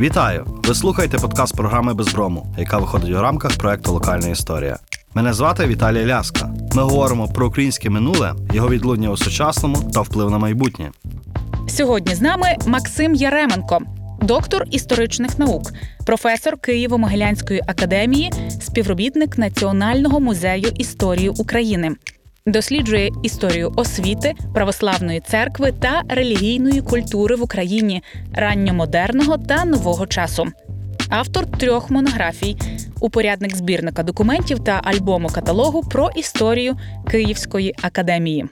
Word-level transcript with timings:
Вітаю! 0.00 0.46
Ви 0.64 0.74
слухаєте 0.74 1.18
подкаст 1.18 1.56
програми 1.56 1.94
Безброму, 1.94 2.54
яка 2.58 2.78
виходить 2.78 3.10
у 3.10 3.20
рамках 3.20 3.56
проекту 3.56 3.92
Локальна 3.92 4.28
історія. 4.28 4.78
Мене 5.14 5.32
звати 5.32 5.66
Віталій 5.66 6.06
Ляска. 6.06 6.54
Ми 6.74 6.82
говоримо 6.82 7.28
про 7.28 7.46
українське 7.46 7.90
минуле, 7.90 8.34
його 8.52 8.68
відлуння 8.68 9.10
у 9.10 9.16
сучасному 9.16 9.90
та 9.94 10.00
вплив 10.00 10.30
на 10.30 10.38
майбутнє. 10.38 10.90
Сьогодні 11.68 12.14
з 12.14 12.20
нами 12.20 12.46
Максим 12.66 13.14
Яременко, 13.14 13.80
доктор 14.22 14.64
історичних 14.70 15.38
наук, 15.38 15.72
професор 16.06 16.54
Києво-Могилянської 16.54 17.60
академії, 17.66 18.32
співробітник 18.60 19.38
Національного 19.38 20.20
музею 20.20 20.68
історії 20.74 21.28
України. 21.28 21.90
Досліджує 22.46 23.10
історію 23.22 23.72
освіти, 23.76 24.34
православної 24.54 25.20
церкви 25.20 25.72
та 25.72 26.02
релігійної 26.08 26.82
культури 26.82 27.36
в 27.36 27.42
Україні 27.42 28.02
ранньомодерного 28.32 29.38
та 29.38 29.64
нового 29.64 30.06
часу. 30.06 30.46
Автор 31.08 31.50
трьох 31.50 31.90
монографій, 31.90 32.56
упорядник 33.00 33.56
збірника 33.56 34.02
документів 34.02 34.64
та 34.64 34.80
альбому 34.84 35.28
каталогу 35.28 35.82
про 35.82 36.10
історію 36.16 36.76
Київської 37.10 37.74
академії. 37.82 38.46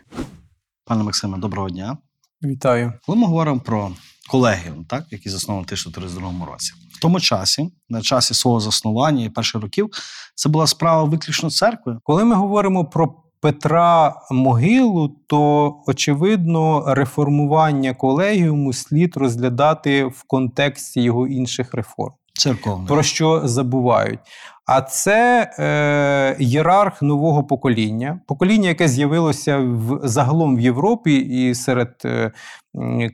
Пане 0.84 1.04
Максиме, 1.04 1.38
доброго 1.38 1.70
дня. 1.70 1.98
Вітаю. 2.42 2.92
Коли 3.06 3.18
ми 3.18 3.26
говоримо 3.26 3.60
про 3.60 3.92
колегіум, 4.30 4.84
так, 4.84 5.04
який 5.10 5.32
заснований 5.32 5.64
в 5.64 5.66
1932 5.66 6.46
році, 6.52 6.72
в 6.92 7.00
тому 7.00 7.20
часі, 7.20 7.70
на 7.88 8.02
часі 8.02 8.34
свого 8.34 8.60
заснування 8.60 9.24
і 9.24 9.28
перших 9.28 9.62
років, 9.62 9.90
це 10.34 10.48
була 10.48 10.66
справа 10.66 11.04
виключно 11.04 11.50
церкви. 11.50 11.98
Коли 12.02 12.24
ми 12.24 12.34
говоримо 12.34 12.84
про 12.84 13.14
Петра 13.40 14.14
Могилу, 14.30 15.16
то 15.26 15.74
очевидно 15.86 16.84
реформування 16.86 17.94
колегіуму 17.94 18.72
слід 18.72 19.16
розглядати 19.16 20.04
в 20.04 20.22
контексті 20.26 21.02
його 21.02 21.26
інших 21.26 21.74
реформ. 21.74 22.14
Церковної. 22.34 22.88
Про 22.88 23.02
що 23.02 23.40
забувають? 23.44 24.20
А 24.66 24.80
це 24.80 25.50
е, 25.58 26.36
єрарх 26.44 27.02
нового 27.02 27.44
покоління, 27.44 28.20
покоління, 28.26 28.68
яке 28.68 28.88
з'явилося 28.88 29.58
в 29.58 30.00
загалом 30.02 30.56
в 30.56 30.60
Європі 30.60 31.16
і 31.16 31.54
серед 31.54 31.94
е, 32.04 32.32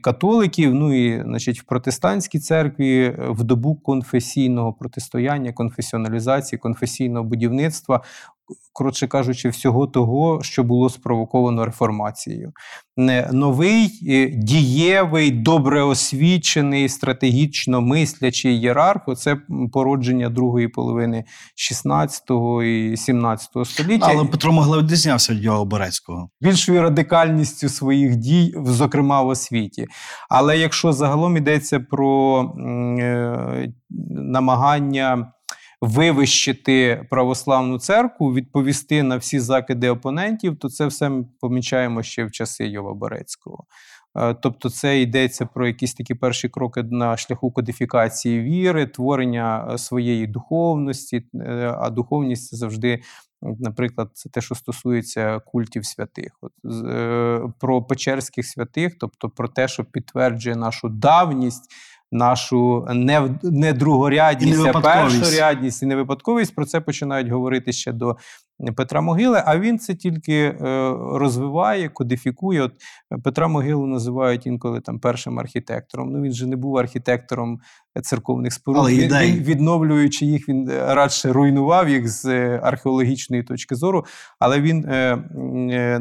католиків, 0.01 0.73
ну 0.73 0.93
і 0.93 1.23
значить, 1.23 1.59
в 1.59 1.63
протестантській 1.63 2.39
церкві 2.39 3.03
е, 3.03 3.15
в 3.29 3.43
добу 3.43 3.75
конфесійного 3.75 4.73
протистояння, 4.73 5.53
конфесіоналізації, 5.53 6.59
конфесійного 6.59 7.25
будівництва. 7.25 8.03
Коротше 8.73 9.07
кажучи, 9.07 9.49
всього 9.49 9.87
того, 9.87 10.39
що 10.43 10.63
було 10.63 10.89
спровоковано 10.89 11.65
реформацією. 11.65 12.51
Не 12.97 13.29
новий, 13.31 13.99
е, 14.09 14.29
дієвий, 14.29 15.31
добре 15.31 15.83
освічений, 15.83 16.89
стратегічно 16.89 17.81
мислячий 17.81 18.55
ієрарх 18.55 19.01
це 19.17 19.37
породження 19.73 20.29
другої 20.29 20.67
половини 20.67 21.23
16 21.55 22.23
і 22.63 22.97
17 22.97 23.65
століття. 23.65 24.07
Але 24.09 24.25
Петро 24.25 24.51
Могилев 24.51 24.83
відрізнявся 24.83 25.33
від 25.33 25.43
Його 25.43 25.65
Борецького. 25.65 26.29
більшою 26.41 26.81
радикальністю 26.81 27.69
своїх 27.69 28.15
дій, 28.15 28.53
зокрема 28.65 29.21
в 29.21 29.27
освіті. 29.27 29.87
Але 30.29 30.57
якщо 30.57 30.93
загалом 30.93 31.37
йдеться 31.37 31.79
про 31.79 32.41
е, 32.59 33.73
намагання 34.09 35.31
вивищити 35.81 37.05
православну 37.09 37.79
церкву, 37.79 38.33
відповісти 38.33 39.03
на 39.03 39.17
всі 39.17 39.39
закиди 39.39 39.89
опонентів, 39.89 40.57
то 40.57 40.69
це 40.69 40.85
все 40.85 41.09
ми 41.09 41.25
помічаємо 41.39 42.03
ще 42.03 42.25
в 42.25 42.31
часи 42.31 42.67
Йова 42.67 42.93
Борецького. 42.93 43.65
Е, 44.17 44.33
Тобто, 44.33 44.69
це 44.69 45.01
йдеться 45.01 45.45
про 45.45 45.67
якісь 45.67 45.93
такі 45.93 46.15
перші 46.15 46.49
кроки 46.49 46.83
на 46.83 47.17
шляху 47.17 47.51
кодифікації 47.51 48.41
віри, 48.41 48.87
творення 48.87 49.69
е, 49.73 49.77
своєї 49.77 50.27
духовності, 50.27 51.23
е, 51.35 51.75
а 51.79 51.89
духовність 51.89 52.47
це 52.47 52.57
завжди. 52.57 53.01
Наприклад, 53.41 54.09
це 54.13 54.29
те, 54.29 54.41
що 54.41 54.55
стосується 54.55 55.39
культів 55.39 55.85
святих, 55.85 56.37
От, 56.41 56.51
е, 56.85 57.41
про 57.59 57.83
печерських 57.83 58.45
святих, 58.45 58.97
тобто 58.99 59.29
про 59.29 59.47
те, 59.47 59.67
що 59.67 59.85
підтверджує 59.85 60.55
нашу 60.55 60.89
давність, 60.89 61.71
нашу 62.11 62.87
не, 62.89 63.29
не 63.43 63.73
другорядність, 63.73 64.63
не 64.63 64.69
а 64.69 64.81
першорядність 64.81 65.83
і 65.83 65.85
невипадковість. 65.85 66.55
Про 66.55 66.65
це 66.65 66.81
починають 66.81 67.29
говорити 67.29 67.71
ще 67.73 67.91
до 67.91 68.17
Петра 68.75 69.01
Могили, 69.01 69.43
а 69.45 69.59
він 69.59 69.79
це 69.79 69.95
тільки 69.95 70.33
е, 70.33 70.55
розвиває, 71.13 71.89
кодифікує. 71.89 72.61
От 72.61 72.71
е, 73.11 73.17
Петра 73.23 73.47
Могилу 73.47 73.87
називають 73.87 74.47
інколи 74.47 74.81
там 74.81 74.99
першим 74.99 75.39
архітектором. 75.39 76.11
Ну 76.11 76.21
він 76.21 76.33
же 76.33 76.47
не 76.47 76.55
був 76.55 76.77
архітектором 76.77 77.59
церковних 78.01 78.53
споруд. 78.53 78.79
Але 78.81 78.91
Він- 78.91 79.17
він, 79.17 79.43
відновлюючи 79.43 80.25
їх, 80.25 80.49
він 80.49 80.69
е, 80.69 80.95
радше 80.95 81.33
руйнував 81.33 81.89
їх 81.89 82.09
з 82.09 82.25
археологічної 82.59 83.43
точки 83.43 83.75
зору. 83.75 84.05
Але 84.39 84.61
він 84.61 84.79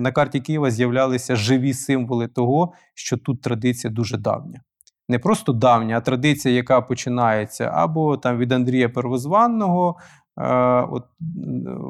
на 0.03 0.13
карті 0.13 0.41
Києва 0.41 0.71
з'являлися 0.71 1.37
живі 1.37 1.75
символи 1.75 2.29
того, 2.29 2.73
що 2.95 3.17
тут 3.17 3.41
традиція 3.43 3.93
дуже 3.93 4.17
давня. 4.17 4.61
Не 5.09 5.19
просто 5.19 5.53
давня, 5.53 5.97
а 5.97 6.01
традиція, 6.01 6.55
яка 6.55 6.81
починається 6.81 7.71
або 7.75 8.17
там 8.17 8.39
від 8.39 8.53
Андрія 8.53 8.89
Первозванного, 8.89 9.97
е, 10.39 10.45
от 10.91 11.05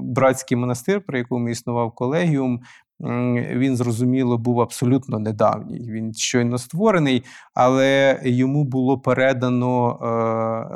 братський 0.03 0.56
монастир, 0.56 1.00
при 1.06 1.19
якому 1.19 1.49
існував 1.49 1.93
колегіум. 1.94 2.60
Він 3.00 3.76
зрозуміло 3.76 4.38
був 4.38 4.60
абсолютно 4.60 5.19
недавній. 5.19 5.91
Він 5.91 6.15
щойно 6.15 6.59
створений, 6.59 7.25
але 7.55 8.21
йому 8.25 8.65
було 8.65 8.99
передано 8.99 9.99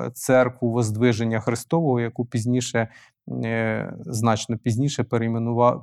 е, 0.06 0.10
церкву 0.10 0.72
Воздвиження 0.72 1.40
Христового, 1.40 2.00
яку 2.00 2.24
пізніше, 2.24 2.88
значно 4.00 4.58
пізніше 4.58 5.04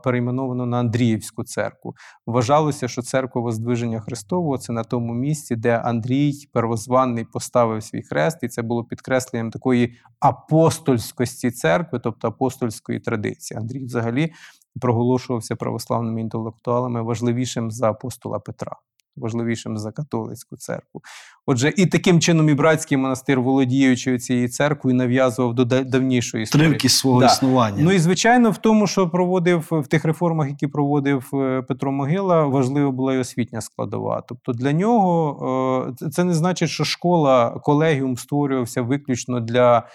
перейменовано 0.03 0.65
на 0.65 0.79
Андріївську 0.79 1.43
церкву. 1.43 1.95
Вважалося, 2.25 2.87
що 2.87 3.01
церква 3.01 3.41
Воздвиження 3.41 3.99
Христового 3.99 4.57
це 4.57 4.73
на 4.73 4.83
тому 4.83 5.13
місці, 5.13 5.55
де 5.55 5.77
Андрій 5.77 6.33
Первозванний 6.53 7.25
поставив 7.25 7.83
свій 7.83 8.01
хрест, 8.01 8.37
і 8.43 8.47
це 8.47 8.61
було 8.61 8.83
підкресленням 8.83 9.51
такої 9.51 9.97
апостольськості 10.19 11.51
церкви, 11.51 11.99
тобто 12.03 12.27
апостольської 12.27 12.99
традиції. 12.99 13.57
Андрій 13.57 13.85
взагалі 13.85 14.33
проголошувався 14.81 15.55
православними 15.55 16.21
інтелектуалами 16.21 17.01
важливішим 17.01 17.71
за 17.71 17.89
апостола 17.89 18.39
Петра. 18.39 18.75
Важливішим 19.17 19.77
за 19.77 19.91
католицьку 19.91 20.57
церкву. 20.57 21.01
Отже, 21.45 21.73
і 21.77 21.85
таким 21.85 22.19
чином 22.21 22.49
і 22.49 22.53
братський 22.53 22.97
монастир, 22.97 23.41
володіючи 23.41 24.17
цією 24.17 24.49
церквою, 24.49 24.95
нав'язував 24.95 25.53
до 25.53 25.65
давнішої 25.65 26.43
історії. 26.43 26.67
Тривки 26.69 26.89
свого 26.89 27.19
Да. 27.19 27.25
існування. 27.25 27.77
Ну 27.79 27.91
і 27.91 27.99
звичайно, 27.99 28.51
в 28.51 28.57
тому, 28.57 28.87
що 28.87 29.09
проводив 29.09 29.67
в 29.71 29.87
тих 29.87 30.05
реформах, 30.05 30.47
які 30.49 30.67
проводив 30.67 31.29
е, 31.33 31.61
Петро 31.61 31.91
Могила, 31.91 32.43
важлива 32.45 32.91
була 32.91 33.13
і 33.13 33.17
освітня 33.17 33.61
складова. 33.61 34.23
Тобто 34.27 34.51
для 34.53 34.71
нього 34.71 35.93
е, 36.01 36.09
це- 36.09 36.23
не 36.23 36.33
значить, 36.33 36.69
що 36.69 36.83
школа, 36.83 37.59
колегіум 37.63 38.17
створювався 38.17 38.81
виключно 38.81 39.39
для 39.39 39.87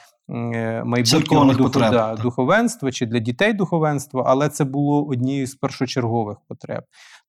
майбутнього 0.84 1.44
духов... 1.44 1.56
потреб, 1.56 1.92
да, 1.92 2.14
духовенства 2.14 2.92
чи 2.92 3.06
для 3.06 3.18
дітей 3.18 3.52
духовенства, 3.52 4.24
але 4.26 4.48
це 4.48 4.64
було 4.64 5.06
однією 5.06 5.46
з 5.46 5.54
першочергових 5.54 6.36
потреб. 6.48 6.82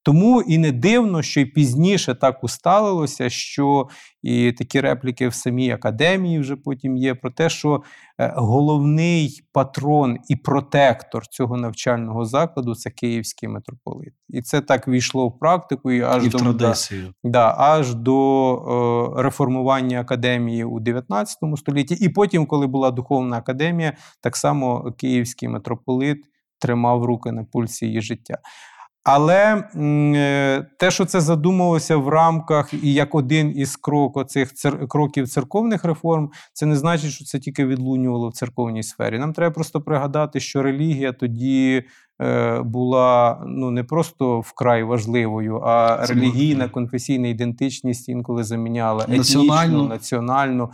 Тому 0.03 0.41
і 0.41 0.57
не 0.57 0.71
дивно, 0.71 1.21
що 1.21 1.39
й 1.39 1.45
пізніше 1.45 2.15
так 2.15 2.43
усталилося, 2.43 3.29
що 3.29 3.87
і 4.23 4.51
такі 4.51 4.81
репліки 4.81 5.27
в 5.27 5.33
самій 5.33 5.71
академії 5.71 6.39
вже 6.39 6.55
потім 6.55 6.97
є 6.97 7.15
про 7.15 7.31
те, 7.31 7.49
що 7.49 7.83
е, 8.19 8.33
головний 8.35 9.41
патрон 9.51 10.17
і 10.29 10.35
протектор 10.35 11.27
цього 11.27 11.57
навчального 11.57 12.25
закладу 12.25 12.75
це 12.75 12.89
київський 12.89 13.49
митрополит. 13.49 14.13
І 14.29 14.41
це 14.41 14.61
так 14.61 14.87
війшло 14.87 15.27
в 15.27 15.39
практику 15.39 15.91
і 15.91 16.01
аж 16.01 16.25
і 16.25 16.29
до 16.29 16.37
да, 16.37 16.43
традицію. 16.43 17.13
Да, 17.23 17.55
аж 17.57 17.95
до 17.95 19.13
е, 19.17 19.21
реформування 19.23 20.01
академії 20.01 20.63
у 20.63 20.79
19 20.79 21.37
столітті. 21.57 21.95
І 21.95 22.09
потім, 22.09 22.45
коли 22.45 22.67
була 22.67 22.91
духовна 22.91 23.37
академія, 23.37 23.93
так 24.21 24.35
само 24.35 24.93
київський 24.97 25.49
митрополит 25.49 26.25
тримав 26.59 27.05
руки 27.05 27.31
на 27.31 27.43
пульсі 27.43 27.85
її 27.85 28.01
життя. 28.01 28.37
Але 29.03 29.63
е, 29.75 30.65
те, 30.77 30.91
що 30.91 31.05
це 31.05 31.21
задумалося 31.21 31.97
в 31.97 32.09
рамках 32.09 32.73
і 32.83 32.93
як 32.93 33.15
один 33.15 33.53
із 33.57 33.75
крок 33.75 34.17
оцих 34.17 34.53
цер... 34.53 34.87
кроків 34.87 35.27
церковних 35.27 35.85
реформ, 35.85 36.31
це 36.53 36.65
не 36.65 36.75
значить, 36.75 37.11
що 37.11 37.25
це 37.25 37.39
тільки 37.39 37.65
відлунювало 37.65 38.29
в 38.29 38.33
церковній 38.33 38.83
сфері. 38.83 39.19
Нам 39.19 39.33
треба 39.33 39.53
просто 39.53 39.81
пригадати, 39.81 40.39
що 40.39 40.63
релігія 40.63 41.11
тоді 41.11 41.83
е, 42.21 42.59
була 42.61 43.43
ну 43.47 43.71
не 43.71 43.83
просто 43.83 44.39
вкрай 44.39 44.83
важливою, 44.83 45.61
а 45.63 46.05
Це 46.05 46.13
релігійна 46.13 46.69
конфесійна 46.69 47.27
ідентичність 47.27 48.09
інколи 48.09 48.43
заміняла 48.43 49.03
етнічну, 49.03 49.87
національну. 49.87 50.71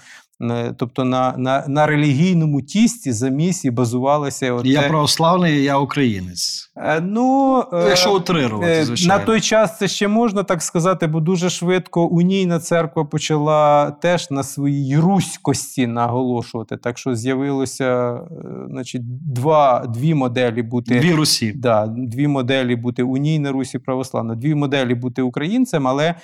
Тобто 0.78 1.04
на, 1.06 1.34
на, 1.38 1.64
на 1.68 1.86
релігійному 1.88 2.62
тісті 2.62 3.12
замісі 3.12 3.72
базувалося. 3.72 4.54
От 4.54 4.66
Я 4.66 4.82
православний, 4.82 5.64
я 5.64 5.78
українець. 5.78 6.72
Е, 6.78 7.02
Ну, 7.02 7.64
е, 7.74 7.86
Якщо 7.88 8.16
утрирувати, 8.16 8.72
Е, 8.72 8.86
звичайно. 8.86 9.18
На 9.18 9.26
той 9.26 9.42
час 9.42 9.78
це 9.78 9.88
ще 9.88 10.08
можна 10.08 10.44
так 10.44 10.62
сказати, 10.62 11.08
бо 11.08 11.20
дуже 11.20 11.50
швидко 11.50 12.06
унійна 12.06 12.60
церква 12.60 13.06
почала 13.06 13.92
теж 13.92 14.32
на 14.32 14.44
своїй 14.44 14.98
руськості 14.98 15.88
наголошувати. 15.88 16.78
Так 16.78 16.98
що 16.98 17.16
з'явилося 17.16 18.14
е, 18.14 18.22
значить, 18.70 19.34
два, 19.34 19.86
дві 19.96 20.14
моделі 20.14 20.62
бути. 20.62 21.00
Дві 21.00 21.14
Русі. 21.14 21.54
Да, 21.56 21.88
дві 21.88 22.28
моделі 22.28 22.76
бути 22.76 23.04
унійна 23.04 23.52
Русі 23.52 23.80
православна, 23.80 24.36
дві 24.36 24.56
моделі 24.56 24.96
бути 24.96 25.22
українцем, 25.22 25.88
але 25.88 26.16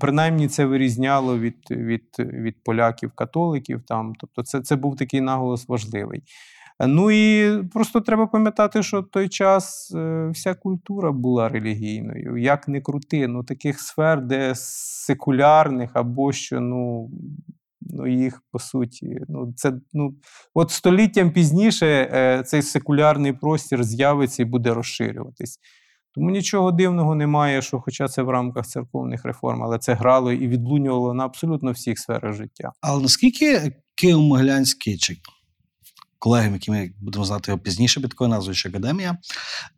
принаймні 0.00 0.48
це 0.48 0.64
вирізняло 0.64 1.38
від, 1.38 1.56
від, 1.70 2.04
від 2.18 2.56
поляків-католиків. 2.64 3.82
Там. 3.82 4.12
Тобто 4.20 4.42
це, 4.42 4.60
це 4.60 4.76
був 4.76 4.96
такий 4.96 5.20
наголос 5.20 5.68
важливий. 5.68 6.22
Ну 6.86 7.10
і 7.10 7.62
просто 7.72 8.00
треба 8.00 8.26
пам'ятати, 8.26 8.82
що 8.82 9.00
в 9.00 9.10
той 9.10 9.28
час 9.28 9.92
е, 9.96 10.28
вся 10.32 10.54
культура 10.54 11.12
була 11.12 11.48
релігійною. 11.48 12.36
Як 12.36 12.68
не 12.68 12.80
крути, 12.80 13.28
ну 13.28 13.44
таких 13.44 13.80
сфер, 13.80 14.22
де 14.22 14.52
секулярних 14.56 15.90
або 15.94 16.32
що, 16.32 16.60
ну. 16.60 17.10
Ну, 17.86 18.06
їх 18.06 18.42
по 18.52 18.58
суті, 18.58 19.18
ну 19.28 19.52
це 19.56 19.72
ну 19.92 20.14
от 20.54 20.70
століттям 20.70 21.30
пізніше 21.30 21.86
е, 21.86 22.42
цей 22.46 22.62
секулярний 22.62 23.32
простір 23.32 23.84
з'явиться 23.84 24.42
і 24.42 24.46
буде 24.46 24.74
розширюватись. 24.74 25.58
Тому 26.14 26.30
нічого 26.30 26.72
дивного 26.72 27.14
немає, 27.14 27.62
що, 27.62 27.80
хоча 27.80 28.08
це 28.08 28.22
в 28.22 28.30
рамках 28.30 28.66
церковних 28.66 29.24
реформ, 29.24 29.62
але 29.62 29.78
це 29.78 29.94
грало 29.94 30.32
і 30.32 30.48
відлунювало 30.48 31.14
на 31.14 31.24
абсолютно 31.24 31.72
всіх 31.72 31.98
сферах 31.98 32.34
життя. 32.34 32.72
Але 32.80 33.02
наскільки 33.02 33.72
Києво-Могилянський 34.02 34.98
чи 34.98 35.16
колегам, 36.18 36.52
які 36.52 36.70
ми 36.70 36.90
будемо 37.00 37.24
знати 37.24 37.50
його 37.50 37.62
пізніше 37.62 38.00
під 38.00 38.10
такою 38.10 38.30
назвою 38.30 38.54
ще 38.54 38.68
академія, 38.68 39.18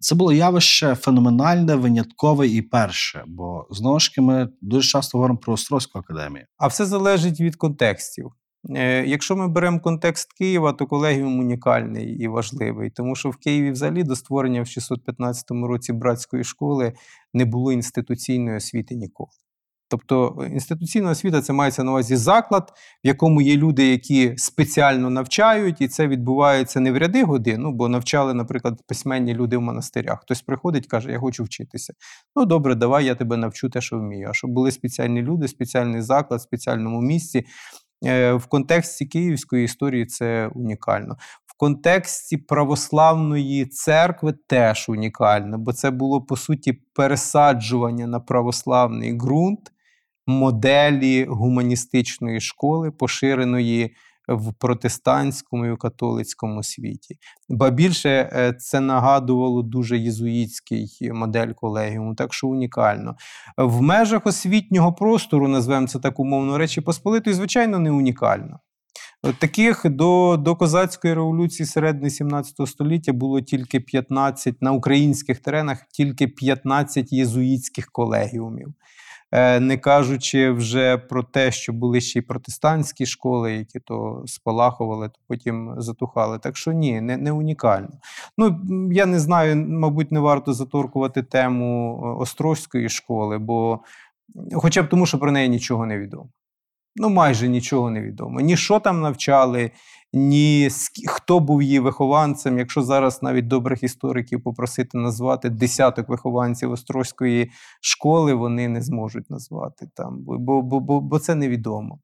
це 0.00 0.14
було 0.14 0.32
явище 0.32 0.94
феноменальне, 0.94 1.74
виняткове 1.74 2.48
і 2.48 2.62
перше. 2.62 3.24
Бо 3.26 3.66
знову 3.70 4.00
ж 4.00 4.10
таки 4.10 4.20
ми 4.20 4.48
дуже 4.60 4.88
часто 4.88 5.18
говоримо 5.18 5.38
про 5.38 5.52
Острозьку 5.52 5.98
академію. 5.98 6.46
А 6.58 6.66
все 6.66 6.86
залежить 6.86 7.40
від 7.40 7.56
контекстів. 7.56 8.32
Е, 8.70 9.04
Якщо 9.06 9.36
ми 9.36 9.48
беремо 9.48 9.80
контекст 9.80 10.32
Києва, 10.32 10.72
то 10.72 10.86
колегіум 10.86 11.38
унікальний 11.38 12.08
і 12.08 12.28
важливий, 12.28 12.90
тому 12.90 13.16
що 13.16 13.30
в 13.30 13.36
Києві 13.36 13.70
взагалі 13.70 14.02
до 14.02 14.16
створення 14.16 14.62
в 14.62 14.66
615 14.66 15.50
році 15.50 15.92
братської 15.92 16.44
школи 16.44 16.92
не 17.34 17.44
було 17.44 17.72
інституційної 17.72 18.56
освіти 18.56 18.94
ніколи. 18.94 19.30
Тобто 19.88 20.44
інституційна 20.52 21.10
освіта 21.10 21.42
це 21.42 21.52
мається 21.52 21.84
на 21.84 21.90
увазі 21.90 22.16
заклад, 22.16 22.72
в 23.04 23.06
якому 23.06 23.40
є 23.40 23.56
люди, 23.56 23.86
які 23.90 24.34
спеціально 24.36 25.10
навчають, 25.10 25.80
і 25.80 25.88
це 25.88 26.08
відбувається 26.08 26.80
не 26.80 26.92
в 26.92 26.96
ряди 26.96 27.24
годин, 27.24 27.60
ну 27.60 27.72
бо 27.72 27.88
навчали, 27.88 28.34
наприклад, 28.34 28.80
письменні 28.86 29.34
люди 29.34 29.56
в 29.56 29.60
монастирях. 29.60 30.20
Хтось 30.20 30.42
приходить, 30.42 30.86
каже, 30.86 31.12
я 31.12 31.18
хочу 31.18 31.44
вчитися. 31.44 31.92
Ну 32.36 32.44
добре, 32.44 32.74
давай 32.74 33.04
я 33.04 33.14
тебе 33.14 33.36
навчу 33.36 33.70
те, 33.70 33.80
що 33.80 33.98
вмію. 33.98 34.28
А 34.30 34.32
щоб 34.32 34.50
були 34.50 34.70
спеціальні 34.70 35.22
люди, 35.22 35.48
спеціальний 35.48 36.02
заклад, 36.02 36.40
в 36.40 36.42
спеціальному 36.42 37.00
місці. 37.00 37.44
Е, 38.04 38.32
В 38.32 38.46
контексті 38.46 39.06
київської 39.06 39.64
історії 39.64 40.06
це 40.06 40.50
унікально. 40.54 41.16
В 41.46 41.58
контексті 41.58 42.36
православної 42.36 43.66
церкви 43.66 44.34
теж 44.46 44.88
унікально, 44.88 45.58
бо 45.58 45.72
це 45.72 45.90
було 45.90 46.22
по 46.22 46.36
суті 46.36 46.72
пересаджування 46.72 48.06
на 48.06 48.20
православний 48.20 49.12
ґрунт 49.18 49.72
моделі 50.26 51.24
гуманістичної 51.24 52.40
школи, 52.40 52.90
поширеної 52.90 53.94
в 54.28 54.52
протестантському 54.52 55.66
і 55.66 55.76
католицькому 55.76 56.62
світі. 56.62 57.18
Ба 57.48 57.70
більше 57.70 58.30
е, 58.32 58.52
це 58.52 58.80
нагадувало 58.80 59.62
дуже 59.62 59.98
єзуїтський 59.98 61.10
модель 61.12 61.52
колегіуму, 61.52 62.14
так 62.14 62.34
що 62.34 62.48
унікально. 62.48 63.16
В 63.56 63.80
межах 63.80 64.26
освітнього 64.26 64.92
простору, 64.92 65.48
назвемо 65.48 65.86
це 65.86 65.98
так 65.98 66.20
умовно, 66.20 66.58
Речі 66.58 66.80
Посполитої, 66.80 67.36
звичайно, 67.36 67.78
не 67.78 67.90
унікально. 67.90 68.60
Таких 69.38 69.82
до, 69.84 70.36
до 70.36 70.56
козацької 70.56 71.14
революції 71.14 71.66
середини 71.66 72.10
17 72.10 72.68
століття 72.68 73.12
було 73.12 73.40
тільки 73.40 73.80
15 73.80 74.62
на 74.62 74.72
українських 74.72 75.38
теренах, 75.38 75.86
тільки 75.92 76.28
15 76.28 77.12
єзуїтських 77.12 77.90
колегіумів. 77.92 78.74
Е, 79.32 79.60
Не 79.60 79.78
кажучи 79.78 80.50
вже 80.50 80.98
про 80.98 81.22
те, 81.22 81.52
що 81.52 81.72
були 81.72 82.00
ще 82.00 82.18
й 82.18 82.22
протестантські 82.22 83.06
школи, 83.06 83.52
які 83.52 83.80
то 83.80 84.22
спалахували, 84.26 85.08
то 85.08 85.20
потім 85.28 85.74
затухали. 85.78 86.38
Так 86.38 86.56
що 86.56 86.72
ні, 86.72 87.00
не, 87.00 87.16
не 87.16 87.32
унікально. 87.32 87.88
Ну, 88.38 88.60
я 88.92 89.06
не 89.06 89.20
знаю, 89.20 89.56
мабуть, 89.56 90.12
не 90.12 90.20
варто 90.20 90.52
заторкувати 90.52 91.22
тему 91.22 92.00
е, 92.04 92.22
Острозької 92.22 92.88
школи, 92.88 93.38
бо 93.38 93.80
хоча 94.54 94.82
б 94.82 94.88
тому, 94.88 95.06
що 95.06 95.18
про 95.18 95.32
неї 95.32 95.48
нічого 95.48 95.86
не 95.86 95.98
відомо. 95.98 96.28
Ну, 96.96 97.08
майже 97.10 97.48
нічого 97.48 97.90
не 97.90 98.02
відомо. 98.02 98.40
Ні 98.40 98.56
що 98.56 98.80
там 98.80 99.00
навчали, 99.00 99.70
ні 100.12 100.68
хто 101.06 101.40
був 101.40 101.62
її 101.62 101.78
вихованцем. 101.78 102.58
Якщо 102.58 102.82
зараз 102.82 103.22
навіть 103.22 103.46
добрих 103.46 103.82
істориків 103.82 104.42
попросити 104.42 104.98
назвати 104.98 105.50
десяток 105.50 106.08
вихованців 106.08 106.70
Острозької 106.70 107.50
школи, 107.80 108.34
вони 108.34 108.68
не 108.68 108.82
зможуть 108.82 109.30
назвати 109.30 109.88
там, 109.94 110.18
бо, 110.18 110.38
бо, 110.38 110.80
бо, 110.80 111.00
бо, 111.00 111.18
це 111.18 111.34
невідомо. 111.34 112.00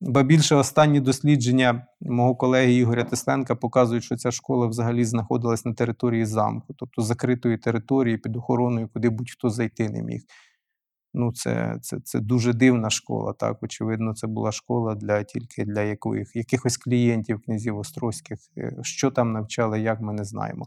Ба 0.00 0.22
більше 0.22 0.54
останні 0.54 1.00
дослідження 1.00 1.86
мого 2.00 2.36
колеги 2.36 2.72
Ігоря 2.74 3.04
Тесленка 3.04 3.54
показують, 3.54 4.04
що 4.04 4.16
ця 4.16 4.30
школа 4.30 4.66
взагалі 4.66 5.04
знаходилась 5.04 5.64
на 5.64 5.74
території 5.74 6.24
замку, 6.24 6.74
тобто 6.78 7.02
закритої 7.02 7.58
території 7.58 8.18
під 8.18 8.36
охороною, 8.36 8.88
куди 8.92 9.08
будь-хто 9.08 9.50
зайти 9.50 9.88
не 9.88 10.02
міг. 10.02 10.20
Ну, 11.18 11.32
це, 11.32 11.78
це, 11.82 12.00
це 12.04 12.20
дуже 12.20 12.52
дивна 12.52 12.90
школа. 12.90 13.32
Так, 13.32 13.62
очевидно, 13.62 14.14
це 14.14 14.26
була 14.26 14.52
школа 14.52 14.94
для 14.94 15.22
тільки 15.22 15.64
для 15.64 15.82
яких, 15.82 16.36
якихось 16.36 16.76
клієнтів 16.76 17.40
князів 17.44 17.78
Острозьких. 17.78 18.38
Е, 18.58 18.76
Що 18.82 19.10
там 19.10 19.32
навчали, 19.32 19.80
як 19.80 20.00
ми 20.00 20.12
не 20.12 20.24
знаємо. 20.24 20.66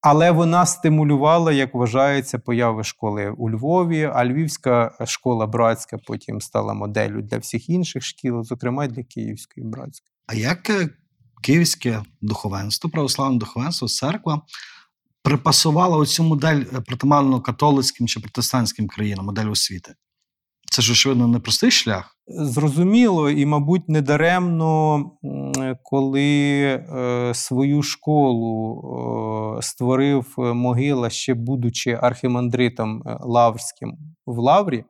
Але 0.00 0.30
вона 0.30 0.66
стимулювала, 0.66 1.52
як 1.52 1.74
вважається, 1.74 2.38
появи 2.38 2.84
школи 2.84 3.34
у 3.38 3.50
Львові, 3.50 4.10
а 4.14 4.24
Львівська 4.24 4.96
школа 5.06 5.46
братська 5.46 5.98
потім 6.06 6.40
стала 6.40 6.74
моделлю 6.74 7.22
для 7.22 7.38
всіх 7.38 7.68
інших 7.68 8.02
шкіл, 8.02 8.42
зокрема 8.44 8.86
для 8.86 9.02
Київської 9.02 9.66
братської. 9.66 10.12
А 10.26 10.34
як 10.34 10.70
е, 10.70 10.88
київське 11.42 12.02
духовенство, 12.20 12.90
православне 12.90 13.38
духовенство, 13.38 13.88
церква 13.88 14.42
припасувала 15.22 15.96
оцю 15.96 16.22
модель 16.24 16.64
е, 16.74 16.80
притаманну 16.80 17.40
католицьким 17.40 18.08
чи 18.08 18.20
протестантським 18.20 18.88
країнам, 18.88 19.26
модель 19.26 19.50
освіти? 19.50 19.94
Це 20.70 20.82
ж 20.82 20.92
очевидно 20.92 21.28
непростий 21.28 21.70
шлях. 21.70 22.16
Зрозуміло, 22.26 23.30
і, 23.30 23.46
мабуть, 23.46 23.88
недаремно, 23.88 25.04
коли 25.82 26.60
е, 26.62 27.32
свою 27.34 27.82
школу 27.82 29.58
створив 29.62 30.34
е, 30.38 30.42
могила, 30.42 31.10
ще 31.10 31.34
будучи 31.34 31.98
архімандритом 32.02 33.02
Лаврським 33.20 33.98
в 34.26 34.38
Лаврі. 34.38 34.84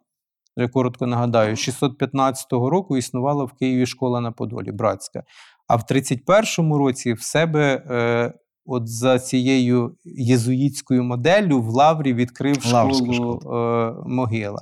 Я 0.56 0.68
коротко 0.68 1.06
нагадаю, 1.06 1.56
615 1.56 2.52
року 2.52 2.96
існувала 2.96 3.44
в 3.44 3.52
Києві 3.52 3.86
школа 3.86 4.20
на 4.20 4.32
Подолі, 4.32 4.72
братська. 4.72 5.22
А 5.68 5.76
в 5.76 5.82
31-му 5.90 6.78
році 6.78 7.12
в 7.12 7.22
себе, 7.22 7.82
от 8.66 8.88
за 8.88 9.18
цією 9.18 9.96
єзуїтською 10.04 11.04
моделлю, 11.04 11.60
в 11.60 11.68
Лаврі 11.68 12.14
відкрив 12.14 12.66
Лаврська 12.72 13.12
школу 13.12 13.40
е, 13.44 13.92
могила. 14.06 14.60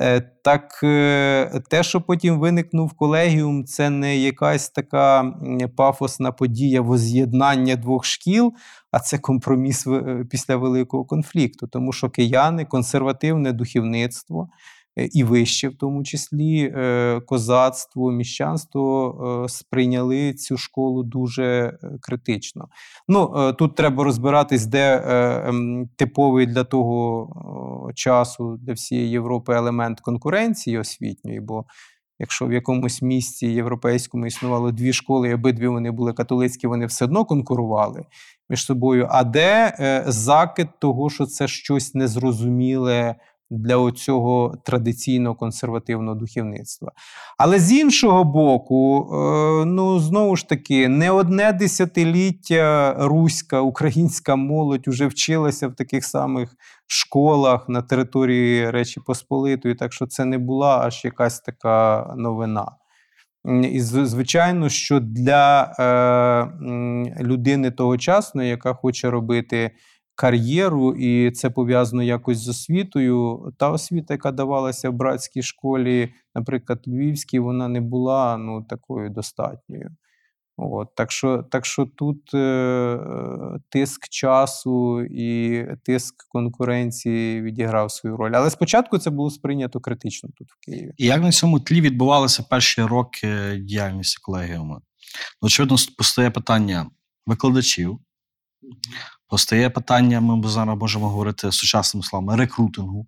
Е, 0.00 0.20
Так, 0.44 0.80
е, 0.82 1.62
те, 1.70 1.82
що 1.82 2.00
потім 2.00 2.40
виникнув 2.40 2.92
колегіум, 2.92 3.64
це 3.64 3.90
не 3.90 4.16
якась 4.16 4.70
така 4.70 5.34
пафосна 5.76 6.32
подія 6.32 6.80
воз'єднання 6.80 7.76
двох 7.76 8.04
шкіл, 8.04 8.52
а 8.90 8.98
це 8.98 9.18
компроміс 9.18 9.86
після 10.30 10.56
великого 10.56 11.04
конфлікту, 11.04 11.66
тому 11.66 11.92
що 11.92 12.10
кияни, 12.10 12.64
консервативне 12.64 13.52
духовництво 13.52 14.48
і 14.96 15.24
вище, 15.24 15.68
в 15.68 15.76
тому 15.76 16.02
числі 16.04 16.72
е, 16.76 17.20
козацтво, 17.26 18.10
міщанство 18.10 19.44
е, 19.44 19.48
сприйняли 19.48 20.34
цю 20.34 20.56
школу 20.56 21.02
дуже 21.02 21.44
е, 21.44 21.78
критично. 22.00 22.68
Ну, 23.08 23.34
е, 23.36 23.52
тут 23.52 23.74
треба 23.74 24.04
розбиратись, 24.04 24.66
де 24.66 25.04
е, 25.06 25.42
ем, 25.48 25.88
типовий 25.96 26.46
для 26.46 26.64
того 26.64 27.92
часу, 27.94 28.58
для 28.62 28.72
всієї 28.72 29.10
Європи 29.10 29.54
елемент 29.54 30.00
конкуренції 30.00 30.78
освітньої, 30.78 31.40
бо 31.40 31.64
якщо 32.20 32.46
в 32.46 32.52
якомусь 32.52 33.02
місті 33.02 33.46
європейському 33.46 34.26
існувало 34.26 34.72
дві 34.72 34.92
школи, 34.92 35.28
і 35.28 35.34
обидві 35.34 35.68
вони 35.68 35.90
були 35.90 36.12
католицькі, 36.12 36.66
вони 36.66 36.86
все 36.86 37.04
одно 37.04 37.24
конкурували 37.24 38.04
між 38.48 38.64
собою. 38.64 39.06
А 39.10 39.24
де 39.24 39.76
е, 39.78 40.04
закид 40.06 40.68
того, 40.78 41.10
що 41.10 41.26
це 41.26 41.48
щось 41.48 41.94
незрозуміле 41.94 43.14
для 43.50 43.76
оцього 43.76 44.54
традиційного 44.64 45.34
консервативного 45.34 46.14
духовництва. 46.14 46.92
Але 47.38 47.58
з 47.58 47.72
іншого 47.72 48.24
боку, 48.24 49.10
е, 49.12 49.64
ну 49.64 49.98
знову 49.98 50.36
ж 50.36 50.48
таки, 50.48 50.88
не 50.88 51.10
одне 51.10 51.52
десятиліття 51.52 52.96
руська 52.98 53.60
українська 53.60 54.36
молодь 54.36 54.88
вже 54.88 55.06
вчилася 55.06 55.68
в 55.68 55.74
таких 55.74 56.04
самих 56.04 56.56
школах 56.86 57.68
на 57.68 57.82
території 57.82 58.70
Речі 58.70 59.00
Посполитої, 59.06 59.74
так 59.74 59.92
що 59.92 60.06
це 60.06 60.24
не 60.24 60.38
була 60.38 60.78
аж 60.78 61.04
якась 61.04 61.40
така 61.40 62.06
новина. 62.16 62.66
І 63.72 63.80
звичайно, 63.80 64.68
що 64.68 65.00
для 65.00 65.62
е, 65.62 67.22
людини 67.22 67.70
тогочасної, 67.70 68.48
яка 68.50 68.74
хоче 68.74 69.10
робити 69.10 69.70
кар'єру, 70.20 70.94
і 70.94 71.30
це 71.30 71.50
пов'язано 71.50 72.02
якось 72.02 72.38
з 72.38 72.48
освітою, 72.48 73.52
та 73.58 73.70
освіта, 73.70 74.14
яка 74.14 74.32
давалася 74.32 74.90
в 74.90 74.92
братській 74.92 75.42
школі, 75.42 76.12
наприклад, 76.34 76.82
Львівській, 76.86 77.38
вона 77.38 77.68
не 77.68 77.80
була 77.80 78.36
ну, 78.36 78.62
такою 78.62 79.10
достатньою. 79.10 79.90
От, 80.56 80.94
так, 80.94 81.12
що, 81.12 81.42
так 81.50 81.66
що 81.66 81.86
тут 81.86 82.34
е, 82.34 82.98
тиск 83.68 84.08
часу 84.08 85.02
і 85.02 85.64
тиск 85.84 86.14
конкуренції 86.28 87.42
відіграв 87.42 87.90
свою 87.90 88.16
роль. 88.16 88.32
Але 88.34 88.50
спочатку 88.50 88.98
це 88.98 89.10
було 89.10 89.30
сприйнято 89.30 89.80
критично 89.80 90.30
тут 90.36 90.48
в 90.50 90.64
Києві. 90.64 90.92
І 90.96 91.06
як 91.06 91.22
на 91.22 91.30
цьому 91.32 91.60
тлі 91.60 91.80
відбувалися 91.80 92.42
перші 92.42 92.82
роки 92.82 93.56
діяльності 93.60 94.18
колегіуми? 94.22 94.74
Ну, 95.42 95.46
Очевидно, 95.46 95.76
постає 95.98 96.30
питання 96.30 96.86
викладачів, 97.26 97.98
постає 99.30 99.70
питання, 99.70 100.20
ми 100.20 100.48
зараз 100.48 100.78
можемо 100.78 101.08
говорити 101.08 101.52
сучасними 101.52 102.04
словами, 102.04 102.36
рекрутингу 102.36 103.06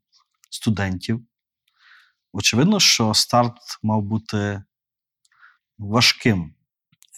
студентів. 0.51 1.21
Очевидно, 2.33 2.81
що 2.81 3.15
старт 3.15 3.57
мав 3.83 4.03
бути 4.03 4.63
важким. 5.79 6.55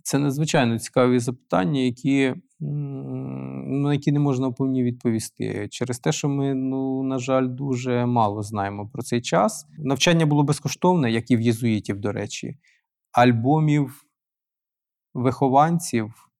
Це 0.04 0.18
надзвичайно 0.18 0.78
цікаві 0.78 1.18
запитання, 1.18 1.80
які, 1.80 2.34
на 2.60 3.92
які 3.92 4.12
не 4.12 4.18
можна 4.18 4.48
вповні 4.48 4.82
відповісти. 4.82 5.68
Через 5.68 5.98
те, 5.98 6.12
що 6.12 6.28
ми, 6.28 6.54
ну, 6.54 7.02
на 7.02 7.18
жаль, 7.18 7.48
дуже 7.48 8.06
мало 8.06 8.42
знаємо 8.42 8.88
про 8.88 9.02
цей 9.02 9.22
час. 9.22 9.66
Навчання 9.78 10.26
було 10.26 10.42
безкоштовне, 10.42 11.10
як 11.10 11.30
і 11.30 11.36
в 11.36 11.40
єзуїтів, 11.40 12.00
до 12.00 12.12
речі. 12.12 12.58
Альбомів 13.12 14.04
вихованців, 15.14 16.30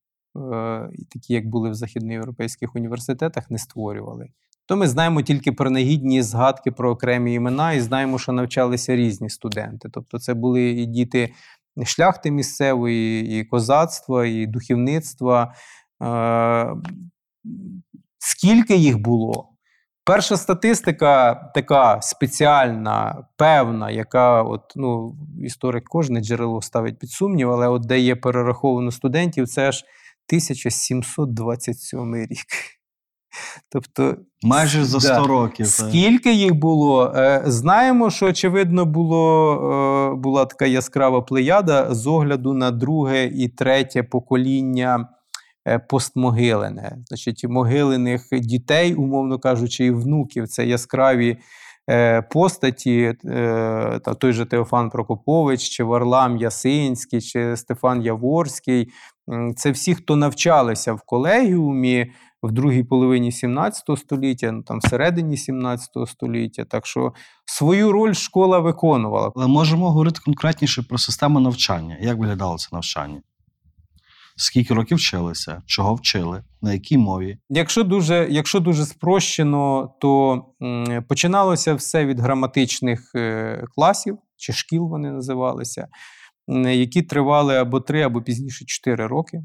такі, 1.11 1.35
як 1.35 1.47
були 1.47 1.71
в 1.71 1.75
західноєвропейських 1.75 2.77
університетах, 2.77 3.51
не 3.51 3.59
створювали. 3.59 4.29
То 4.67 4.77
ми 4.77 4.89
знаємо 4.89 5.23
тільки 5.23 5.53
принагідні 5.53 6.23
згадки 6.23 6.71
про 6.71 6.91
окремі 6.91 7.35
імена 7.35 7.73
і 7.73 7.81
знаємо, 7.81 8.19
що 8.19 8.33
навчалися 8.33 8.97
різні 8.97 9.31
студенти. 9.31 9.89
Тобто, 9.93 10.19
це 10.19 10.35
були 10.35 10.63
і 10.63 10.87
діти 10.87 11.35
шляхти 11.85 12.31
місцевої, 12.31 13.41
і 13.41 13.45
козацтва, 13.45 14.27
і 14.27 14.47
духовництва. 14.47 15.55
Е, 16.03 16.75
Скільки 18.19 18.77
їх 18.77 18.99
було? 18.99 19.49
Перша 20.05 20.37
статистика 20.37 21.35
така 21.55 22.01
спеціальна, 22.03 23.27
певна, 23.37 23.91
яка 23.91 24.43
от, 24.43 24.73
ну, 24.77 25.17
історик 25.43 25.85
кожне 25.85 26.21
джерело 26.21 26.63
ставить 26.63 26.99
під 26.99 27.11
сумнів, 27.11 27.51
але 27.51 27.69
от 27.69 27.87
де 27.87 28.01
є 28.01 28.17
перераховано 28.17 28.91
студентів, 28.91 29.49
це 29.49 29.69
аж 29.69 29.85
1727 30.29 32.15
рік. 32.17 32.47
Тобто 33.73 34.17
Майже 34.43 34.85
за 34.85 35.01
100 35.01 35.09
Да. 35.09 35.27
років. 35.27 35.67
Скільки 35.67 36.33
їх 36.35 36.55
було? 36.55 37.13
Е, 37.17 37.43
Знаємо, 37.47 38.11
що 38.11 38.27
очевидно 38.27 38.85
було, 38.85 39.55
е, 40.13 40.15
була 40.17 40.45
така 40.45 40.67
яскрава 40.67 41.23
плеяда 41.23 41.95
з 41.95 42.07
огляду 42.07 42.53
на 42.53 42.71
друге 42.71 43.25
і 43.27 43.49
третє 43.49 44.03
покоління 44.03 45.09
е, 45.69 45.79
постмогилене. 45.79 46.97
Значить, 47.09 47.45
могилених 47.49 48.29
дітей, 48.33 48.95
умовно 48.95 49.39
кажучи, 49.39 49.85
і 49.85 49.91
внуків 49.91 50.49
це 50.49 50.67
яскраві 50.67 51.39
постаті, 52.31 53.15
та 54.05 54.15
той 54.19 54.33
же 54.33 54.45
Теофан 54.47 54.91
Прокопович, 54.91 55.63
чи 55.69 55.85
Варлам 55.85 56.37
Ясинський, 56.37 57.21
чи 57.21 57.57
Стефан 57.57 58.03
Яворський. 58.03 58.89
Це 59.57 59.71
всі, 59.71 59.95
хто 59.95 60.17
навчалися 60.17 60.93
в 60.93 61.03
колегіумі 61.07 62.13
в 62.43 62.53
другій 62.53 62.83
половині 62.83 63.33
17 63.33 63.85
століття, 63.99 64.53
ну 64.53 64.63
там 64.63 64.79
всередині 64.79 65.37
17 65.37 65.91
століття. 66.07 66.65
Так 66.65 66.87
що 66.87 67.13
свою 67.45 67.93
роль 67.93 68.13
школа 68.13 68.59
виконувала. 68.59 69.33
Але 69.37 69.47
можемо 69.47 69.89
говорити 69.89 70.21
конкретніше 70.25 70.83
про 70.83 70.99
систему 70.99 71.41
навчання. 71.41 71.99
Як 72.01 72.19
виглядало 72.19 72.59
це 72.59 72.69
навчання? 72.73 73.23
Скільки 74.37 74.75
років 74.75 74.97
вчилися, 74.99 75.63
чого 75.67 75.95
вчили, 75.95 76.43
на 76.63 76.73
якій 76.73 76.99
мові? 76.99 77.39
Якщо 77.49 77.83
дуже, 77.85 78.27
якщо 78.31 78.61
дуже 78.61 78.87
спрощено, 78.87 79.95
то 80.01 80.43
м, 80.63 81.05
починалося 81.09 81.75
все 81.75 82.07
від 82.07 82.21
граматичних 82.21 83.13
е, 83.15 83.65
класів 83.75 84.19
чи 84.37 84.53
шкіл 84.53 84.89
вони 84.89 85.11
називалися, 85.11 85.89
які 86.49 87.03
тривали 87.03 87.57
або 87.57 87.81
три, 87.81 88.03
або 88.03 88.23
пізніше 88.23 88.65
чотири 88.65 89.07
роки. 89.07 89.43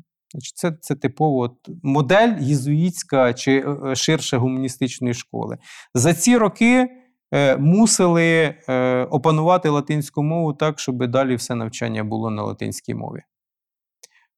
Це, 0.56 0.72
це 0.82 0.96
типово 0.96 1.40
от, 1.40 1.54
модель 1.84 2.36
єзуїтська 2.40 3.34
чи 3.34 3.52
е, 3.52 3.78
е, 3.92 3.96
ширше 3.96 4.38
гуманістичної 4.38 5.14
школи. 5.14 5.58
За 5.94 6.14
ці 6.14 6.38
роки 6.38 6.88
е, 7.34 7.58
мусили 7.58 8.56
е, 8.70 9.04
опанувати 9.04 9.70
латинську 9.70 10.24
мову 10.24 10.54
так, 10.54 10.80
щоб 10.80 11.08
далі 11.08 11.36
все 11.36 11.56
навчання 11.56 12.04
було 12.04 12.30
на 12.30 12.44
латинській 12.44 12.96
мові. 12.96 13.22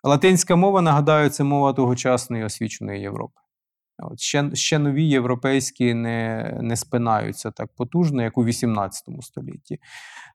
Латинська 0.04 0.56
мова, 0.56 0.82
нагадаю, 0.82 1.30
це 1.30 1.44
мова 1.44 1.74
тогочасної 1.74 2.44
освіченої 2.44 3.02
Європи. 3.02 3.41
От 4.02 4.20
ще, 4.20 4.56
ще 4.56 4.80
нові 4.80 5.04
європейські 5.04 5.94
не, 5.94 6.58
не 6.62 6.76
спинаються 6.76 7.52
так 7.52 7.70
потужно, 7.76 8.24
як 8.24 8.38
у 8.38 8.46
XVIII 8.46 9.22
столітті. 9.22 9.80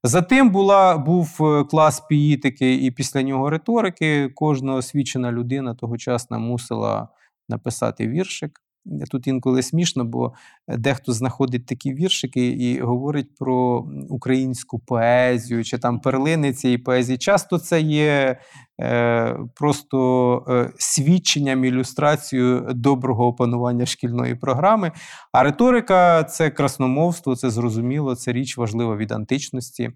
Затим 0.03 0.51
була, 0.51 0.99
був 0.99 1.39
е, 1.41 1.65
клас 1.65 2.01
піїтики 2.01 2.75
і 2.75 2.91
після 2.91 3.23
нього 3.23 3.51
риторики. 3.51 4.29
Кожна 4.35 4.75
освічена 4.75 5.33
людина 5.33 5.75
тогочасна 5.75 6.39
мусила 6.39 7.09
написати 7.49 8.09
віршик. 8.09 8.66
Тут 9.11 9.26
інколи 9.26 9.62
смішно, 9.62 10.05
бо 10.05 10.33
дехто 10.69 11.12
знаходить 11.12 11.66
такі 11.66 11.95
віршики 11.95 12.47
і 12.47 12.81
говорить 12.81 13.35
про 13.38 13.87
українську 14.09 14.78
поезію 14.78 15.64
чи 15.64 15.78
там 15.78 16.00
перлини 16.00 16.52
цієї 16.52 16.78
поезії. 16.78 17.19
Часто 17.19 17.59
це 17.59 17.81
є 17.81 18.38
е, 18.81 19.38
просто 19.55 20.45
е, 20.49 20.71
свідченням, 20.78 21.64
ілюстрацією 21.64 22.69
доброго 22.75 23.26
опанування 23.26 23.87
шкільної 23.87 24.35
програми. 24.35 24.93
А 25.33 25.43
риторика 25.43 26.25
це 26.25 26.50
красномовство, 26.50 27.37
це 27.37 27.50
зрозуміло, 27.50 28.14
це 28.14 28.33
річ 28.33 28.57
важлива 28.57 28.97
від 28.97 29.12
античності. 29.12 29.90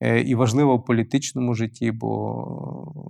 Е, 0.00 0.20
І 0.20 0.34
важлива 0.34 0.74
в 0.74 0.84
політичному 0.84 1.54
житті, 1.54 1.90
бо 1.90 2.10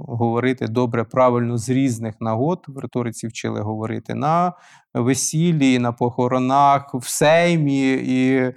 говорити 0.09 0.67
добре, 0.69 1.05
правильно 1.05 1.59
з 1.59 1.69
різних 1.69 2.15
нагод 2.21 2.65
в 2.69 2.79
риториці 2.79 3.27
вчили 3.27 3.61
говорити 3.61 4.15
на 4.15 4.53
весіллі, 4.95 5.79
на 5.79 5.93
похоронах, 5.93 6.95
в 6.95 7.09
сеймі 7.09 7.93
і 7.93 8.53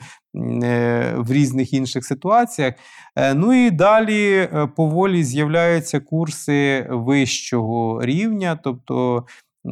е, 0.64 1.16
в 1.18 1.32
різних 1.32 1.74
інших 1.74 2.06
ситуаціях. 2.06 2.74
Е, 3.16 3.34
Ну 3.34 3.54
і 3.54 3.72
далі 3.72 4.34
е, 4.34 4.68
поволі 4.76 5.24
з'являються 5.24 6.00
курси 6.00 6.88
вищого 6.90 8.06
рівня, 8.06 8.60
тобто 8.64 9.26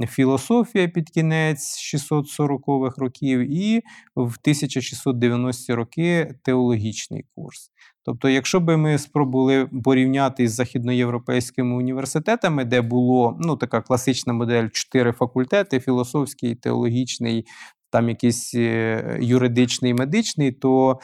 філософія 0.10 0.88
під 0.88 1.10
кінець 1.10 1.96
640-х 1.96 2.98
років, 2.98 3.40
і 3.40 3.82
в 4.16 4.38
1690-ті 4.46 5.74
роки 5.74 6.36
теологічний 6.44 7.26
курс. 7.36 7.72
Тобто, 8.06 8.30
якщо 8.30 8.60
би 8.60 8.78
ми 8.78 8.98
спробували 8.98 9.70
порівняти 9.84 10.48
з 10.48 10.54
західноєвропейськими 10.54 11.76
університетами, 11.76 12.66
де 12.66 12.82
було 12.82 13.38
ну, 13.40 13.56
така 13.56 13.82
класична 13.82 14.34
модель 14.34 14.68
чотири 14.68 15.12
факультети: 15.12 15.80
філософський, 15.80 16.56
теологічний, 16.56 17.46
там 17.92 18.10
якийсь 18.10 18.54
е, 18.56 19.18
юридичний, 19.22 19.94
медичний, 19.94 20.52
то 20.52 21.00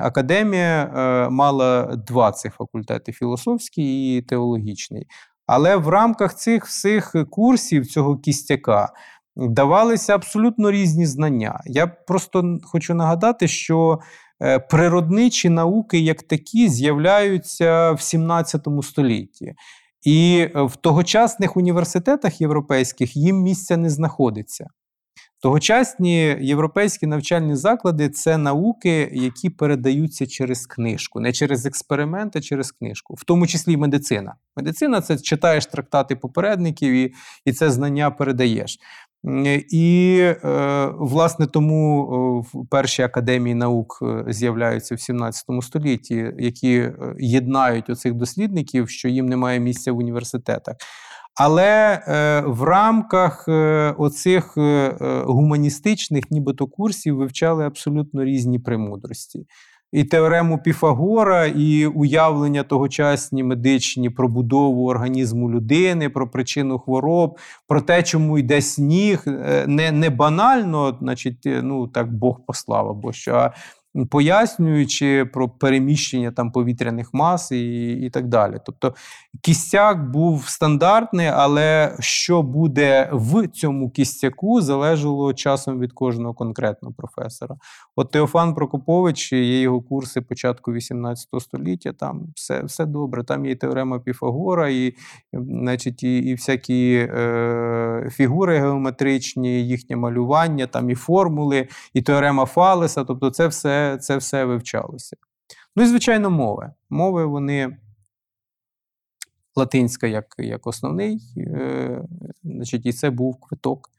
академія 0.00 0.84
е, 0.84 1.30
мала 1.30 1.96
два 2.06 2.32
цих 2.32 2.54
факультети: 2.54 3.12
філософський 3.12 4.18
і 4.18 4.22
теологічний. 4.22 5.06
Але 5.46 5.76
в 5.76 5.88
рамках 5.88 6.34
цих 6.34 6.66
всіх 6.66 7.14
курсів 7.30 7.86
цього 7.86 8.18
кістяка 8.18 8.88
давалися 9.36 10.14
абсолютно 10.14 10.70
різні 10.70 11.06
знання. 11.06 11.60
Я 11.66 11.86
просто 11.86 12.58
хочу 12.62 12.94
нагадати, 12.94 13.48
що 13.48 13.98
природничі 14.70 15.48
науки, 15.48 15.98
як 15.98 16.22
такі, 16.22 16.68
з'являються 16.68 17.92
в 17.92 18.00
17 18.00 18.66
столітті. 18.82 19.54
І 20.06 20.38
е, 20.38 20.62
в 20.62 20.76
тогочасних 20.76 21.56
університетах 21.56 22.40
європейських 22.40 23.16
їм 23.16 23.36
місця 23.36 23.76
не 23.76 23.90
знаходиться. 23.90 24.66
Тогочасні 25.42 26.36
європейські 26.40 27.06
навчальні 27.06 27.54
заклади 27.54 28.08
це 28.08 28.38
науки, 28.38 29.10
які 29.12 29.50
передаються 29.50 30.26
через 30.26 30.66
книжку, 30.66 31.20
не 31.20 31.32
через 31.32 31.66
експеримент, 31.66 32.36
а 32.36 32.40
через 32.40 32.72
книжку, 32.72 33.14
в 33.14 33.24
тому 33.24 33.46
числі 33.46 33.72
і 33.72 33.76
медицина. 33.76 34.34
Медицина 34.56 35.00
це 35.00 35.18
читаєш 35.18 35.66
трактати 35.66 36.16
попередників 36.16 36.92
і, 36.92 37.14
і 37.44 37.52
це 37.52 37.70
знання 37.70 38.10
передаєш. 38.10 38.78
М, 39.24 39.44
І, 39.70 40.18
е, 40.20 40.90
власне, 40.98 41.46
тому 41.46 42.02
е, 42.02 42.48
в 42.58 42.66
перші 42.70 43.02
академії 43.02 43.54
наук 43.54 43.98
е, 44.02 44.24
з'являються 44.32 44.94
в 44.94 45.00
17 45.00 45.62
столітті, 45.62 46.32
які 46.38 46.76
е, 46.78 46.94
єднають 47.18 47.90
оцих 47.90 48.14
дослідників, 48.14 48.88
що 48.88 49.08
їм 49.08 49.26
немає 49.26 49.60
місця 49.60 49.92
в 49.92 49.98
університетах. 49.98 50.76
Але 51.40 52.02
е, 52.08 52.40
в 52.46 52.62
рамках 52.62 53.44
е, 53.48 53.94
оцих 53.98 54.54
е, 54.56 54.60
е, 54.60 55.22
гуманістичних, 55.26 56.24
нібито 56.30 56.66
курсів, 56.66 57.16
вивчали 57.16 57.64
абсолютно 57.66 58.24
різні 58.24 58.58
премудрості. 58.58 59.46
І 59.92 60.04
теорему 60.04 60.58
Піфагора, 60.58 61.46
і 61.46 61.86
уявлення 61.86 62.62
тогочасні 62.62 63.42
медичні 63.42 64.10
про 64.10 64.28
будову 64.28 64.88
організму 64.88 65.50
людини, 65.50 66.08
про 66.08 66.30
причину 66.30 66.78
хвороб, 66.78 67.38
про 67.68 67.80
те, 67.80 68.02
чому 68.02 68.38
йде 68.38 68.60
сніг, 68.62 69.22
е, 69.26 69.64
не, 69.66 69.92
не 69.92 70.10
банально, 70.10 70.98
значить, 71.00 71.46
е, 71.46 71.62
ну 71.62 71.88
так 71.88 72.12
Бог 72.12 72.40
послав 72.46 72.88
або 72.88 73.12
що, 73.12 73.50
пояснюючи 74.04 75.24
про 75.32 75.48
переміщення 75.48 76.30
там 76.30 76.52
повітряних 76.52 77.10
мас 77.12 77.52
і, 77.52 77.92
і 77.92 78.10
так 78.10 78.28
далі. 78.28 78.58
Тобто 78.66 78.94
кістяк 79.42 80.10
був 80.10 80.48
стандартний, 80.48 81.26
але 81.26 81.96
що 82.00 82.42
буде 82.42 83.10
в 83.12 83.48
цьому 83.48 83.90
кістяку, 83.90 84.60
залежало 84.60 85.34
часом 85.34 85.80
від 85.80 85.92
кожного 85.92 86.34
конкретного 86.34 86.94
професора. 86.94 87.56
От 87.96 88.10
Теофан 88.10 88.54
Прокопович, 88.54 89.32
є 89.32 89.60
його 89.60 89.80
курси 89.80 90.20
початку 90.20 90.72
18 90.72 91.28
століття, 91.38 91.92
там 91.92 92.26
все, 92.34 92.62
все 92.62 92.86
добре. 92.86 93.24
Там 93.24 93.46
є 93.46 93.56
теорема 93.56 93.98
Піфагора, 93.98 94.68
і, 94.68 94.94
значить, 95.32 96.02
і, 96.02 96.18
і 96.18 96.34
всякі 96.34 97.08
е, 97.10 98.08
фігури 98.12 98.58
геометричні, 98.58 99.68
їхнє 99.68 99.96
малювання, 99.96 100.66
там 100.66 100.90
і 100.90 100.94
формули, 100.94 101.68
і 101.94 102.02
теорема 102.02 102.44
Фалеса. 102.44 103.04
Тобто, 103.04 103.30
це 103.30 103.46
все, 103.46 103.85
це 103.96 104.16
все 104.16 104.44
вивчалося. 104.44 105.16
Ну 105.76 105.82
і, 105.82 105.86
звичайно, 105.86 106.30
мови. 106.30 106.72
Мови 106.90 107.26
вони 107.26 107.76
латинська 109.56 110.06
як, 110.06 110.34
як 110.38 110.66
основний, 110.66 111.20
е, 111.36 112.02
значить, 112.44 112.86
і 112.86 112.92
це 112.92 113.10
був 113.10 113.40
квиток 113.40 113.90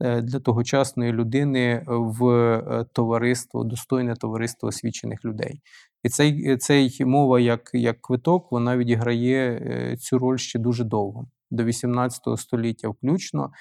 е, 0.00 0.22
для 0.22 0.40
тогочасної 0.40 1.12
людини 1.12 1.84
в 1.88 2.28
е, 2.28 2.84
товариство, 2.92 3.64
достойне 3.64 4.16
товариство 4.16 4.68
освічених 4.68 5.24
людей. 5.24 5.60
І 6.02 6.08
цей, 6.08 6.56
цей 6.56 7.04
мова 7.04 7.40
як, 7.40 7.70
як 7.72 8.00
квиток 8.00 8.52
вона 8.52 8.76
відіграє 8.76 9.96
цю 10.00 10.18
роль 10.18 10.36
ще 10.36 10.58
дуже 10.58 10.84
довго, 10.84 11.26
до 11.50 11.64
18 11.64 12.22
століття 12.36 12.88
включно. 12.88 13.52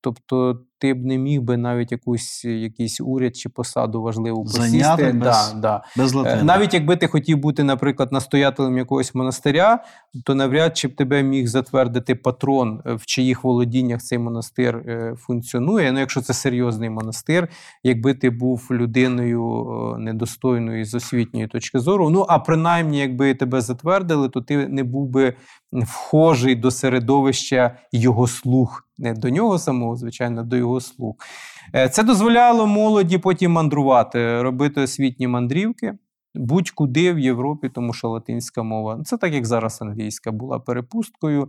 Тобто, 0.00 0.60
ти 0.84 0.94
б 0.94 1.04
не 1.04 1.18
міг 1.18 1.42
би 1.42 1.56
навіть 1.56 1.92
якусь 1.92 2.44
якийсь 2.44 3.00
уряд 3.00 3.36
чи 3.36 3.48
посаду 3.48 4.02
важливу 4.02 4.46
Зайняти 4.46 5.12
без- 5.12 5.52
Да, 5.52 5.60
да. 5.60 5.82
Без 5.96 6.14
Е, 6.14 6.16
латини. 6.16 6.42
Навіть 6.42 6.74
якби 6.74 6.96
ти 6.96 7.06
хотів 7.06 7.38
бути, 7.38 7.64
наприклад, 7.64 8.12
настоятелем 8.12 8.78
якогось 8.78 9.14
монастиря, 9.14 9.84
то 10.24 10.34
навряд 10.34 10.76
чи 10.76 10.88
б 10.88 10.96
тебе 10.96 11.22
міг 11.22 11.46
затвердити 11.46 12.14
патрон, 12.14 12.82
е, 12.86 12.94
в 12.94 13.06
чиїх 13.06 13.44
володіннях 13.44 14.02
цей 14.02 14.18
монастир 14.18 14.76
е, 14.76 15.14
функціонує. 15.18 15.92
Ну, 15.92 15.98
якщо 15.98 16.20
це 16.20 16.34
серйозний 16.34 16.90
монастир, 16.90 17.48
якби 17.82 18.14
ти 18.14 18.30
був 18.30 18.68
людиною 18.70 19.96
недостойною 19.98 20.84
з 20.84 20.94
освітньої 20.94 21.46
точки 21.46 21.78
зору. 21.78 22.10
Ну 22.10 22.26
а 22.28 22.38
принаймні, 22.38 22.98
якби 22.98 23.34
тебе 23.34 23.60
затвердили, 23.60 24.28
то 24.28 24.40
ти 24.40 24.68
не 24.68 24.84
був 24.84 25.08
би 25.08 25.34
вхожий 25.72 26.54
до 26.54 26.70
середовища 26.70 27.76
його 27.92 28.26
слуг. 28.26 28.80
Не 28.98 29.14
до 29.14 29.30
нього 29.30 29.58
самого, 29.58 29.96
звичайно, 29.96 30.42
до 30.42 30.56
його 30.56 30.73
слуг. 30.80 31.14
Е, 31.74 31.88
Це 31.88 32.02
дозволяло 32.02 32.66
молоді 32.66 33.18
потім 33.18 33.52
мандрувати, 33.52 34.42
робити 34.42 34.80
освітні 34.80 35.28
мандрівки 35.28 35.94
будь-куди 36.34 37.12
в 37.12 37.18
Європі, 37.18 37.68
тому 37.68 37.92
що 37.92 38.08
латинська 38.08 38.62
мова. 38.62 39.02
Це 39.04 39.16
так, 39.16 39.34
як 39.34 39.46
зараз 39.46 39.82
англійська 39.82 40.32
була 40.32 40.58
перепусткою. 40.58 41.48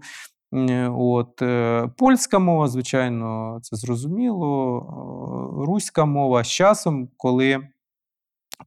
От, 0.92 1.42
е, 1.42 1.90
польська 1.98 2.40
мова, 2.40 2.68
звичайно, 2.68 3.60
це 3.62 3.76
зрозуміло. 3.76 4.80
Е, 4.80 5.66
Руська 5.66 6.06
мова 6.06 6.44
з 6.44 6.48
часом, 6.48 7.10
коли 7.18 7.68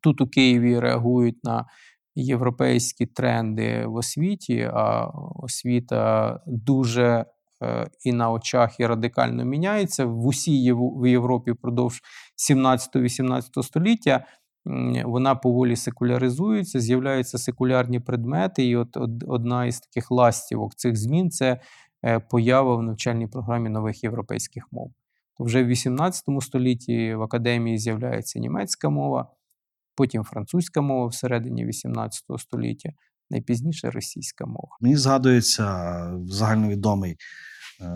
тут 0.01 0.21
у 0.21 0.27
Києві 0.27 0.81
реагують 0.81 1.45
на 1.45 1.67
європейські 2.15 3.07
тренди 3.07 3.87
в 3.87 3.95
освіті, 3.95 4.71
а 4.75 5.07
освіта 5.35 6.41
дуже 6.47 7.25
і 8.05 8.13
на 8.13 8.31
очах 8.31 8.81
і 8.81 8.87
радикально 8.87 9.45
міняється 9.45 10.07
в 10.07 10.27
усій 10.27 10.73
в 10.73 11.11
Європі 11.11 11.51
впродовж 11.51 12.03
17-18 12.51 13.63
століття. 13.63 14.25
Вона 15.05 15.35
поволі 15.35 15.77
секуляризується, 15.77 16.81
з'являються 16.81 17.39
секулярні 17.39 18.01
предмети, 18.01 18.65
і 18.65 18.77
от 18.77 18.97
одна 19.27 19.67
із 19.67 19.81
таких 19.81 20.11
ластівок 20.11 20.75
цих 20.75 20.97
змін 20.97 21.31
це 21.31 21.61
е, 22.05 22.19
поява 22.19 22.77
в 22.77 22.83
навчальній 22.83 23.27
програмі 23.27 23.69
нових 23.69 24.05
європейських 24.05 24.69
мов. 24.73 24.93
То 25.39 25.45
вже 25.45 25.65
в 25.65 25.67
18 25.67 26.25
столітті 26.41 27.15
в 27.15 27.23
академії 27.23 27.79
з'являється 27.79 28.39
німецька 28.39 28.89
мова, 28.89 29.31
потім 29.97 30.25
французька 30.25 30.81
мова 30.81 31.07
всередині 31.07 31.65
18 31.65 32.25
століття, 32.39 32.91
найпізніше 33.31 33.91
російська 33.91 34.47
мова. 34.47 34.77
Мені 34.81 34.97
згадується 34.97 36.11
загальновідомий 36.27 37.17
е, 37.81 37.87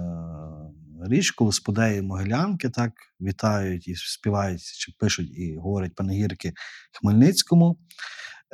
річ, 1.09 1.31
коли 1.31 1.53
сподеї 1.53 2.03
могилянки 2.03 2.71
так 2.71 2.93
вітають 3.21 3.89
і 3.89 3.95
співають, 3.97 4.63
чи 4.63 4.93
пишуть 4.99 5.31
і 5.39 5.57
говорять 5.57 5.95
панегірки 5.95 6.53
Хмельницькому. 6.93 7.79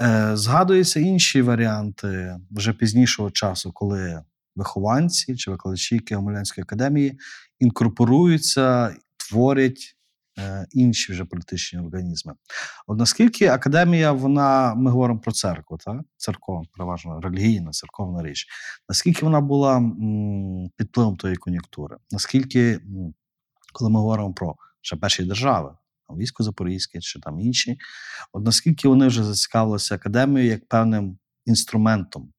Е, 0.01 0.37
згадуються 0.37 1.01
інші 1.01 1.43
варіанти 1.43 2.37
вже 2.51 2.73
пізнішого 2.73 3.31
часу, 3.31 3.73
коли 3.73 4.23
вихованці 4.57 5.37
чи 5.37 5.51
викладачі 5.51 6.01
Києво-Могилянської 6.01 6.63
академії 6.63 7.19
інкорпоруються, 7.59 8.97
творять 9.17 9.97
е, 9.97 9.98
інші 10.71 11.13
вже 11.13 11.25
політичні 11.25 11.79
організми. 11.79 12.35
От 12.87 12.99
наскільки 12.99 13.47
академія, 13.47 14.13
вона, 14.13 14.75
ми 14.75 14.91
говоримо 14.91 15.21
про 15.21 15.33
церкву, 15.33 15.79
так? 15.79 16.01
церковна, 16.17 16.69
переважно 16.73 17.21
релігійна, 17.21 17.71
церковна 17.71 18.23
річ. 18.23 18.47
Наскільки 18.89 19.25
вона 19.25 19.41
була 19.41 19.93
під 20.77 20.87
впливом 20.87 21.17
тої 21.17 21.37
кон'юнктури? 21.37 21.97
Наскільки, 22.11 22.81
коли 23.73 23.91
ми 23.91 24.01
говоримо 24.01 24.35
про 24.35 24.55
ще 24.81 24.97
перші 24.97 25.25
держави, 25.25 25.71
військо 26.17 26.43
Запорізьке 26.43 27.01
чи 27.01 27.21
там 27.21 27.41
інші, 27.41 27.77
от 28.33 28.45
наскільки 28.45 28.89
вони 28.89 29.07
вже 29.07 29.25
зацікавилися 29.25 29.95
академією 29.95 30.51
як 30.51 30.69
певним 30.69 31.19
інструментом? 31.47 32.33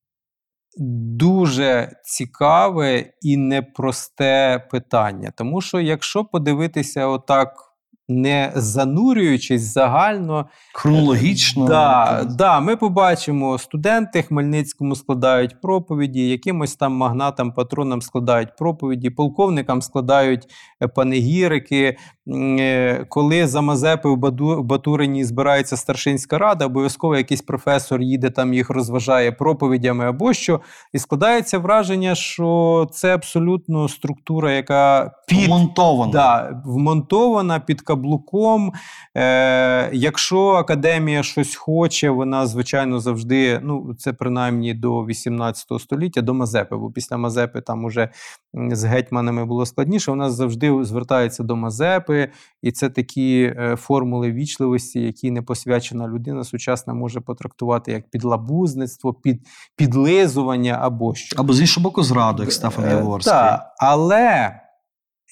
Дуже 0.77 1.91
цікаве 2.03 3.13
і 3.21 3.37
непросте 3.37 4.67
питання. 4.71 5.31
Тому 5.35 5.61
що, 5.61 5.79
якщо 5.79 6.25
подивитися 6.25 7.07
отак, 7.07 7.68
не 8.09 8.51
занурюючись 8.55 9.61
загально, 9.61 10.45
Хронологічно? 10.73 11.65
Да, 11.65 12.23
да, 12.37 12.59
ми 12.59 12.75
побачимо, 12.75 13.57
студенти 13.57 14.21
Хмельницькому 14.21 14.95
складають 14.95 15.61
проповіді, 15.61 16.29
якимось 16.29 16.75
там 16.75 16.93
магнатам, 16.93 17.51
патронам 17.51 18.01
складають 18.01 18.55
проповіді, 18.57 19.09
полковникам 19.09 19.81
складають 19.81 20.47
е, 20.83 20.87
панегірики. 20.87 21.97
Е, 22.27 23.05
Коли 23.09 23.47
за 23.47 23.61
Мазепи 23.61 24.09
в 24.09 24.17
Батурині 24.63 25.25
збирається 25.25 25.77
старшинська 25.77 26.37
рада, 26.37 26.65
обов'язково 26.65 27.17
якийсь 27.17 27.41
професор 27.41 28.01
їде 28.01 28.29
там 28.29 28.53
їх 28.53 28.69
розважає 28.69 29.31
проповідями 29.31 30.05
або 30.05 30.33
що. 30.33 30.61
І 30.93 30.99
складається 30.99 31.59
враження, 31.59 32.15
що 32.15 32.87
це 32.91 33.13
абсолютно 33.13 33.89
структура, 33.89 34.51
яка 34.51 35.11
під 35.27 35.47
Вмонтовано. 35.47 36.11
Да, 36.11 36.61
вмонтована 36.65 37.59
під 37.59 37.81
каблуком. 37.99 38.73
Е, 39.15 39.89
якщо 39.93 40.47
академія 40.47 41.23
щось 41.23 41.55
хоче, 41.55 42.09
вона, 42.09 42.47
звичайно, 42.47 42.99
завжди, 42.99 43.59
ну, 43.63 43.95
це 43.97 44.13
принаймні 44.13 44.73
до 44.73 45.05
18 45.05 45.79
століття, 45.79 46.21
до 46.21 46.33
Мазепи, 46.33 46.75
бо 46.75 46.91
після 46.91 47.17
Мазепи 47.17 47.61
там 47.61 47.85
уже 47.85 48.09
з 48.53 48.83
гетьманами 48.83 49.45
було 49.45 49.65
складніше. 49.65 50.11
Вона 50.11 50.29
завжди 50.29 50.83
звертається 50.83 51.43
до 51.43 51.55
Мазепи, 51.55 52.29
і 52.61 52.71
це 52.71 52.89
такі 52.89 53.53
е, 53.57 53.75
формули 53.75 54.31
вічливості, 54.31 54.99
які 54.99 55.31
непосвячена 55.31 56.07
людина 56.07 56.43
сучасна 56.43 56.93
може 56.93 57.19
потрактувати 57.19 57.91
як 57.91 58.09
підлабузництво, 58.09 59.13
під, 59.13 59.47
підлизування 59.75 60.77
або 60.81 61.15
що. 61.15 61.35
Або 61.39 61.53
з 61.53 61.61
іншого 61.61 61.83
боку, 61.83 62.03
зраду, 62.03 62.43
як 62.43 62.51
Стефан 62.51 62.85
Е, 62.85 62.89
Яворський. 62.89 63.33
Так, 63.33 63.73
але 63.79 64.58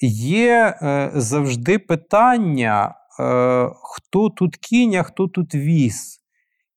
є 0.02 0.78
е, 0.82 1.10
завжди 1.14 1.78
питання, 1.78 2.94
е, 3.20 3.70
хто 3.82 4.30
тут 4.30 4.56
кінь, 4.56 4.94
а 4.94 5.02
хто 5.02 5.28
тут 5.28 5.54
віз. 5.54 6.18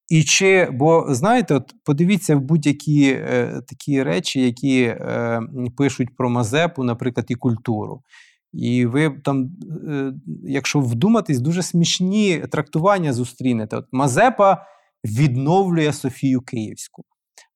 І 0.08 0.24
чи, 0.24 0.68
бо 0.72 1.06
знаєте, 1.08 1.54
от 1.54 1.74
подивіться 1.84 2.36
в 2.36 2.40
будь-які 2.40 3.04
е, 3.04 3.60
такі 3.68 4.02
речі, 4.02 4.40
які 4.40 4.82
е, 4.82 5.40
пишуть 5.76 6.16
про 6.16 6.30
Мазепу, 6.30 6.84
наприклад, 6.84 7.26
і 7.28 7.34
культуру. 7.34 8.02
І 8.52 8.86
ви 8.86 9.10
там, 9.10 9.50
е, 9.88 10.12
якщо 10.44 10.80
вдуматись, 10.80 11.40
дуже 11.40 11.62
смішні 11.62 12.38
трактування 12.38 13.12
зустрінете. 13.12 13.76
От 13.76 13.86
Мазепа 13.92 14.66
відновлює 15.04 15.92
Софію 15.92 16.40
Київську. 16.40 17.04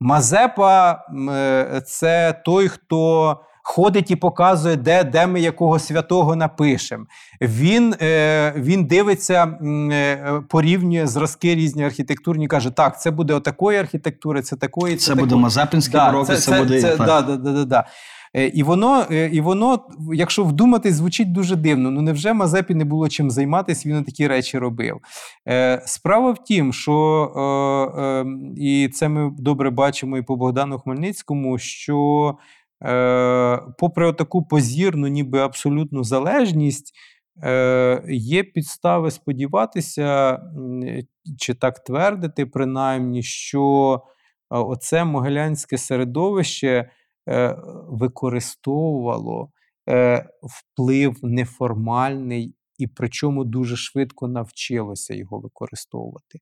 Мазепа 0.01 1.05
е, 1.31 1.83
це 1.87 2.43
той, 2.45 2.69
хто 2.69 3.41
ходить 3.69 4.11
і 4.11 4.17
показує, 4.17 4.77
де, 4.77 5.05
де 5.05 5.27
ми 5.27 5.41
якого 5.41 5.79
святого 5.79 6.37
напишемо. 6.37 7.05
Він, 7.41 7.95
е, 8.03 8.53
він 8.57 8.85
дивиться, 8.85 9.45
е, 9.45 10.43
порівнює 10.49 11.07
зразки 11.07 11.55
різні 11.55 11.85
архітектурні, 11.85 12.49
каже: 12.49 12.71
так, 12.71 13.01
це 13.01 13.11
буде 13.11 13.35
отакої 13.35 13.79
архітектури, 13.79 14.43
це 14.43 14.57
такої, 14.57 14.97
Це 14.97 15.15
буде 15.15 15.27
такої. 15.27 15.43
Мазепинський 15.43 15.93
Да, 15.93 16.07
барок, 16.07 16.31
і 16.31 16.37
це, 16.37 16.59
буде. 16.59 16.81
це, 16.81 16.97
так. 16.97 17.07
да, 17.07 17.23
да, 17.23 17.37
да, 17.37 17.65
да. 17.65 17.85
Е, 18.35 18.47
І 18.47 18.63
воно, 18.63 19.05
е, 19.11 19.31
і 19.33 19.41
воно, 19.41 19.81
якщо 20.15 20.45
вдуматись, 20.45 20.95
звучить 20.95 21.33
дуже 21.33 21.57
дивно. 21.57 21.91
Ну 21.91 22.01
невже 22.03 22.33
Мазепі 22.33 22.75
не 22.75 22.85
було 22.85 23.09
чим 23.09 23.31
займатися, 23.31 23.89
він 23.89 24.05
такі 24.05 24.27
речі 24.27 24.59
робив? 24.59 24.97
Е, 25.49 25.83
Справа 25.87 26.31
в 26.31 26.45
тім, 26.45 26.73
що 26.73 26.93
і 28.57 28.89
це 28.95 29.09
ми 29.09 29.33
добре 29.39 29.71
бачимо 29.71 30.19
і 30.19 30.23
по 30.23 30.37
Богдану 30.37 30.79
Хмельницькому, 30.79 31.59
що 31.59 32.35
попри 33.79 34.13
таку 34.13 34.47
позірну, 34.47 35.07
ніби 35.07 35.39
абсолютну 35.39 36.05
залежність, 36.05 36.93
е, 37.43 38.03
є 38.09 38.43
підстави 38.45 39.11
сподіватися, 39.11 40.39
чи 41.39 41.55
так 41.55 41.85
твердити, 41.85 42.47
принаймні, 42.47 43.23
що 43.23 43.95
е, 44.03 44.03
оце 44.49 45.05
могилянське 45.05 45.79
середовище 45.79 46.91
е, 47.29 47.57
використовувало 47.89 49.51
е, 49.89 50.29
вплив 50.43 51.17
неформальний 51.23 52.55
і 52.79 52.87
причому 52.87 53.45
дуже 53.45 53.77
швидко 53.77 54.29
навчилося 54.29 55.15
його 55.15 55.41
використовувати. 55.41 56.39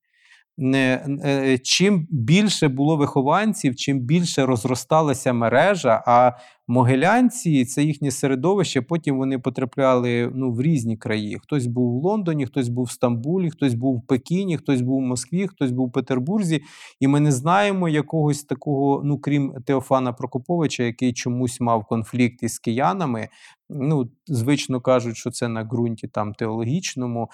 Не, 0.58 1.06
е, 1.24 1.58
чим 1.58 2.06
більше 2.10 2.68
було 2.68 2.96
вихованців, 2.96 3.76
чим 3.76 4.00
більше 4.00 4.46
розросталася 4.46 5.32
мережа, 5.32 6.02
а 6.06 6.32
могилянці 6.68 7.64
це 7.64 7.82
їхнє 7.82 8.10
середовище. 8.10 8.82
Потім 8.82 9.18
вони 9.18 9.38
потрапляли 9.38 10.30
ну, 10.34 10.52
в 10.52 10.62
різні 10.62 10.96
краї. 10.96 11.38
Хтось 11.42 11.66
був 11.66 12.00
в 12.00 12.04
Лондоні, 12.04 12.46
хтось 12.46 12.68
був 12.68 12.84
в 12.84 12.90
Стамбулі, 12.90 13.50
хтось 13.50 13.74
був 13.74 13.96
в 13.96 14.06
Пекіні, 14.06 14.56
хтось 14.56 14.80
був 14.80 14.98
в 14.98 15.06
Москві, 15.06 15.46
хтось 15.46 15.70
був 15.70 15.88
в 15.88 15.92
Петербурзі. 15.92 16.62
І 17.00 17.08
ми 17.08 17.20
не 17.20 17.32
знаємо 17.32 17.88
якогось 17.88 18.44
такого, 18.44 19.02
ну 19.04 19.18
крім 19.18 19.54
Теофана 19.66 20.12
Прокоповича, 20.12 20.82
який 20.82 21.12
чомусь 21.12 21.60
мав 21.60 21.84
конфлікт 21.84 22.42
із 22.42 22.58
киянами. 22.58 23.28
Ну, 23.70 24.10
звично 24.26 24.80
кажуть, 24.80 25.16
що 25.16 25.30
це 25.30 25.48
на 25.48 25.64
ґрунті 25.64 26.08
там 26.08 26.34
теологічному, 26.34 27.30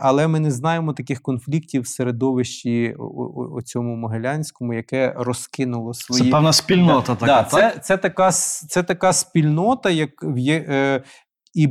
але 0.00 0.28
ми 0.28 0.40
не 0.40 0.50
знаємо 0.50 0.92
таких 0.92 1.22
конфліктів 1.22 1.82
в 1.82 1.86
середовищі 1.86 2.94
о 3.52 3.62
цьому 3.62 3.96
Могилянському, 3.96 4.74
яке 4.74 5.14
розкинуло 5.16 5.94
свої 5.94 6.24
Це 6.24 6.30
певна 6.30 6.52
спільнота 6.52 7.14
така. 7.14 7.26
да, 7.26 7.42
так? 7.42 7.50
це, 7.50 7.80
це, 7.80 7.96
така, 7.96 8.32
це 8.72 8.82
така 8.82 9.12
спільнота, 9.12 9.90
як 9.90 10.10
в 10.22 10.38
є, 10.38 10.66
е, 10.68 11.02
і, 11.54 11.68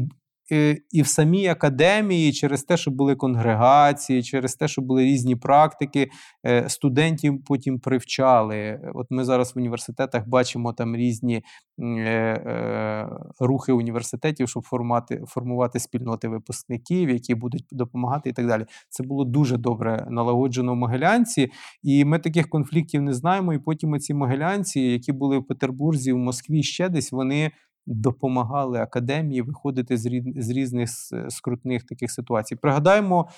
і 0.92 1.02
в 1.02 1.08
самій 1.08 1.48
академії, 1.48 2.34
через 2.34 2.64
те, 2.64 2.78
що 2.78 2.92
були 2.92 3.16
конгрегації, 3.16 4.24
через 4.24 4.56
те, 4.56 4.68
що 4.68 4.82
були 4.82 5.04
різні 5.04 5.36
практики, 5.36 6.10
е, 6.46 6.70
студентів 6.70 7.44
потім 7.46 7.80
привчали. 7.80 8.80
От 8.94 9.08
ми 9.10 9.24
зараз 9.24 9.56
в 9.56 9.60
університетах 9.60 10.28
бачимо 10.28 10.74
там 10.74 10.96
різні 10.96 11.44
е, 11.80 11.84
е, 11.86 13.10
рухи 13.40 13.72
університетів, 13.72 14.50
щоб 14.50 14.64
формати, 14.64 15.24
формувати 15.28 15.80
спільноти 15.80 16.28
випускників, 16.28 17.10
які 17.10 17.36
будуть 17.36 17.66
допомагати 17.72 18.30
і 18.30 18.34
так 18.34 18.48
далі. 18.48 18.66
Це 18.90 19.04
було 19.04 19.26
дуже 19.26 19.58
добре 19.58 20.08
налагоджено 20.10 20.74
в 20.74 20.76
Могилянці. 20.76 21.52
І 21.84 22.06
ми 22.06 22.20
таких 22.20 22.50
конфліктів 22.50 23.02
не 23.02 23.14
знаємо. 23.14 23.54
І 23.54 23.60
потім 23.60 24.00
ці 24.00 24.14
могилянці, 24.14 24.80
які 24.82 25.12
були 25.12 25.38
в 25.38 25.48
Петербурзі, 25.48 26.14
в 26.14 26.18
Москві, 26.18 26.64
ще 26.64 26.90
десь, 26.90 27.12
вони 27.12 27.52
допомагали 27.86 28.80
академії 28.80 29.42
виходити 29.42 29.98
з, 30.36 30.50
різних 30.50 30.90
скрутних 31.30 31.84
таких 31.84 32.12
ситуацій. 32.12 32.56
Пригадаємо 32.56 33.30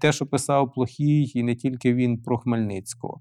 те, 0.00 0.12
що 0.12 0.26
писав 0.26 0.72
Плохій, 0.72 1.32
і 1.34 1.42
не 1.42 1.54
тільки 1.54 1.94
він 1.94 2.22
про 2.22 2.38
Хмельницького. 2.38 3.20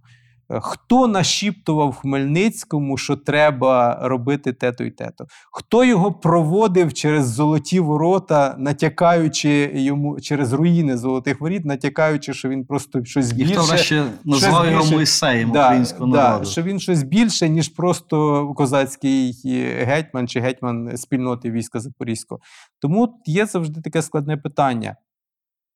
Хто 0.49 1.07
нашіптував 1.07 1.95
Хмельницькому, 1.95 2.97
що 2.97 3.15
треба 3.15 3.99
робити 4.01 4.53
те-то 4.53 4.83
і 4.83 4.91
те-то? 4.91 5.25
Хто 5.51 5.83
його 5.83 6.11
проводив 6.11 6.93
через 6.93 7.27
золоті 7.27 7.79
ворота, 7.79 8.55
натякаючи 8.57 9.71
йому 9.73 10.19
через 10.21 10.53
руїни 10.53 10.97
золотих 10.97 11.41
воріт, 11.41 11.65
натякаючи, 11.65 12.33
що 12.33 12.49
він 12.49 12.65
просто 12.65 13.05
щось 13.05 13.31
більше 13.31 13.53
хто 13.53 13.63
врешті 13.63 14.01
назвав 14.25 14.65
його 14.71 14.81
більше- 14.81 14.95
Моїсеєм 14.95 15.51
Да, 15.51 15.65
українського 15.65 16.11
да, 16.11 16.29
народу? 16.29 16.49
що 16.49 16.61
він 16.61 16.79
щось 16.79 17.03
більше, 17.03 17.49
ніж 17.49 17.69
просто 17.69 18.47
козацький 18.53 19.41
е, 19.45 19.85
гетьман 19.85 20.27
чи 20.27 20.39
гетьман 20.39 20.97
спільноти 20.97 21.51
війська 21.51 21.79
Запорізького. 21.79 22.41
Тому 22.81 23.21
є 23.25 23.45
завжди 23.45 23.81
таке 23.81 24.01
складне 24.01 24.37
питання. 24.37 24.95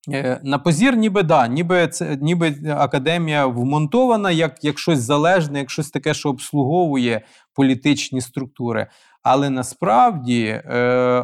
Е, 0.10 0.40
На 0.44 0.58
позір, 0.60 0.96
ніби 0.98 1.24
да, 1.24 1.48
ніби 1.48 1.88
це 1.88 2.18
ніби 2.22 2.56
академія 2.70 3.46
вмонтована 3.46 4.32
як, 4.32 4.64
як 4.64 4.80
щось 4.80 5.00
залежне, 5.00 5.60
як 5.60 5.70
щось 5.70 5.90
таке, 5.90 6.14
що 6.14 6.30
обслуговує 6.30 7.22
політичні 7.56 8.22
структури. 8.22 8.88
Але 9.24 9.50
насправді 9.50 10.44
е, 10.46 10.80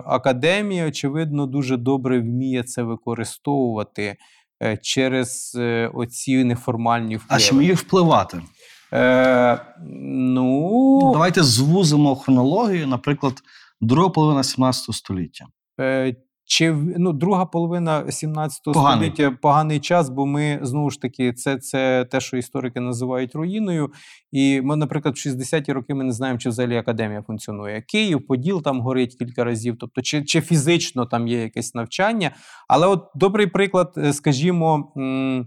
академія, 0.05 0.87
очевидно, 0.87 1.45
дуже 1.45 1.77
добре 1.77 2.19
вміє 2.19 2.63
це 2.63 2.83
використовувати 2.83 4.15
е, 4.63 4.77
через 4.77 5.57
е, 5.59 5.91
оці 5.93 6.43
неформальні 6.43 7.15
впливи. 7.17 7.35
А 7.35 7.39
чи 7.39 7.55
вміє 7.55 7.73
впливати? 7.73 8.41
Е, 8.93 9.59
ну, 10.11 10.99
Давайте 11.13 11.43
звузимо 11.43 12.15
хронологію, 12.15 12.87
наприклад, 12.87 13.33
друга 13.81 14.09
половина 14.09 14.43
17 14.43 14.95
століття. 14.95 15.45
е, 15.79 16.15
чи 16.47 16.71
ну, 16.97 17.13
друга 17.13 17.45
половина 17.45 18.11
17 18.11 18.63
Поганий. 18.63 19.09
століття 19.11 19.37
поганий 19.41 19.79
час, 19.79 20.09
бо 20.09 20.25
ми 20.25 20.59
знову 20.61 20.89
ж 20.89 21.01
таки, 21.01 21.33
це, 21.33 21.57
це 21.57 22.05
те, 22.05 22.19
що 22.19 22.37
історики 22.37 22.79
називають 22.79 23.35
руїною. 23.35 23.91
І 24.31 24.61
ми, 24.61 24.75
наприклад, 24.75 25.15
в 25.15 25.27
60-ті 25.27 25.73
роки 25.73 25.93
ми 25.93 26.03
не 26.03 26.11
знаємо, 26.11 26.39
чи 26.39 26.49
взагалі 26.49 26.77
академія 26.77 27.21
функціонує. 27.21 27.81
Київ, 27.81 28.27
Поділ 28.27 28.63
там 28.63 28.81
горить 28.81 29.15
кілька 29.15 29.43
разів, 29.43 29.75
тобто 29.79 30.01
чи, 30.01 30.23
чи 30.23 30.41
фізично 30.41 31.05
там 31.05 31.27
є 31.27 31.41
якесь 31.41 31.75
навчання. 31.75 32.31
Але 32.67 32.87
от 32.87 33.05
добрий 33.15 33.47
приклад, 33.47 33.93
е, 33.97 34.13
скажімо, 34.13 34.93
е, 34.97 35.45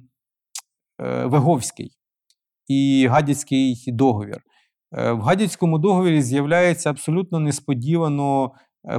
і 2.68 3.06
Гадяцький 3.06 3.84
договір. 3.86 4.40
Е, 4.92 5.12
В 5.12 5.20
Гадяцькому 5.20 5.78
договорі 5.78 6.22
з'являється 6.22 6.90
абсолютно 6.90 7.40
несподівано 7.40 8.52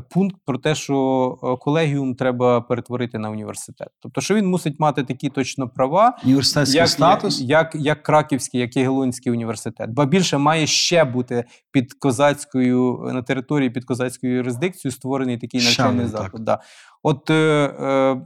пункт 0.10 0.36
про 0.46 0.58
те, 0.58 0.76
що 0.76 1.38
е, 1.44 1.58
колегіум 1.64 2.16
треба 2.16 2.62
перетворити 2.62 3.18
на 3.18 3.30
університет. 3.30 3.88
Тобто, 4.00 4.22
що 4.22 4.36
він 4.36 4.48
мусить 4.48 4.80
мати 4.80 5.04
такі 5.04 5.30
точно 5.30 5.70
права, 5.70 6.18
Університетський 6.24 6.78
як, 6.78 6.90
статус. 6.90 7.42
як, 7.42 7.76
як 7.76 8.04
Краківський, 8.04 8.62
як 8.62 8.76
Ягелонський 8.76 9.32
університет. 9.32 9.90
Ба 9.90 10.06
більше 10.06 10.38
має 10.38 10.68
ще 10.68 11.04
бути 11.04 11.44
під 11.72 11.94
козацькою 11.94 13.10
на 13.14 13.22
території 13.22 13.70
під 13.70 13.86
козацькою 13.86 14.36
юрисдикцією 14.36 14.96
створений 14.96 15.38
такий 15.38 15.64
навчальний 15.64 16.06
заклад. 16.06 16.44
Да. 16.44 16.60
От 17.04 17.30
е, 17.30 17.34
е, 17.34 18.22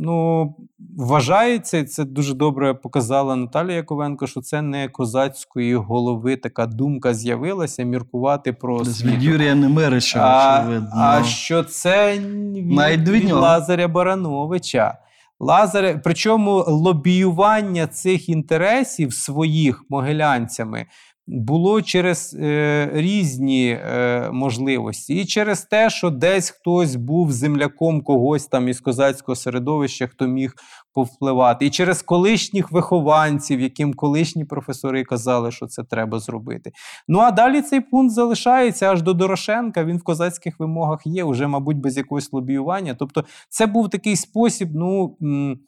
ну, 0.00 0.54
вважається, 0.96 1.78
і 1.78 1.84
це 1.84 2.04
дуже 2.04 2.34
добре 2.34 2.74
показала 2.74 3.36
Наталія 3.36 3.76
Яковенко, 3.76 4.26
що 4.26 4.40
це 4.40 4.62
не 4.62 4.88
козацької 4.88 5.74
голови 5.74 6.36
така 6.36 6.66
думка 6.66 7.14
з'явилася 7.14 7.82
міркувати 7.82 8.52
про 8.52 8.74
освіту. 8.74 9.16
від 9.16 9.22
Юрія 9.22 9.54
Немирича, 9.54 10.20
А, 10.20 10.60
очевидно. 10.60 10.90
а 10.94 11.22
що 11.24 11.62
це 11.64 12.18
від, 12.18 13.08
від. 13.08 13.30
Лазаря 13.32 13.88
Барановича. 13.88 14.98
Лазаря, 15.40 16.00
причому 16.04 16.64
лобіювання 16.68 17.86
цих 17.86 18.28
інтересів 18.28 19.12
своїх 19.14 19.84
могилянцями 19.90 20.86
було 21.28 21.82
через 21.82 22.36
е, 22.40 22.90
різні 22.92 23.68
е, 23.68 24.30
можливості, 24.32 25.14
і 25.14 25.24
через 25.24 25.62
те, 25.62 25.90
що 25.90 26.10
десь 26.10 26.50
хтось 26.50 26.96
був 26.96 27.32
земляком 27.32 28.00
когось 28.00 28.46
там 28.46 28.68
із 28.68 28.80
козацького 28.80 29.36
середовища, 29.36 30.06
хто 30.06 30.26
міг 30.26 30.54
повпливати, 30.94 31.66
і 31.66 31.70
через 31.70 32.02
колишніх 32.02 32.72
вихованців, 32.72 33.60
яким 33.60 33.94
колишні 33.94 34.44
професори 34.44 35.04
казали, 35.04 35.50
що 35.50 35.66
це 35.66 35.84
треба 35.84 36.18
зробити. 36.18 36.72
Ну 37.08 37.18
а 37.18 37.30
далі 37.30 37.62
цей 37.62 37.80
пункт 37.80 38.14
залишається 38.14 38.92
аж 38.92 39.02
до 39.02 39.14
Дорошенка. 39.14 39.84
Він 39.84 39.96
в 39.96 40.02
козацьких 40.02 40.60
вимогах 40.60 41.00
є, 41.04 41.24
вже, 41.24 41.46
мабуть, 41.46 41.76
без 41.76 41.96
якогось 41.96 42.32
лобіювання. 42.32 42.94
Тобто, 42.98 43.24
це 43.48 43.66
був 43.66 43.90
такий 43.90 44.16
спосіб, 44.16 44.68
ну. 44.74 45.16
м, 45.22 45.58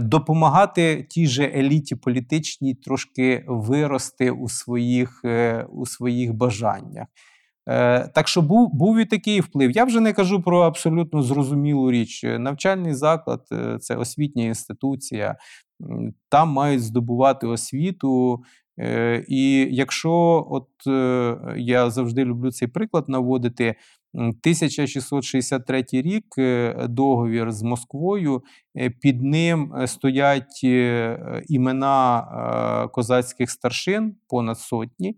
Допомагати 0.00 1.06
тій 1.10 1.26
же 1.26 1.44
еліті 1.44 1.94
політичній 1.96 2.74
трошки 2.74 3.44
вирости 3.46 4.30
у 4.30 4.48
своїх, 4.48 5.20
е, 5.24 5.66
у 5.72 5.86
своїх 5.86 6.34
бажаннях. 6.34 7.06
Е, 7.68 8.08
Так 8.08 8.28
що 8.28 8.42
був, 8.42 8.74
був 8.74 8.98
і 8.98 9.04
такий 9.04 9.40
вплив. 9.40 9.70
Я 9.70 9.84
вже 9.84 10.00
не 10.00 10.12
кажу 10.12 10.42
про 10.42 10.60
абсолютно 10.60 11.22
зрозумілу 11.22 11.90
річ. 11.90 12.24
Е, 12.24 12.38
Навчальний 12.38 12.94
заклад 12.94 13.46
е, 13.52 13.78
це 13.80 13.96
освітня 13.96 14.44
інституція, 14.44 15.36
там 16.28 16.48
мають 16.48 16.82
здобувати 16.82 17.46
освіту. 17.46 18.42
Е, 18.80 19.24
І 19.28 19.68
якщо 19.70 20.46
от 20.50 20.68
е, 20.86 21.36
я 21.56 21.90
завжди 21.90 22.24
люблю 22.24 22.52
цей 22.52 22.68
приклад 22.68 23.08
наводити, 23.08 23.74
1663 24.14 25.84
рік 25.92 26.24
е, 26.38 26.86
договір 26.88 27.52
з 27.52 27.62
Москвою, 27.62 28.42
е, 28.76 28.90
під 28.90 29.22
ним 29.22 29.74
е, 29.74 29.86
стоять 29.86 30.64
імена 31.48 32.88
козацьких 32.92 33.50
старшин, 33.50 34.16
понад 34.28 34.58
сотні, 34.58 35.16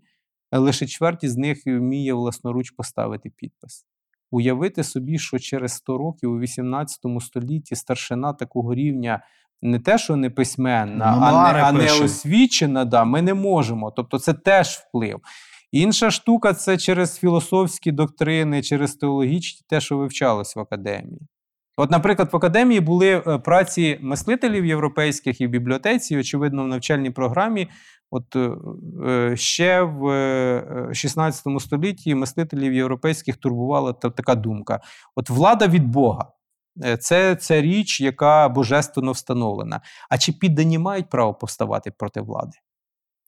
лише 0.51 0.85
чверть 0.85 1.29
з 1.29 1.37
них 1.37 1.61
вміє 1.65 2.13
власноруч 2.13 2.71
поставити 2.71 3.29
підпис. 3.29 3.85
Уявити 4.31 4.83
собі, 4.83 5.19
що 5.19 5.39
через 5.39 5.73
100 5.73 5.97
років 5.97 6.31
у 6.31 6.39
18 6.39 6.99
столітті 7.21 7.75
старшина 7.75 8.33
такого 8.33 8.75
рівня 8.75 9.23
не 9.61 9.79
те, 9.79 9.97
що 9.97 10.15
не 10.15 10.29
письменна, 10.29 11.05
а 11.05 11.53
не, 11.53 11.59
а 11.59 11.71
не 11.71 11.91
освічена, 12.05 12.85
да, 12.85 13.03
ми 13.03 13.21
не 13.21 13.33
можемо. 13.33 13.91
Тобто 13.91 14.19
це 14.19 14.33
теж 14.33 14.67
вплив. 14.67 15.19
Інша 15.73 16.11
штука 16.11 16.53
це 16.53 16.77
через 16.77 17.17
філософські 17.17 17.91
доктрини, 17.91 18.61
через 18.61 18.95
теологічні, 18.95 19.61
те, 19.67 19.81
що 19.81 19.97
вивчалось 19.97 20.55
в 20.55 20.59
академії. 20.59 21.19
От, 21.77 21.91
наприклад, 21.91 22.29
в 22.33 22.35
академії 22.35 22.79
були 22.79 23.23
е, 23.27 23.37
праці 23.37 23.99
мислителів 24.01 24.65
європейських 24.65 25.41
і 25.41 25.47
в 25.47 25.49
бібліотеці, 25.49 26.17
очевидно, 26.17 26.63
в 26.63 26.67
навчальній 26.67 27.11
програмі. 27.11 27.67
От 28.11 28.35
е, 28.35 28.51
е, 29.07 29.37
ще 29.37 29.81
в 29.81 30.07
е, 30.07 30.89
16 30.93 31.45
столітті 31.59 32.15
мислителів 32.15 32.73
європейських 32.73 33.37
турбувала 33.37 33.93
така 33.93 34.35
думка: 34.35 34.79
от 35.15 35.29
влада 35.29 35.67
від 35.67 35.87
Бога. 35.87 36.27
Це, 36.99 37.35
це 37.35 37.61
річ, 37.61 38.01
яка 38.01 38.49
божественно 38.49 39.11
встановлена. 39.11 39.81
А 40.09 40.17
чи 40.17 40.31
піддані 40.31 40.79
мають 40.79 41.09
право 41.09 41.33
повставати 41.33 41.91
проти 41.91 42.21
влади? 42.21 42.57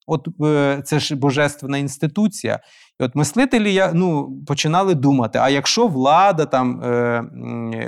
От 0.08 0.28
е, 0.44 0.82
це 0.86 1.00
ж 1.00 1.16
божественна 1.16 1.78
інституція. 1.78 2.60
І 3.00 3.04
от 3.04 3.16
мислителі 3.16 3.84
ну, 3.94 4.40
починали 4.48 4.96
думати: 4.96 5.40
а 5.42 5.50
якщо 5.50 5.88
влада 5.88 6.46
там 6.46 6.84
е, 6.84 7.24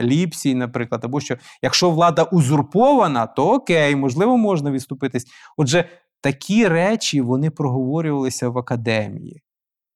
ліпсій, 0.01 0.55
наприклад, 0.55 1.01
або 1.05 1.19
що, 1.19 1.35
якщо 1.61 1.89
влада 1.89 2.23
узурпована, 2.23 3.25
то 3.27 3.53
окей, 3.53 3.95
можливо, 3.95 4.37
можна 4.37 4.71
відступитись. 4.71 5.25
Отже, 5.57 5.85
такі 6.21 6.67
речі 6.67 7.21
вони 7.21 7.49
проговорювалися 7.49 8.49
в 8.49 8.57
академії. 8.57 9.41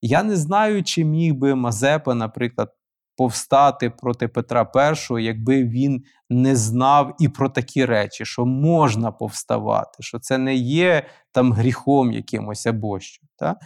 Я 0.02 0.22
не 0.22 0.36
знаю, 0.36 0.82
чи 0.82 1.04
міг 1.04 1.34
би 1.34 1.54
Мазепа, 1.54 2.14
наприклад, 2.14 2.68
повстати 3.16 3.90
проти 3.90 4.28
Петра 4.28 4.70
І, 5.18 5.24
якби 5.24 5.64
він 5.64 6.04
не 6.30 6.56
знав 6.56 7.16
і 7.20 7.28
про 7.28 7.48
такі 7.48 7.84
речі, 7.84 8.24
що 8.24 8.46
можна 8.46 9.12
повставати, 9.12 10.02
що 10.02 10.18
це 10.18 10.38
не 10.38 10.54
є 10.54 11.06
там 11.32 11.52
гріхом 11.52 12.12
якимось 12.12 12.66
або 12.66 13.00
що. 13.00 13.26
Та? 13.36 13.56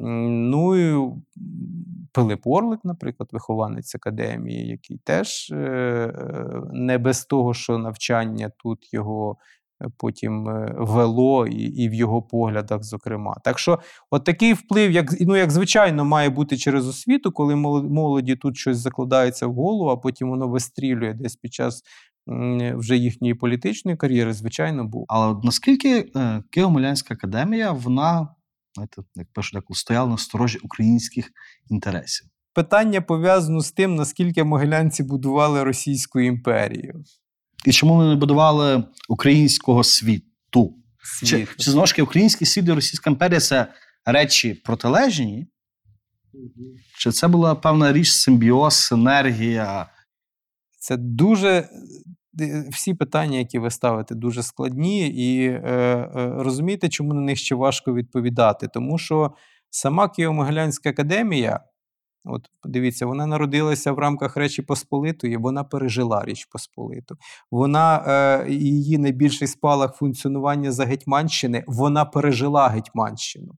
Ну 0.00 0.76
і 0.76 1.12
Пилип 2.12 2.46
Орлик, 2.46 2.80
наприклад, 2.84 3.28
вихованець 3.32 3.94
академії, 3.94 4.68
який 4.68 4.98
теж 5.04 5.50
е, 5.50 5.56
е, 5.56 6.44
не 6.72 6.98
без 6.98 7.24
того, 7.24 7.54
що 7.54 7.78
навчання 7.78 8.50
тут 8.56 8.92
його 8.92 9.36
потім 9.96 10.48
е, 10.48 10.74
вело, 10.78 11.46
і, 11.46 11.62
і 11.62 11.88
в 11.88 11.94
його 11.94 12.22
поглядах, 12.22 12.82
зокрема. 12.82 13.36
Так 13.44 13.58
що, 13.58 13.78
от 14.10 14.24
такий 14.24 14.52
вплив, 14.52 14.90
як, 14.90 15.20
ну, 15.20 15.36
як 15.36 15.50
звичайно, 15.50 16.04
має 16.04 16.30
бути 16.30 16.56
через 16.56 16.88
освіту, 16.88 17.32
коли 17.32 17.54
мол- 17.54 17.88
молоді 17.88 18.36
тут 18.36 18.56
щось 18.56 18.78
закладається 18.78 19.46
в 19.46 19.54
голову, 19.54 19.90
а 19.90 19.96
потім 19.96 20.30
воно 20.30 20.48
вистрілює 20.48 21.14
десь 21.14 21.36
під 21.36 21.54
час 21.54 21.82
вже 22.76 22.96
їхньої 22.96 23.34
політичної 23.34 23.96
кар'єри, 23.96 24.32
звичайно, 24.32 24.84
був. 24.84 25.04
Але 25.08 25.26
от 25.26 25.44
наскільки 25.44 25.98
е, 26.16 26.42
Києво-Могилянська 26.56 27.12
академія, 27.12 27.72
вона, 27.72 28.28
знаєте, 28.74 29.02
як 29.14 29.32
пишуть, 29.32 29.54
як 29.54 29.64
стояла 29.70 30.10
на 30.10 30.18
сторожі 30.18 30.58
українських 30.58 31.30
інтересів. 31.70 32.26
Питання 32.54 33.00
пов'язано 33.00 33.60
з 33.60 33.72
тим, 33.72 33.94
наскільки 33.94 34.44
могилянці 34.44 35.02
будували 35.02 35.64
Російську 35.64 36.20
імперію. 36.20 37.04
І 37.66 37.72
чому 37.72 37.94
вони 37.94 38.08
не 38.08 38.16
будували 38.16 38.84
українського 39.08 39.84
світу? 39.84 40.74
Чи, 41.20 41.26
Світ. 41.26 41.48
чи 41.58 41.70
знову 41.70 41.86
ж 41.86 41.92
таки 41.92 42.02
український 42.02 42.46
світ 42.46 42.68
і 42.68 42.72
Російська 42.72 43.10
імперія 43.10 43.40
це 43.40 43.66
речі 44.04 44.54
протилежні? 44.54 45.46
Чи 46.98 47.12
це 47.12 47.28
була 47.28 47.54
певна 47.54 47.92
річ, 47.92 48.10
симбіоз, 48.10 48.74
синергія? 48.74 49.86
Це 50.78 50.96
дуже 50.96 51.68
е, 52.40 52.68
всі 52.72 52.94
питання, 52.94 53.38
які 53.38 53.58
ви 53.58 53.70
ставите, 53.70 54.14
дуже 54.14 54.42
складні, 54.42 55.08
і 55.08 55.46
е, 55.46 55.60
е, 55.60 56.32
розумієте, 56.36 56.88
чому 56.88 57.14
на 57.14 57.20
них 57.20 57.38
ще 57.38 57.54
важко 57.54 57.94
відповідати? 57.94 58.68
Тому 58.68 58.98
що 58.98 59.32
сама 59.70 60.06
Києво-Могилянська 60.06 60.88
академія, 60.88 61.60
от 62.24 62.42
дивіться, 62.64 63.06
вона 63.06 63.26
народилася 63.26 63.92
в 63.92 63.98
рамках 63.98 64.36
Речі 64.36 64.62
Посполитої, 64.62 65.36
вона 65.36 65.64
пережила 65.64 66.24
Річ 66.24 66.44
Посполиту. 66.44 67.16
Вона 67.50 68.04
е, 68.06 68.50
її 68.50 68.98
найбільший 68.98 69.48
спалах 69.48 69.96
функціонування 69.96 70.72
за 70.72 70.84
Гетьманщини, 70.84 71.64
вона 71.66 72.04
пережила 72.04 72.68
Гетьманщину. 72.68 73.54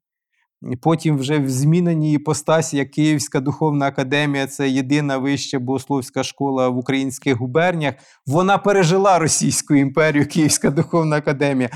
Потім 0.82 1.18
вже 1.18 1.38
в 1.38 1.50
зміненій 1.50 2.12
іпостасі, 2.12 2.76
як 2.76 2.90
Київська 2.90 3.40
духовна 3.40 3.86
академія, 3.86 4.46
це 4.46 4.68
єдина 4.68 5.18
вища 5.18 5.58
богословська 5.58 6.22
школа 6.22 6.68
в 6.68 6.78
українських 6.78 7.36
губерніях. 7.36 7.94
Вона 8.26 8.58
пережила 8.58 9.18
Російську 9.18 9.74
імперію, 9.74 10.26
Київська 10.26 10.70
духовна 10.70 11.16
академія. 11.16 11.70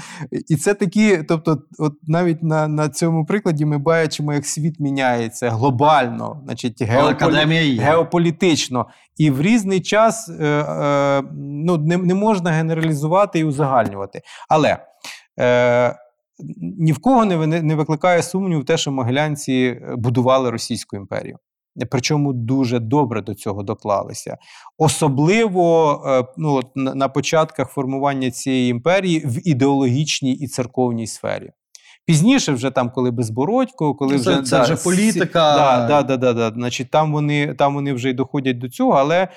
І 0.49 0.57
це 0.57 0.75
такі, 0.75 1.19
тобто, 1.29 1.59
от 1.79 1.93
навіть 2.03 2.43
на, 2.43 2.69
на 2.69 2.89
цьому 2.89 3.27
прикладі 3.27 3.65
ми 3.65 3.79
бачимо, 3.79 4.33
як 4.33 4.47
світ 4.47 4.81
міняється 4.81 5.51
глобально, 5.51 6.41
значить, 6.45 6.83
геополі... 6.83 7.79
геополітично. 7.79 8.87
І 9.17 9.31
в 9.31 9.43
різний 9.43 9.81
час 9.81 10.29
е, 10.29 10.45
е, 10.45 11.23
ну, 11.39 11.79
не, 11.79 11.97
не 11.97 12.15
можна 12.15 12.51
генералізувати 12.51 13.39
і 13.39 13.45
узагальнювати. 13.45 14.21
Але 14.49 14.79
е, 15.41 15.97
ні 16.79 16.93
в 16.93 16.99
кого 16.99 17.25
не, 17.25 17.63
не 17.63 17.75
викликає 17.75 18.23
сумніву 18.23 18.65
те, 18.65 18.77
що 18.77 18.93
могилянці 18.93 19.53
е, 19.53 19.95
будували 19.97 20.51
Російську 20.51 20.97
імперію. 20.97 21.39
Причому 21.91 22.33
дуже 22.33 22.79
добре 22.79 23.23
до 23.23 23.35
цього 23.35 23.63
доклалися. 23.63 24.37
Особливо 24.79 26.03
е, 26.07 26.25
ну, 26.37 26.61
на, 26.75 27.09
початках 27.09 27.71
формування 27.71 28.31
цієї 28.31 28.71
імперії 28.71 29.23
в 29.27 29.49
ідеологічній 29.49 30.33
і 30.33 30.47
церковній 30.47 31.07
сфері. 31.07 31.51
Пізніше, 32.07 32.53
вже 32.53 32.71
там, 32.71 32.91
коли 32.91 33.11
безбородько, 33.11 33.95
коли 33.95 34.13
Ну, 34.13 34.19
Це- 34.19 34.33
вже 34.33 34.43
це 34.43 34.63
вже 34.63 34.77
політика. 34.77 35.55
Да, 35.55 35.87
да, 35.87 36.03
да, 36.03 36.17
да, 36.17 36.33
да. 36.33 36.51
Значить, 36.55 36.91
там 36.91 37.13
вони, 37.13 37.55
там 37.55 37.75
вони 37.75 37.93
вже 37.93 38.11
й 38.11 38.13
доходять 38.13 38.59
до 38.59 38.69
цього, 38.69 38.93
але 38.93 39.29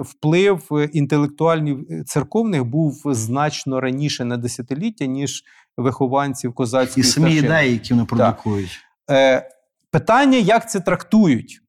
вплив 0.00 0.68
е, 0.72 0.88
інтелектуальний 0.92 1.76
е, 1.90 2.04
церковних 2.04 2.64
був 2.64 3.02
значно 3.06 3.80
раніше 3.80 4.24
на 4.24 4.36
десятиліття, 4.36 5.06
ніж 5.06 5.44
вихованців 5.76 6.52
І 7.00 7.04
самі 7.04 7.26
старшини. 7.26 7.46
ідеї, 7.46 7.72
які 7.72 7.94
вони 7.94 8.06
продукують. 8.06 8.78
Е, 9.10 9.50
питання, 9.90 10.38
як 10.38 10.70
це 10.70 10.80
трактують. 10.80 11.60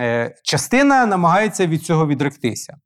Е, 0.00 0.36
частина 0.42 1.06
намагається 1.06 1.66
від 1.66 1.82
цього 1.82 2.06
відректися. 2.06 2.76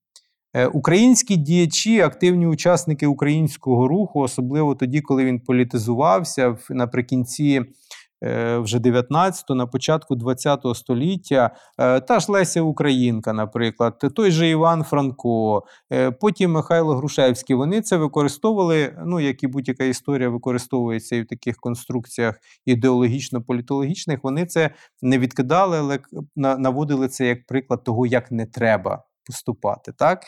Е, 0.55 0.67
Українські 0.67 1.37
діячі, 1.37 2.01
активні 2.01 2.47
учасники 2.47 3.07
українського 3.07 3.89
руху, 3.89 4.21
особливо 4.21 4.75
тоді, 4.75 5.01
коли 5.01 5.25
він 5.25 5.41
політизувався 5.41 6.57
наприкінці 6.71 7.63
вже 8.22 8.79
19-го, 8.79 9.55
на 9.55 9.66
початку 9.66 10.14
20-го 10.14 10.74
століття, 10.74 11.57
е, 11.79 12.00
та 12.00 12.20
ж 12.20 12.33
Леся 12.33 12.62
Українка, 12.62 13.33
наприклад, 13.33 13.98
той 14.16 14.31
же 14.31 14.48
Іван 14.48 14.85
Франко, 14.85 15.62
е, 15.92 16.11
потім 16.11 16.52
Михайло 16.52 16.96
Грушевський, 16.96 17.57
вони 17.57 17.83
це 17.83 17.96
використовували, 17.96 18.98
ну, 19.05 19.20
як 19.20 19.42
і 19.42 19.46
будь-яка 19.46 19.85
історія 19.85 20.29
використовується 20.29 21.16
і 21.16 21.22
в 21.22 21.26
таких 21.26 21.57
конструкціях 21.57 22.35
ідеологічно-політологічних, 22.66 24.18
вони 24.22 24.46
це 24.46 24.70
не 25.02 25.18
відкидали, 25.18 25.79
але 25.79 25.98
наводили 26.37 27.09
це 27.09 27.26
як 27.26 27.46
приклад 27.46 27.85
того, 27.85 28.07
як 28.07 28.33
не 28.33 28.46
треба 28.46 29.05
поступати. 29.26 29.92
Так? 29.92 30.22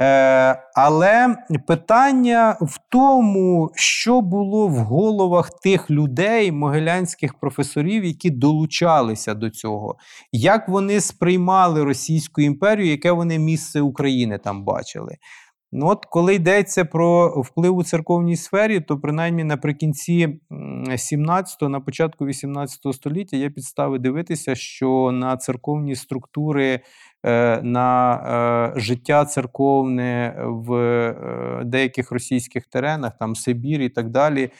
Е, 0.00 0.62
але 0.74 1.36
питання 1.66 2.56
в 2.60 2.78
тому, 2.88 3.70
що 3.74 4.20
було 4.20 4.68
в 4.68 4.76
головах 4.76 5.50
тих 5.62 5.90
людей, 5.90 6.52
могилянських 6.52 7.34
професорів, 7.34 8.04
які 8.04 8.30
долучалися 8.30 9.34
до 9.34 9.50
цього, 9.50 9.96
як 10.32 10.68
вони 10.68 11.00
сприймали 11.00 11.84
Російську 11.84 12.40
імперію, 12.40 12.90
яке 12.90 13.12
вони 13.12 13.38
місце 13.38 13.80
України 13.80 14.38
там 14.38 14.64
бачили. 14.64 15.16
Ну, 15.76 15.88
от 15.88 16.06
коли 16.06 16.34
йдеться 16.34 16.84
про 16.84 17.40
вплив 17.40 17.76
у 17.76 17.84
церковній 17.84 18.36
сфері, 18.36 18.80
то 18.80 18.98
принаймні 18.98 19.44
наприкінці 19.44 20.40
17-го, 20.90 21.68
на 21.68 21.80
початку 21.80 22.26
18 22.26 22.94
століття 22.94 23.36
є 23.36 23.50
підстави 23.50 23.98
дивитися, 23.98 24.54
що 24.54 25.10
на 25.12 25.36
церковні 25.36 25.96
структури, 25.96 26.80
е, 27.26 27.62
на 27.62 28.14
е, 28.76 28.80
життя 28.80 29.24
церковне 29.24 30.36
в 30.46 30.74
е, 30.74 31.62
деяких 31.64 32.12
російських 32.12 32.66
теренах, 32.66 33.18
там 33.18 33.34
Сибір 33.34 33.80
і 33.80 33.88
так 33.88 34.10
далі, 34.10 34.50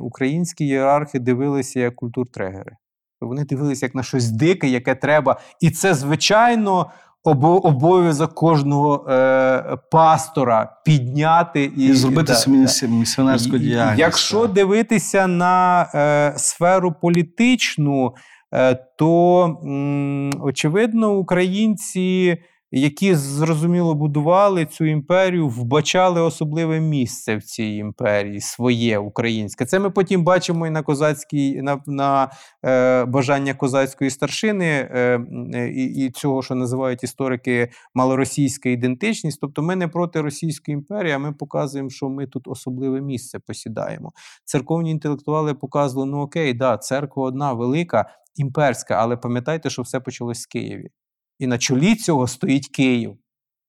українські 0.00 0.64
ієрархи 0.64 1.18
дивилися 1.18 1.80
як 1.80 1.96
культуртрегери. 1.96 2.76
Вони 3.20 3.44
дивилися 3.44 3.86
як 3.86 3.94
на 3.94 4.02
щось 4.02 4.30
дике, 4.30 4.68
яке 4.68 4.94
треба. 4.94 5.40
І 5.60 5.70
це, 5.70 5.94
звичайно, 5.94 6.90
обов'язок 7.24 8.34
кожного 8.34 9.10
е, 9.10 9.76
пастора 9.90 10.76
підняти 10.84 11.64
і, 11.64 11.86
І 11.86 11.92
зробити 11.92 12.32
да, 12.46 12.86
місіонерську 12.88 13.58
діяльність. 13.58 13.98
Якщо 13.98 14.46
дивитися 14.46 15.26
на 15.26 15.82
е, 15.94 16.32
сферу 16.36 16.94
політичну, 17.02 18.14
е, 18.54 18.74
то 18.98 19.44
м, 19.64 20.30
очевидно, 20.42 21.12
українці, 21.12 22.36
які 22.70 23.14
зрозуміло 23.14 23.94
будували 23.94 24.66
цю 24.66 24.84
імперію, 24.84 25.48
вбачали 25.48 26.20
особливе 26.20 26.80
місце 26.80 27.36
в 27.36 27.42
цій 27.42 27.64
імперії, 27.64 28.40
своє 28.40 28.98
українське. 28.98 29.66
Це 29.66 29.78
ми 29.78 29.90
потім 29.90 30.24
бачимо 30.24 30.66
і 30.66 30.70
на 30.70 30.82
козацькій, 30.82 31.62
на, 31.62 31.80
на 31.86 32.30
е, 32.64 33.04
бажання 33.04 33.54
козацької 33.54 34.10
старшини 34.10 34.66
е, 34.66 35.20
е, 35.54 35.68
і, 35.68 36.06
і 36.06 36.10
цього, 36.10 36.42
що 36.42 36.54
називають 36.54 37.04
історики 37.04 37.70
малоросійська 37.94 38.68
ідентичність. 38.68 39.38
Тобто 39.40 39.62
ми 39.62 39.76
не 39.76 39.88
проти 39.88 40.20
Російської 40.20 40.74
імперії, 40.74 41.12
а 41.12 41.18
ми 41.18 41.32
показуємо, 41.32 41.90
що 41.90 42.08
ми 42.08 42.26
тут 42.26 42.48
особливе 42.48 43.00
місце 43.00 43.38
посідаємо. 43.38 44.12
Церковні 44.44 44.90
інтелектуали 44.90 45.54
показували: 45.54 46.10
ну 46.10 46.20
окей, 46.20 46.54
да, 46.54 46.76
церква 46.76 47.24
одна 47.24 47.52
велика, 47.52 48.10
імперська, 48.36 48.94
але 48.94 49.16
пам'ятайте, 49.16 49.70
що 49.70 49.82
все 49.82 50.00
почалось 50.00 50.40
з 50.40 50.46
Києві. 50.46 50.90
І 51.38 51.46
на 51.46 51.58
чолі 51.58 51.94
цього 51.94 52.28
стоїть 52.28 52.68
Київ. 52.68 53.16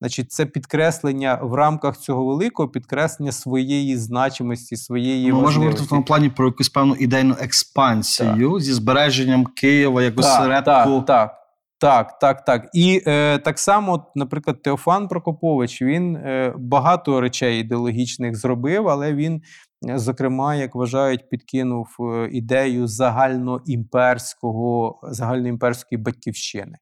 Значить, 0.01 0.31
це 0.31 0.45
підкреслення 0.45 1.39
в 1.41 1.53
рамках 1.53 1.97
цього 1.97 2.25
великого 2.25 2.69
підкреслення 2.69 3.31
своєї 3.31 3.97
значимості, 3.97 4.77
своєї 4.77 5.33
Ми 5.33 5.41
можемо 5.41 5.65
говорити 5.65 5.83
в 5.83 5.89
тому 5.89 6.03
плані 6.03 6.29
про 6.29 6.45
якусь 6.45 6.69
певну 6.69 6.95
ідейну 6.95 7.35
експансію 7.39 8.59
зі 8.59 8.73
збереженням 8.73 9.45
Києва 9.45 10.03
як 10.03 10.19
осередку. 10.19 10.71
Так, 10.71 11.05
так, 11.07 11.35
так, 11.79 12.19
так, 12.19 12.45
так. 12.45 12.69
І 12.73 13.01
е, 13.07 13.37
так 13.37 13.59
само, 13.59 14.11
наприклад, 14.15 14.61
Теофан 14.61 15.07
Прокопович 15.07 15.81
він 15.81 16.15
е, 16.15 16.53
багато 16.57 17.21
речей 17.21 17.59
ідеологічних 17.59 18.35
зробив, 18.35 18.89
але 18.89 19.13
він, 19.13 19.41
е, 19.89 19.99
зокрема, 19.99 20.55
як 20.55 20.75
вважають, 20.75 21.29
підкинув 21.29 21.87
е, 21.99 22.29
ідею 22.31 22.87
загальноімперського, 22.87 24.99
загальноімперської 25.03 26.01
батьківщини. 26.01 26.77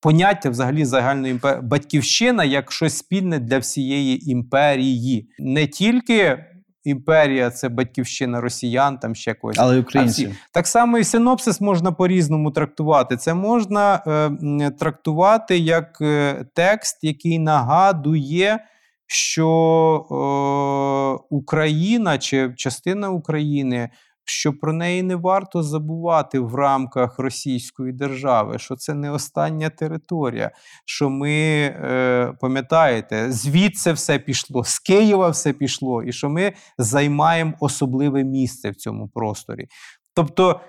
Поняття 0.00 0.50
взагалі 0.50 0.84
загальної 0.84 1.32
імпер... 1.32 1.62
батьківщина 1.62 2.44
як 2.44 2.72
щось 2.72 2.96
спільне 2.96 3.38
для 3.38 3.58
всієї 3.58 4.30
імперії. 4.30 5.28
Не 5.38 5.66
тільки 5.66 6.44
імперія 6.84 7.50
це 7.50 7.68
батьківщина 7.68 8.40
росіян, 8.40 8.98
там 8.98 9.14
ще 9.14 9.34
когось. 9.34 9.58
Але 9.58 9.78
українців. 9.78 10.36
Так 10.52 10.66
само 10.66 10.98
і 10.98 11.04
синопсис 11.04 11.60
можна 11.60 11.92
по-різному 11.92 12.50
трактувати. 12.50 13.16
Це 13.16 13.34
можна 13.34 14.02
е, 14.06 14.70
трактувати 14.70 15.58
як 15.58 15.98
е, 16.00 16.44
текст, 16.54 16.98
який 17.02 17.38
нагадує, 17.38 18.64
що 19.06 19.48
е, 20.10 21.26
Україна 21.30 22.18
чи 22.18 22.54
частина 22.56 23.10
України. 23.10 23.90
Що 24.30 24.52
про 24.52 24.72
неї 24.72 25.02
не 25.02 25.16
варто 25.16 25.62
забувати 25.62 26.38
в 26.38 26.54
рамках 26.54 27.18
Російської 27.18 27.92
держави, 27.92 28.58
що 28.58 28.76
це 28.76 28.94
не 28.94 29.10
остання 29.10 29.70
територія. 29.70 30.50
Що 30.84 31.10
ми 31.10 31.30
е, 31.30 32.32
пам'ятаєте, 32.40 33.32
звідси 33.32 33.92
все 33.92 34.18
пішло, 34.18 34.64
з 34.64 34.78
Києва 34.78 35.28
все 35.28 35.52
пішло, 35.52 36.02
і 36.02 36.12
що 36.12 36.28
ми 36.28 36.52
займаємо 36.78 37.52
особливе 37.60 38.24
місце 38.24 38.70
в 38.70 38.76
цьому 38.76 39.08
просторі. 39.08 39.66
Тобто 40.14 40.60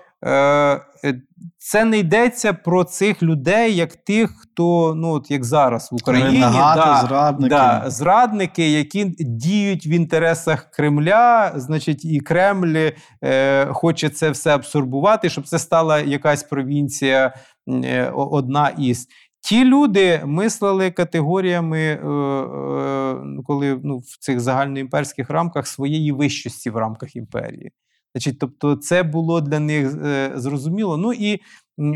це 1.58 1.84
не 1.84 1.98
йдеться 1.98 2.52
про 2.52 2.84
цих 2.84 3.22
людей, 3.22 3.76
як 3.76 3.96
тих, 3.96 4.30
хто 4.40 4.94
ну 4.96 5.12
от 5.12 5.30
як 5.30 5.44
зараз 5.44 5.92
в 5.92 5.94
Україні 5.94 6.28
Ренегати, 6.28 6.80
да, 6.80 7.06
зрадники. 7.06 7.48
Да, 7.48 7.84
зрадники, 7.86 8.70
які 8.70 9.04
діють 9.18 9.86
в 9.86 9.88
інтересах 9.88 10.70
Кремля, 10.70 11.52
значить, 11.56 12.04
і 12.04 12.20
Кремль 12.20 12.90
е, 13.24 13.66
хоче 13.66 14.08
це 14.08 14.30
все 14.30 14.54
абсорбувати, 14.54 15.30
щоб 15.30 15.46
це 15.46 15.58
стала 15.58 16.00
якась 16.00 16.42
провінція 16.42 17.34
е, 17.68 18.10
одна 18.14 18.68
із. 18.68 19.08
Ті 19.40 19.64
люди 19.64 20.22
мислили 20.24 20.90
категоріями, 20.90 21.78
е, 21.78 21.96
е, 21.96 23.42
коли 23.44 23.80
ну, 23.82 23.98
в 23.98 24.18
цих 24.20 24.40
загальноімперських 24.40 25.30
рамках 25.30 25.66
своєї 25.66 26.12
вищості 26.12 26.70
в 26.70 26.76
рамках 26.76 27.16
імперії. 27.16 27.72
Значить, 28.14 28.38
тобто, 28.38 28.76
це 28.76 29.02
було 29.02 29.40
для 29.40 29.58
них 29.58 29.94
е, 30.04 30.32
зрозуміло. 30.34 30.96
Ну 30.96 31.12
і 31.12 31.40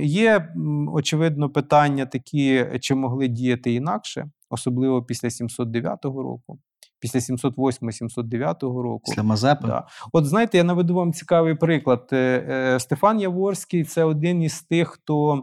є, 0.03 0.55
очевидно, 0.93 1.51
питання 1.51 2.07
такі, 2.07 2.67
чи 2.81 2.95
могли 2.95 3.29
діяти 3.29 3.73
інакше, 3.73 4.31
особливо 4.51 5.03
після 5.03 5.31
709 5.31 6.05
року, 6.05 6.59
після 7.01 7.21
708-709 7.21 8.83
року. 8.83 9.03
Після 9.05 9.23
Мазепи. 9.23 9.67
Да. 9.67 9.87
От 10.13 10.27
знаєте, 10.27 10.59
я 10.59 10.65
наведу 10.65 10.95
вам 10.95 11.13
цікавий 11.13 11.55
приклад. 11.55 12.09
Е, 12.13 12.17
е, 12.49 12.81
Стефан 12.81 13.21
Яворський 13.21 13.85
це 13.85 14.05
один 14.05 14.43
із 14.43 14.63
тих, 14.63 14.89
хто 14.89 15.43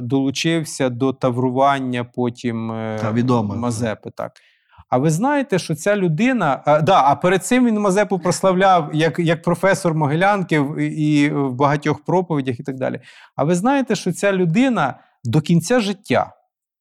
долучився 0.00 0.88
до 0.88 1.12
таврування 1.12 2.04
потім 2.04 2.68
Та, 3.00 3.12
відомий. 3.12 3.58
Мазепи. 3.58 4.10
Так. 4.10 4.32
А 4.90 4.98
ви 4.98 5.10
знаєте, 5.10 5.58
що 5.58 5.74
ця 5.74 5.96
людина. 5.96 6.62
А, 6.66 6.80
да, 6.80 7.02
а 7.04 7.14
перед 7.16 7.44
цим 7.44 7.66
він 7.66 7.80
Мазепу 7.80 8.18
прославляв 8.18 8.90
як, 8.94 9.18
як 9.18 9.42
професор 9.42 9.94
Могилянки 9.94 10.60
в- 10.60 10.80
і 10.80 11.30
в 11.30 11.52
багатьох 11.52 12.04
проповідях 12.04 12.60
і 12.60 12.62
так 12.62 12.76
далі. 12.76 13.00
А 13.36 13.44
ви 13.44 13.54
знаєте, 13.54 13.94
що 13.94 14.12
ця 14.12 14.32
людина 14.32 14.94
до 15.24 15.40
кінця 15.40 15.80
життя, 15.80 16.32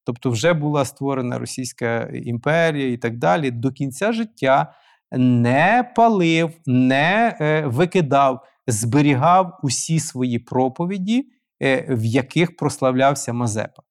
тобто 0.06 0.30
вже 0.30 0.54
була 0.54 0.86
створена 0.86 1.40
Російська 1.40 2.02
імперія 2.14 2.92
і 2.92 2.98
так 2.98 3.18
далі, 3.18 3.52
до 3.52 3.72
кінця 3.72 4.12
життя 4.12 4.74
не 5.12 5.92
палив, 5.96 6.52
не 6.66 7.38
е, 7.42 7.62
викидав, 7.68 8.44
зберігав 8.68 9.60
усі 9.64 10.00
свої 10.00 10.40
проповіді, 10.40 11.26
е, 11.64 11.86
в 11.90 12.06
яких 12.06 12.56
прославлявся 12.58 13.34
Мазепа. 13.34 13.82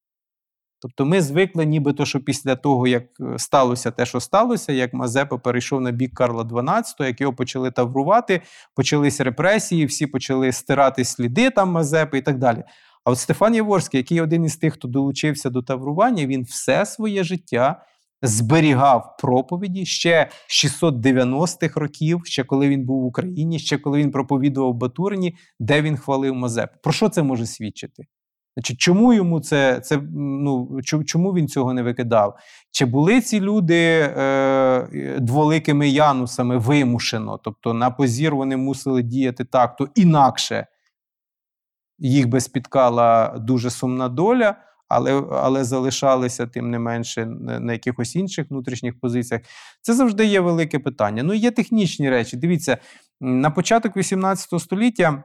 Тобто 0.80 1.04
ми 1.04 1.20
звикли, 1.20 1.66
нібито, 1.66 2.04
що 2.04 2.20
після 2.20 2.56
того, 2.56 2.86
як 2.86 3.04
е, 3.20 3.38
сталося 3.38 3.90
те, 3.90 4.06
що 4.06 4.20
сталося, 4.20 4.72
як 4.72 4.94
Мазепа 4.94 5.38
перейшов 5.38 5.80
на 5.80 5.90
бік 5.90 6.14
Карла 6.14 6.42
XII, 6.42 7.06
як 7.06 7.20
його 7.20 7.32
почали 7.32 7.70
таврувати, 7.70 8.42
почались 8.74 9.20
репресії, 9.20 9.86
всі 9.86 10.06
почали 10.06 10.52
стирати 10.52 11.04
сліди 11.04 11.50
там 11.50 11.70
Мазепи 11.70 12.18
і 12.18 12.22
так 12.22 12.38
далі. 12.38 12.64
А 13.04 13.10
от 13.10 13.18
Стефан 13.18 13.54
Яворський, 13.54 13.98
який 13.98 14.20
один 14.20 14.44
із 14.44 14.56
тих, 14.56 14.74
хто 14.74 14.88
долучився 14.88 15.50
до 15.50 15.62
таврування, 15.62 16.26
він 16.26 16.42
все 16.42 16.86
своє 16.86 17.24
життя 17.24 17.82
зберігав 18.22 19.16
проповіді 19.18 19.86
ще 19.86 20.30
з 20.48 20.64
690-х 20.64 21.80
років, 21.80 22.20
ще 22.24 22.44
коли 22.44 22.68
він 22.68 22.84
був 22.84 23.02
в 23.02 23.04
Україні, 23.04 23.58
ще 23.58 23.78
коли 23.78 23.98
він 23.98 24.10
проповідував 24.10 24.74
Батурині, 24.74 25.34
де 25.60 25.82
він 25.82 25.96
хвалив 25.96 26.34
Мазепу. 26.34 26.72
Про 26.82 26.92
що 26.92 27.08
це 27.08 27.22
може 27.22 27.46
свідчити? 27.46 28.04
Значить, 28.58 28.78
чому 28.78 29.12
йому 29.12 29.40
це, 29.40 29.80
це 29.80 30.00
ну, 30.14 30.80
чому 30.82 31.32
він 31.32 31.48
цього 31.48 31.74
не 31.74 31.82
викидав? 31.82 32.38
Чи 32.70 32.84
були 32.84 33.20
ці 33.20 33.40
люди 33.40 34.12
е, 34.16 35.16
дволикими 35.20 35.88
янусами 35.88 36.58
вимушено? 36.58 37.40
Тобто 37.44 37.74
на 37.74 37.90
позір 37.90 38.34
вони 38.34 38.56
мусили 38.56 39.02
діяти 39.02 39.44
так, 39.44 39.76
то 39.76 39.88
інакше 39.94 40.66
їх 41.98 42.28
би 42.28 42.40
спіткала 42.40 43.38
дуже 43.38 43.70
сумна 43.70 44.08
доля, 44.08 44.54
але, 44.88 45.22
але 45.32 45.64
залишалися 45.64 46.46
тим 46.46 46.70
не 46.70 46.78
менше 46.78 47.26
на 47.26 47.72
якихось 47.72 48.16
інших 48.16 48.50
внутрішніх 48.50 49.00
позиціях. 49.00 49.42
Це 49.82 49.94
завжди 49.94 50.26
є 50.26 50.40
велике 50.40 50.78
питання. 50.78 51.22
Ну, 51.22 51.34
є 51.34 51.50
технічні 51.50 52.10
речі. 52.10 52.36
Дивіться, 52.36 52.78
на 53.20 53.50
початок 53.50 53.96
18 53.96 54.60
століття. 54.60 55.24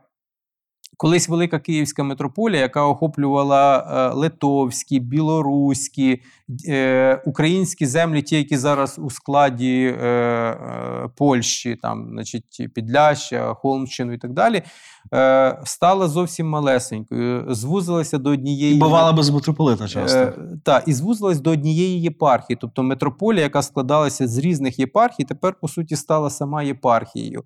Колись 0.98 1.30
велика 1.30 1.60
київська 1.60 2.04
митрополія, 2.04 2.62
яка 2.62 2.84
охоплювала 2.86 3.78
е, 3.78 4.16
литовські, 4.16 5.00
білоруські, 5.00 6.22
е, 6.68 7.22
українські 7.26 7.86
землі, 7.86 8.22
ті, 8.22 8.36
які 8.36 8.58
зараз 8.58 9.00
у 9.00 9.10
складі 9.10 9.96
е, 10.02 11.10
Польщі, 11.16 11.78
там, 11.82 12.10
значить, 12.12 12.70
Підляща, 12.76 13.54
Холмщину 13.54 14.14
і 14.14 14.18
так 14.18 14.34
далі, 14.34 14.64
стала 15.64 16.08
зовсім 16.08 16.50
малесенькою, 16.50 17.46
звузилася 17.54 18.18
до 18.18 18.30
однієї 18.30 18.76
І 18.76 18.80
бувала 18.80 19.14
без 19.14 19.30
митрополита 19.30 19.88
часто. 19.88 20.20
Е, 20.20 20.34
та, 20.64 20.84
і 20.88 20.94
звузилась 20.94 21.40
до 21.40 21.52
однієї 21.52 22.02
єпархії. 22.02 22.58
Тобто 22.62 22.84
митрополія, 22.84 23.44
яка 23.44 23.62
складалася 23.62 24.28
з 24.28 24.38
різних 24.38 24.80
єпархій, 24.80 25.24
тепер, 25.24 25.56
по 25.62 25.68
суті, 25.68 25.96
стала 25.96 26.30
сама 26.30 26.64
єпархією. 26.64 27.44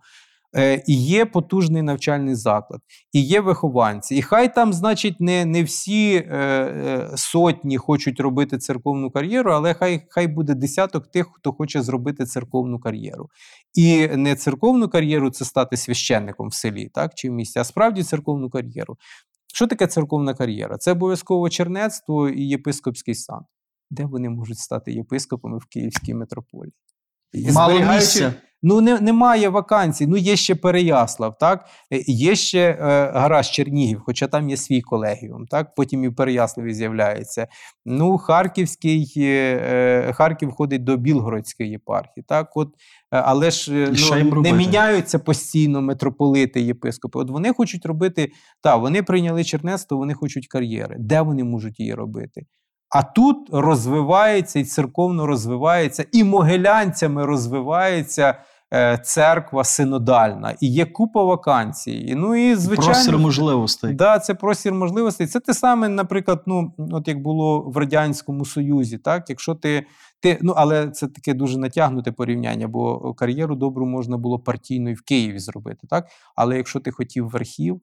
Е, 0.58 0.84
і 0.88 1.04
є 1.04 1.26
потужний 1.26 1.82
навчальний 1.82 2.36
заклад, 2.36 2.82
і 3.14 3.22
є 3.22 3.42
вихованці. 3.42 4.16
І 4.16 4.22
хай 4.22 4.56
там, 4.56 4.74
значить, 4.74 5.22
не, 5.22 5.46
не 5.46 5.64
всі 5.64 6.16
е, 6.16 6.38
е, 6.38 7.10
сотні 7.16 7.78
хочуть 7.78 8.20
робити 8.20 8.58
церковну 8.58 9.12
кар'єру, 9.12 9.52
але 9.52 9.74
хай, 9.74 10.08
хай 10.10 10.28
буде 10.28 10.56
десяток 10.56 11.08
тих, 11.08 11.28
хто 11.34 11.54
хоче 11.54 11.82
зробити 11.82 12.26
церковну 12.26 12.80
кар'єру. 12.80 13.30
І 13.74 14.08
не 14.08 14.36
церковну 14.36 14.90
кар'єру 14.90 15.30
це 15.30 15.46
стати 15.46 15.78
священником 15.78 16.48
в 16.48 16.54
селі, 16.54 16.90
так, 16.94 17.12
чи 17.16 17.30
в 17.30 17.34
місті, 17.34 17.60
а 17.60 17.64
справді 17.64 18.04
церковну 18.04 18.50
кар'єру. 18.50 18.98
Що 19.54 19.68
таке 19.68 19.88
церковна 19.88 20.34
кар'єра? 20.34 20.78
Це 20.78 20.92
обов'язково 20.92 21.50
чернецтво 21.50 22.30
і 22.30 22.42
єпископський 22.42 23.16
сан. 23.16 23.42
Де 23.90 24.06
вони 24.06 24.30
можуть 24.30 24.60
стати 24.60 24.92
єпископами 24.92 25.58
в 25.58 25.66
Київській 25.66 26.14
митрополії? 26.14 26.74
І 27.34 27.52
Мало 27.52 27.94
місця. 27.94 28.34
Ну, 28.64 28.82
не, 28.82 29.00
немає 29.00 29.50
вакансій. 29.50 30.08
Ну, 30.08 30.18
є 30.18 30.36
ще 30.36 30.56
Переяслав, 30.56 31.38
так? 31.38 31.66
Е, 31.94 32.04
Є 32.08 32.36
ще 32.36 32.60
е, 32.60 33.12
гараж 33.14 33.52
Чернігів, 33.52 34.02
хоча 34.06 34.28
там 34.28 34.50
є 34.50 34.58
свій 34.58 34.82
колегіум, 34.82 35.46
так? 35.48 35.76
Потім 35.76 36.04
і 36.04 36.08
в 36.08 36.16
Переяславі 36.16 36.74
з'являється. 36.74 37.48
Ну, 37.86 38.18
Харківський, 38.18 39.14
е, 39.18 39.22
е, 39.24 40.14
Харків 40.14 40.50
входить 40.50 40.84
до 40.84 40.98
Білгородської 40.98 41.70
єпархії. 41.70 42.24
Так? 42.28 42.58
От, 42.58 42.68
е, 42.68 42.74
але 43.12 43.52
ж 43.52 43.72
ну, 43.72 44.16
не 44.16 44.30
робити? 44.30 44.56
міняються 44.56 45.20
постійно 45.20 45.82
митрополити, 45.82 46.62
єпископи. 46.62 47.20
От 47.20 47.30
вони 47.30 47.54
хочуть 47.54 47.86
робити, 47.86 48.32
так, 48.62 48.82
вони 48.82 49.04
прийняли 49.04 49.44
чернецтво, 49.44 49.98
вони 49.98 50.14
хочуть 50.14 50.48
кар'єри. 50.48 50.96
Де 51.00 51.22
вони 51.22 51.44
можуть 51.44 51.80
її 51.80 51.94
робити? 51.94 52.46
А 52.90 53.04
тут 53.04 53.50
розвивається 53.52 54.60
і 54.60 54.64
церковно 54.64 55.26
розвивається, 55.26 56.06
і 56.12 56.24
могилянцями 56.24 57.26
розвивається 57.26 58.40
е, 58.74 58.98
церква 58.98 59.64
синодальна, 59.64 60.56
і 60.62 60.68
є 60.68 60.86
купа 60.86 61.24
вакансій. 61.24 62.14
Ну 62.18 62.36
і 62.36 62.56
звичайно, 62.56 62.92
Простір 62.92 63.18
можливостей. 63.18 63.94
Да, 63.94 64.20
це 64.20 64.34
простір 64.34 64.74
можливостей. 64.74 65.28
Це 65.28 65.40
те 65.40 65.54
саме, 65.54 65.90
наприклад, 65.90 66.44
ну 66.46 66.74
от 66.92 67.08
як 67.08 67.22
було 67.22 67.60
в 67.60 67.78
радянському 67.78 68.46
союзі, 68.46 68.98
так 68.98 69.30
якщо 69.30 69.56
ти, 69.56 69.86
ти 70.20 70.40
ну 70.42 70.54
але 70.58 70.90
це 70.90 71.08
таке 71.08 71.34
дуже 71.34 71.60
натягнуте 71.60 72.12
порівняння, 72.12 72.68
бо 72.68 73.14
кар'єру 73.14 73.56
добру 73.56 73.86
можна 73.86 74.18
було 74.18 74.40
партійно 74.40 74.90
і 74.90 74.94
в 74.94 75.02
Києві 75.02 75.40
зробити, 75.40 75.88
так. 75.90 76.08
Але 76.36 76.58
якщо 76.58 76.80
ти 76.80 76.92
хотів 76.92 77.30
в 77.30 77.36
архів, 77.36 77.82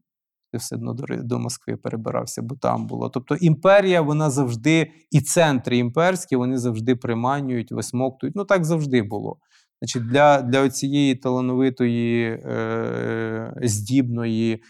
ти 0.55 0.59
все 0.59 0.77
одно 0.77 0.95
до, 0.95 1.05
до 1.17 1.39
Москви 1.39 1.77
перебирався, 1.77 2.43
бо 2.43 2.55
там 2.57 2.87
було. 2.87 3.09
Тобто 3.09 3.35
імперія, 3.35 4.01
вона 4.01 4.31
завжди, 4.31 4.91
і 5.11 5.21
центри 5.21 5.77
імперські, 5.77 6.37
вони 6.37 6.59
завжди 6.59 6.97
приманюють, 6.97 7.73
висмоктують. 7.73 8.37
Ну 8.37 8.45
так 8.45 8.65
завжди 8.65 9.03
було. 9.03 9.37
Значить, 9.81 10.11
для, 10.11 10.43
для 10.43 10.71
цієї 10.71 11.15
талановитої, 11.15 12.25
е, 12.25 13.55
здібної 13.63 14.63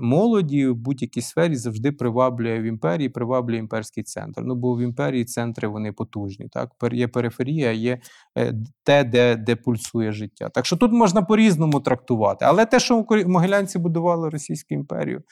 молоді 0.00 0.66
в 0.66 0.74
будь-якій 0.74 1.20
сфері 1.20 1.56
завжди 1.56 1.92
приваблює 1.92 2.60
в 2.60 2.62
імперії, 2.62 3.08
приваблює 3.08 3.58
імперський 3.58 4.02
центр. 4.04 4.42
Ну, 4.44 4.54
бо 4.54 4.74
в 4.74 4.80
імперії 4.80 5.24
центри 5.24 5.68
вони 5.68 5.92
потужні. 5.92 6.48
Так? 6.48 6.70
Є 6.92 7.08
периферія, 7.08 7.72
є 7.72 8.00
е, 8.38 8.54
те, 8.84 9.04
де, 9.04 9.36
де 9.36 9.56
пульсує 9.56 10.12
життя. 10.12 10.48
Так 10.48 10.66
що 10.66 10.76
тут 10.76 10.92
можна 10.92 11.22
по-різному 11.22 11.80
трактувати. 11.80 12.44
Але 12.44 12.66
те, 12.66 12.80
що 12.80 13.06
могилянці 13.26 13.78
будували 13.78 14.28
Російську 14.28 14.74
імперію, 14.74 15.22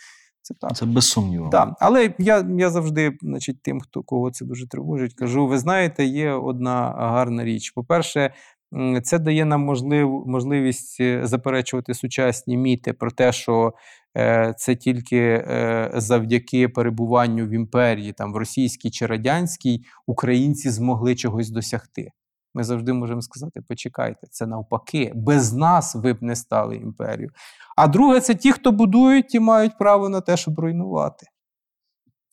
це 0.42 0.54
так. 0.60 0.76
Це 0.76 0.86
без 0.86 1.08
сумніву. 1.08 1.50
Так, 1.50 1.74
але 1.80 2.14
я, 2.18 2.46
я 2.58 2.70
завжди, 2.70 3.18
значить, 3.22 3.62
тим, 3.62 3.80
хто 3.80 4.02
кого 4.02 4.30
це 4.30 4.44
дуже 4.44 4.68
тривожить, 4.68 5.14
кажу: 5.14 5.46
ви 5.46 5.58
знаєте, 5.58 6.04
є 6.04 6.32
одна 6.32 6.94
гарна 6.96 7.44
річ. 7.44 7.70
По-перше, 7.70 8.32
це 9.02 9.18
дає 9.18 9.44
нам 9.44 9.60
можлив, 9.60 10.22
можливість 10.26 11.00
е, 11.00 11.26
заперечувати 11.26 11.94
сучасні 11.94 12.56
міти 12.56 12.92
про 12.92 13.10
те, 13.10 13.32
що 13.32 13.72
це 14.58 14.76
тільки 14.76 15.16
е, 15.18 15.90
завдяки 15.94 16.68
перебуванню 16.68 17.46
в 17.46 17.50
імперії, 17.50 18.12
там 18.12 18.32
в 18.32 18.36
російській 18.36 18.90
чи 18.90 19.06
радянській, 19.06 19.84
українці 20.06 20.70
змогли 20.70 21.14
чогось 21.14 21.50
досягти. 21.50 22.10
Ми 22.54 22.64
завжди 22.64 22.92
можемо 22.92 23.22
сказати: 23.22 23.60
почекайте, 23.68 24.26
це 24.30 24.46
навпаки, 24.46 25.12
без 25.14 25.52
нас 25.52 25.94
ви 25.94 26.12
б 26.12 26.22
не 26.22 26.36
стали 26.36 26.76
імперією. 26.76 27.30
А 27.76 27.88
друге, 27.88 28.20
це 28.20 28.34
ті, 28.34 28.52
хто 28.52 28.72
будують, 28.72 29.28
ті 29.28 29.40
мають 29.40 29.78
право 29.78 30.08
на 30.08 30.20
те, 30.20 30.36
щоб 30.36 30.58
руйнувати. 30.58 31.26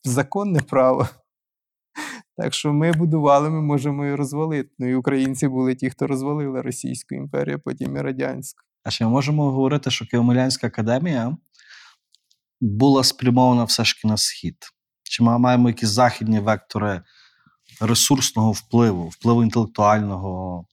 Законне 0.04 0.60
право. 0.60 1.08
Так 2.38 2.54
що 2.54 2.74
ми 2.74 2.92
будували, 2.92 3.50
ми 3.50 3.62
можемо 3.62 4.06
і 4.06 4.16
розвалити. 4.16 4.70
Ну 4.80 4.88
і 4.88 4.96
українці 4.96 5.48
були 5.48 5.76
ті, 5.76 5.90
хто 5.90 6.08
розвалили 6.08 6.62
Російську 6.62 7.16
імперію, 7.16 7.60
потім 7.60 7.96
і 7.98 8.02
Радянську. 8.02 8.64
А 8.84 8.90
чи 8.90 9.04
ми 9.04 9.10
можемо 9.10 9.52
говорити, 9.52 9.92
що 9.92 10.06
Києво-Могилянська 10.06 10.66
академія 10.66 11.38
була 12.64 13.04
спрямована 13.04 13.64
все 13.64 13.84
ж 13.84 13.96
таки 13.96 14.08
на 14.08 14.18
схід? 14.18 14.58
Чи 15.04 15.24
ми 15.24 15.40
маємо 15.40 15.70
якісь 15.70 15.90
західні 15.90 16.40
вектори 16.40 17.02
ресурсного 17.82 18.52
впливу, 18.52 19.08
впливу 19.08 19.44
інтелектуального? 19.44 20.66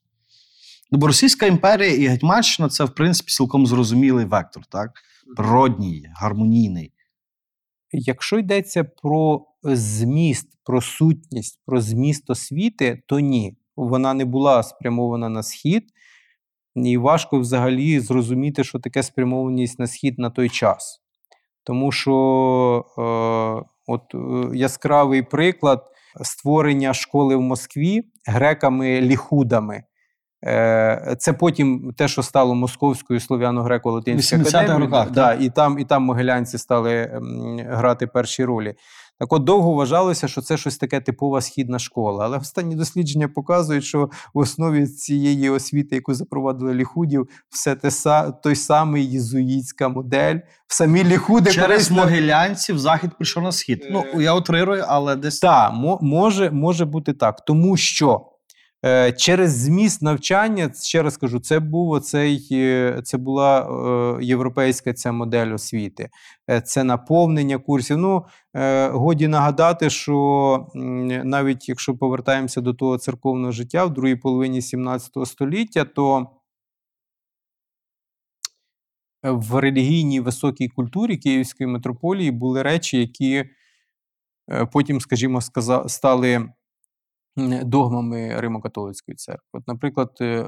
Ну, 0.90 0.98
бо 0.98 1.06
Російська 1.06 1.46
імперія 1.46 1.94
і 1.94 2.06
Гетьманщина 2.06 2.68
це, 2.68 2.84
в 2.84 2.94
принципі, 2.94 3.32
цілком 3.32 3.66
зрозумілий 3.66 4.24
вектор, 4.24 4.64
так? 4.66 4.90
Природній, 5.36 6.06
гармонійний. 6.14 6.92
Якщо 7.92 8.38
йдеться 8.38 8.84
про 8.84 9.46
зміст, 9.62 10.48
про 10.64 10.80
сутність, 10.82 11.60
про 11.66 11.80
зміст 11.80 12.30
освіти, 12.30 13.02
то 13.06 13.20
ні. 13.20 13.56
Вона 13.76 14.14
не 14.14 14.24
була 14.24 14.62
спрямована 14.62 15.28
на 15.28 15.42
схід, 15.42 15.84
і 16.74 16.96
важко 16.96 17.40
взагалі 17.40 18.00
зрозуміти, 18.00 18.64
що 18.64 18.78
таке 18.78 19.02
спрямованість 19.02 19.78
на 19.78 19.86
схід 19.86 20.18
на 20.18 20.30
той 20.30 20.48
час. 20.48 21.00
Тому 21.64 21.92
що 21.92 22.84
е, 22.98 23.70
от, 23.86 24.14
е, 24.14 24.56
яскравий 24.56 25.22
приклад 25.22 25.86
створення 26.22 26.94
школи 26.94 27.36
в 27.36 27.40
Москві 27.40 28.02
греками-ліхудами. 28.28 29.82
Е, 30.44 31.16
Це 31.18 31.32
потім 31.32 31.94
те, 31.96 32.08
що 32.08 32.22
стало 32.22 32.54
Московською 32.54 33.20
слов'яно-греко-латинською 33.20 34.42
80-х 34.42 34.58
академією. 34.58 35.06
да, 35.10 35.34
і, 35.34 35.50
там, 35.50 35.78
і 35.78 35.84
там 35.84 36.02
могилянці 36.02 36.58
стали 36.58 37.20
грати 37.68 38.06
перші 38.06 38.44
ролі. 38.44 38.74
Так 39.20 39.32
от 39.32 39.44
довго 39.44 39.72
вважалося, 39.74 40.28
що 40.28 40.40
це 40.40 40.56
щось 40.56 40.78
таке 40.78 41.00
типова 41.00 41.40
східна 41.40 41.78
школа. 41.78 42.24
Але 42.24 42.38
останні 42.38 42.74
дослідження 42.74 43.28
показують, 43.28 43.84
що 43.84 44.10
в 44.34 44.38
основі 44.38 44.86
цієї 44.86 45.50
освіти, 45.50 45.94
яку 45.94 46.14
запровадили 46.14 46.74
ліхудів, 46.74 47.28
все 47.50 47.74
те 47.74 47.90
са, 47.90 48.30
той 48.30 48.56
самий 48.56 49.06
єзуїтська 49.12 49.88
модель. 49.88 50.36
В 50.66 50.74
самі 50.74 51.04
ліхуди 51.04 51.50
Через 51.50 51.66
колись 51.66 51.90
могилянців 51.90 52.78
захід 52.78 53.10
прийшов 53.16 53.42
на 53.42 53.52
схід. 53.52 53.86
Ну, 53.90 54.04
я 54.20 54.34
утрирую, 54.34 54.84
але 54.88 55.16
десь 55.16 55.40
Так, 55.40 55.72
мо- 55.74 55.98
може, 56.02 56.50
може 56.50 56.84
бути 56.84 57.12
так, 57.12 57.44
тому 57.44 57.76
що 57.76 58.20
е, 58.26 58.29
через 59.16 59.50
зміст 59.50 60.02
навчання, 60.02 60.72
ще 60.82 61.02
раз 61.02 61.16
кажу, 61.16 61.40
це 61.40 61.60
був 61.60 61.90
оцей, 61.90 62.48
е, 62.52 63.00
це 63.04 63.18
була 63.18 63.60
е, 64.20 64.24
європейська 64.24 64.92
ця 64.92 65.12
модель 65.12 65.54
освіти, 65.54 66.10
Е, 66.50 66.60
це 66.60 66.84
наповнення 66.84 67.58
курсів. 67.58 67.96
Ну, 67.96 68.24
е, 68.54 68.88
годі 68.88 69.28
нагадати, 69.28 69.90
що 69.90 70.66
навіть 71.24 71.68
якщо 71.68 71.96
повертаємося 71.96 72.60
до 72.60 72.74
того 72.74 72.98
церковного 72.98 73.52
життя 73.52 73.84
в 73.84 73.94
другій 73.94 74.16
половині 74.16 74.62
17 74.62 75.26
століття, 75.26 75.84
то 75.84 76.26
в 79.22 79.60
релігійній 79.60 80.20
високій 80.20 80.68
культурі 80.68 81.16
Київської 81.16 81.70
митрополії 81.70 82.30
були 82.30 82.62
речі, 82.62 82.98
які 82.98 83.44
е, 84.50 84.66
потім, 84.72 85.00
скажімо, 85.00 85.40
стали 85.86 86.48
догмами 87.64 88.40
Римо-католицької 88.40 89.14
церкви. 89.16 89.48
От, 89.52 89.68
наприклад, 89.68 90.16
е, 90.20 90.24
е, 90.24 90.44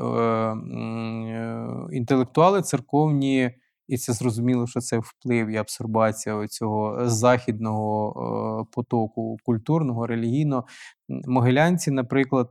е, 0.57 1.67
інтелектуали 1.93 2.63
церковні, 2.63 3.51
і 3.89 3.97
це 3.97 4.13
зрозуміло, 4.13 4.67
що 4.67 4.81
це 4.81 4.99
вплив 4.99 5.49
і 5.49 5.57
абсорбація 5.57 6.47
цього 6.49 7.09
західного 7.09 8.67
потоку 8.73 9.37
культурного, 9.45 10.07
релігійного. 10.07 10.65
Могилянці, 11.09 11.91
наприклад, 11.91 12.51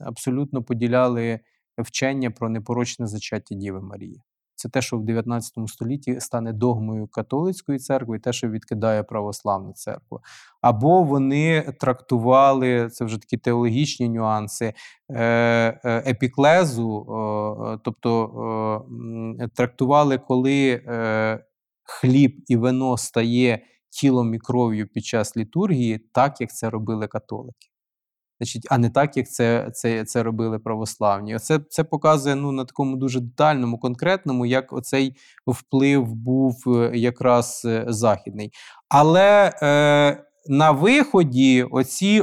абсолютно 0.00 0.62
поділяли 0.62 1.40
вчення 1.78 2.30
про 2.30 2.48
непорочне 2.48 3.06
зачаття 3.06 3.54
Діви 3.54 3.80
Марії. 3.80 4.22
Це 4.60 4.68
те, 4.68 4.82
що 4.82 4.98
в 4.98 5.04
19 5.04 5.52
столітті 5.68 6.20
стане 6.20 6.52
догмою 6.52 7.06
католицької 7.06 7.78
церкви, 7.78 8.16
і 8.16 8.20
те, 8.20 8.32
що 8.32 8.48
відкидає 8.48 9.02
православну 9.02 9.72
церкву. 9.72 10.20
Або 10.60 11.02
вони 11.02 11.72
трактували 11.80 12.88
це 12.90 13.04
вже 13.04 13.18
такі 13.18 13.36
теологічні 13.36 14.08
нюанси 14.08 14.64
е, 14.66 14.74
е, 15.14 16.02
епіклезу, 16.10 17.06
тобто 17.84 18.86
трактували, 19.54 20.18
коли 20.18 20.82
е, 20.86 21.44
хліб 21.84 22.44
і 22.46 22.56
вино 22.56 22.96
стає 22.96 23.62
тілом 23.90 24.34
і 24.34 24.38
кров'ю 24.38 24.88
під 24.88 25.04
час 25.04 25.36
літургії, 25.36 25.98
так 25.98 26.40
як 26.40 26.50
це 26.50 26.70
робили 26.70 27.06
католики. 27.08 27.69
Значить, 28.40 28.66
а 28.70 28.78
не 28.78 28.90
так, 28.90 29.16
як 29.16 29.30
це, 29.30 29.70
це, 29.74 30.04
це 30.04 30.22
робили 30.22 30.58
православні. 30.58 31.36
Оце 31.36 31.60
це 31.68 31.84
показує 31.84 32.34
ну, 32.34 32.52
на 32.52 32.64
такому 32.64 32.96
дуже 32.96 33.20
детальному, 33.20 33.78
конкретному, 33.78 34.46
як 34.46 34.72
оцей 34.72 35.16
вплив 35.46 36.14
був 36.14 36.64
е, 36.66 36.90
якраз 36.94 37.62
е, 37.64 37.84
західний. 37.88 38.52
Але 38.88 39.52
е, 39.62 40.24
на 40.48 40.70
виході, 40.70 41.62
оці, 41.62 42.22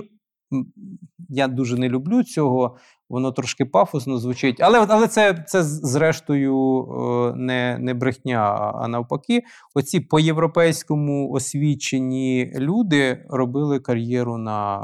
я 1.29 1.47
дуже 1.47 1.77
не 1.77 1.89
люблю 1.89 2.23
цього, 2.23 2.77
воно 3.09 3.31
трошки 3.31 3.65
пафосно 3.65 4.17
звучить, 4.17 4.61
але, 4.61 4.85
але 4.89 5.07
це, 5.07 5.43
це 5.47 5.63
зрештою 5.63 6.83
е, 6.83 7.33
не, 7.37 7.77
не 7.79 7.93
брехня, 7.93 8.71
а, 8.75 8.87
навпаки, 8.87 9.43
оці 9.75 9.99
по-європейському 9.99 11.31
освічені 11.31 12.51
люди 12.55 13.25
робили 13.29 13.79
кар'єру 13.79 14.37
на, 14.37 14.79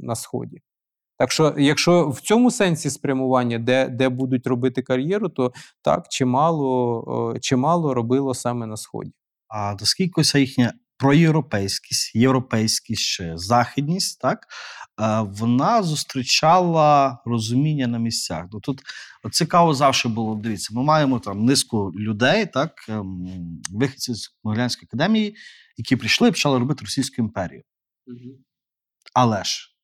на 0.00 0.14
Сході. 0.14 0.60
Так 1.18 1.32
що, 1.32 1.54
якщо 1.58 2.08
в 2.08 2.20
цьому 2.20 2.50
сенсі 2.50 2.90
спрямування, 2.90 3.58
де, 3.58 3.88
де 3.88 4.08
будуть 4.08 4.46
робити 4.46 4.82
кар'єру, 4.82 5.28
то 5.28 5.52
так, 5.82 6.06
чимало, 6.08 7.32
е, 7.36 7.40
чимало 7.40 7.94
робило 7.94 8.34
саме 8.34 8.66
на 8.66 8.76
Сході. 8.76 9.12
А 9.48 9.74
наскільки 9.80 10.22
ця 10.22 10.38
їхня 10.38 10.72
проєвропейськість, 11.00 12.14
європейськість 12.14 13.20
західність, 13.34 14.20
так 14.20 14.46
вона 15.22 15.82
зустрічала 15.82 17.18
розуміння 17.24 17.86
на 17.86 17.98
місцях. 17.98 18.46
Ну 18.52 18.60
тут 18.60 18.82
от 19.22 19.34
цікаво 19.34 19.74
завжди 19.74 20.08
було. 20.08 20.34
Дивіться, 20.34 20.74
ми 20.74 20.82
маємо 20.82 21.18
там 21.18 21.44
низку 21.44 21.92
людей, 21.92 22.46
так 22.46 22.86
ем, 22.88 23.28
вихідців 23.70 24.14
з 24.14 24.34
Могилянської 24.44 24.86
академії, 24.92 25.36
які 25.76 25.96
прийшли 25.96 26.28
і 26.28 26.30
почали 26.30 26.58
робити 26.58 26.80
Російську 26.84 27.22
імперію. 27.22 27.62
Але 29.14 29.44
ж 29.44 29.76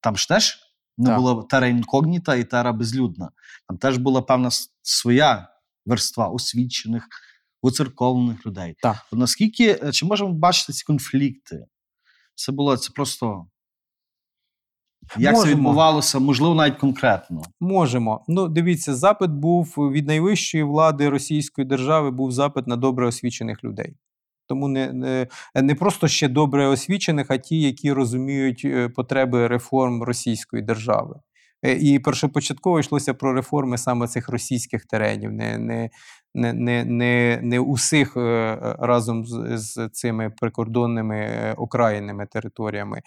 там 0.00 0.16
ж 0.16 0.28
теж 0.28 0.58
не 0.98 1.06
Так. 1.06 1.18
було 1.18 1.42
тера 1.42 1.66
інкогніта 1.66 2.34
і 2.36 2.44
тера 2.44 2.72
безлюдна. 2.72 3.30
Там 3.68 3.78
теж 3.78 3.96
була 3.96 4.22
певна 4.22 4.50
своя 4.82 5.48
верства 5.86 6.28
освічених, 6.28 7.08
уцерковлених 7.62 8.46
людей. 8.46 8.74
Так. 8.82 9.06
Наскільки 9.12 9.78
е, 9.82 9.92
чи 9.92 10.06
можемо 10.06 10.32
бачити 10.32 10.72
ці 10.72 10.84
конфлікти? 10.84 11.66
Це 12.34 12.52
було 12.52 12.76
це 12.76 12.92
просто. 12.94 13.46
Як 15.18 15.40
це 15.40 15.48
відбувалося, 15.48 16.18
можливо, 16.18 16.54
навіть 16.54 16.76
конкретно. 16.76 17.42
Можемо. 17.60 18.24
Ну, 18.28 18.48
дивіться, 18.48 18.94
запит 18.94 19.30
був 19.30 19.74
від 19.76 20.06
найвищої 20.06 20.64
влади 20.64 21.08
Російської 21.08 21.66
держави, 21.66 22.10
був 22.10 22.32
запит 22.32 22.66
на 22.66 22.76
добре 22.76 23.06
освічених 23.06 23.64
людей. 23.64 23.96
Тому 24.48 24.68
не, 24.68 24.92
не, 24.92 25.26
не 25.54 25.74
просто 25.74 26.08
ще 26.08 26.28
добре 26.28 26.66
освічених, 26.66 27.26
а 27.30 27.36
ті, 27.36 27.60
які 27.60 27.92
розуміють 27.92 28.62
е, 28.64 28.88
потреби 28.88 29.46
реформ 29.46 30.02
Російської 30.02 30.62
держави. 30.62 31.20
Е, 31.62 31.72
І 31.72 31.98
першопочатково 31.98 32.80
йшлося 32.80 33.14
про 33.14 33.32
реформи 33.32 33.78
саме 33.78 34.06
цих 34.08 34.28
російських 34.28 34.84
теренів, 34.84 35.32
не, 35.32 35.58
не, 35.58 35.90
не, 36.34 36.52
не, 36.52 36.84
не, 36.84 37.40
не 37.42 37.60
усіх 37.60 38.16
е, 38.16 38.58
разом 38.78 39.26
з, 39.26 39.58
з 39.58 39.88
цими 39.88 40.30
прикордонними 40.30 41.54
окраїнними 41.56 42.26
територіями. 42.26 43.02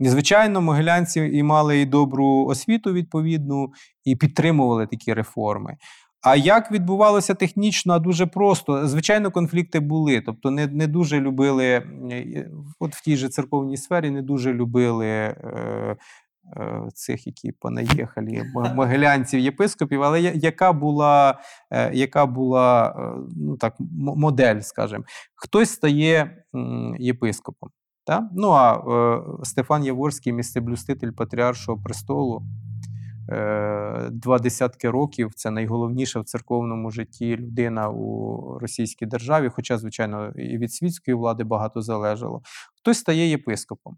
І, 0.00 0.08
звичайно, 0.08 0.60
могилянці 0.60 1.20
і 1.20 1.42
мали 1.42 1.80
і 1.80 1.86
добру 1.86 2.46
освіту 2.46 2.92
відповідну, 2.92 3.72
і 4.04 4.16
підтримували 4.16 4.86
такі 4.86 5.14
реформи. 5.14 5.76
А 6.22 6.36
як 6.36 6.72
відбувалося 6.72 7.34
технічно, 7.34 7.92
а 7.94 7.98
дуже 7.98 8.26
просто. 8.26 8.88
Звичайно, 8.88 9.30
конфлікти 9.30 9.80
були. 9.80 10.20
Тобто, 10.20 10.50
не, 10.50 10.66
не 10.66 10.86
дуже 10.86 11.20
любили, 11.20 11.66
е, 11.66 12.50
от 12.80 12.94
в 12.94 13.00
тій 13.00 13.16
же 13.16 13.28
церковній 13.28 13.76
сфері, 13.76 14.10
не 14.10 14.22
дуже 14.22 14.52
любили 14.52 15.06
е, 15.06 15.36
е, 16.56 16.82
цих, 16.94 17.26
які 17.26 17.52
понаїхали, 17.52 18.42
могилянців, 18.74 19.40
єпископів. 19.40 20.02
Але 20.02 20.20
яка 20.20 20.72
була, 20.72 21.38
е, 21.70 21.94
яка 21.94 22.26
була 22.26 22.94
е, 22.98 23.20
ну, 23.36 23.56
так, 23.56 23.74
модель, 24.00 24.60
скажімо, 24.60 25.04
хтось 25.34 25.70
стає 25.70 26.44
єпископом. 26.98 27.70
Та? 28.08 28.28
Ну 28.32 28.50
а 28.50 28.74
е, 28.74 29.44
Стефан 29.44 29.84
Яворський, 29.84 30.32
місцеблюститель 30.32 31.10
Патріаршого 31.10 31.82
престолу, 31.82 32.42
е, 33.30 34.08
два 34.10 34.38
десятки 34.38 34.90
років 34.90 35.34
це 35.34 35.50
найголовніша 35.50 36.20
в 36.20 36.24
церковному 36.24 36.90
житті 36.90 37.36
людина 37.36 37.88
у 37.88 38.58
російській 38.58 39.06
державі, 39.06 39.48
хоча, 39.48 39.78
звичайно, 39.78 40.32
і 40.36 40.58
від 40.58 40.72
світської 40.72 41.14
влади 41.14 41.44
багато 41.44 41.82
залежало. 41.82 42.42
Хтось 42.78 42.98
стає 42.98 43.30
єпископом, 43.30 43.96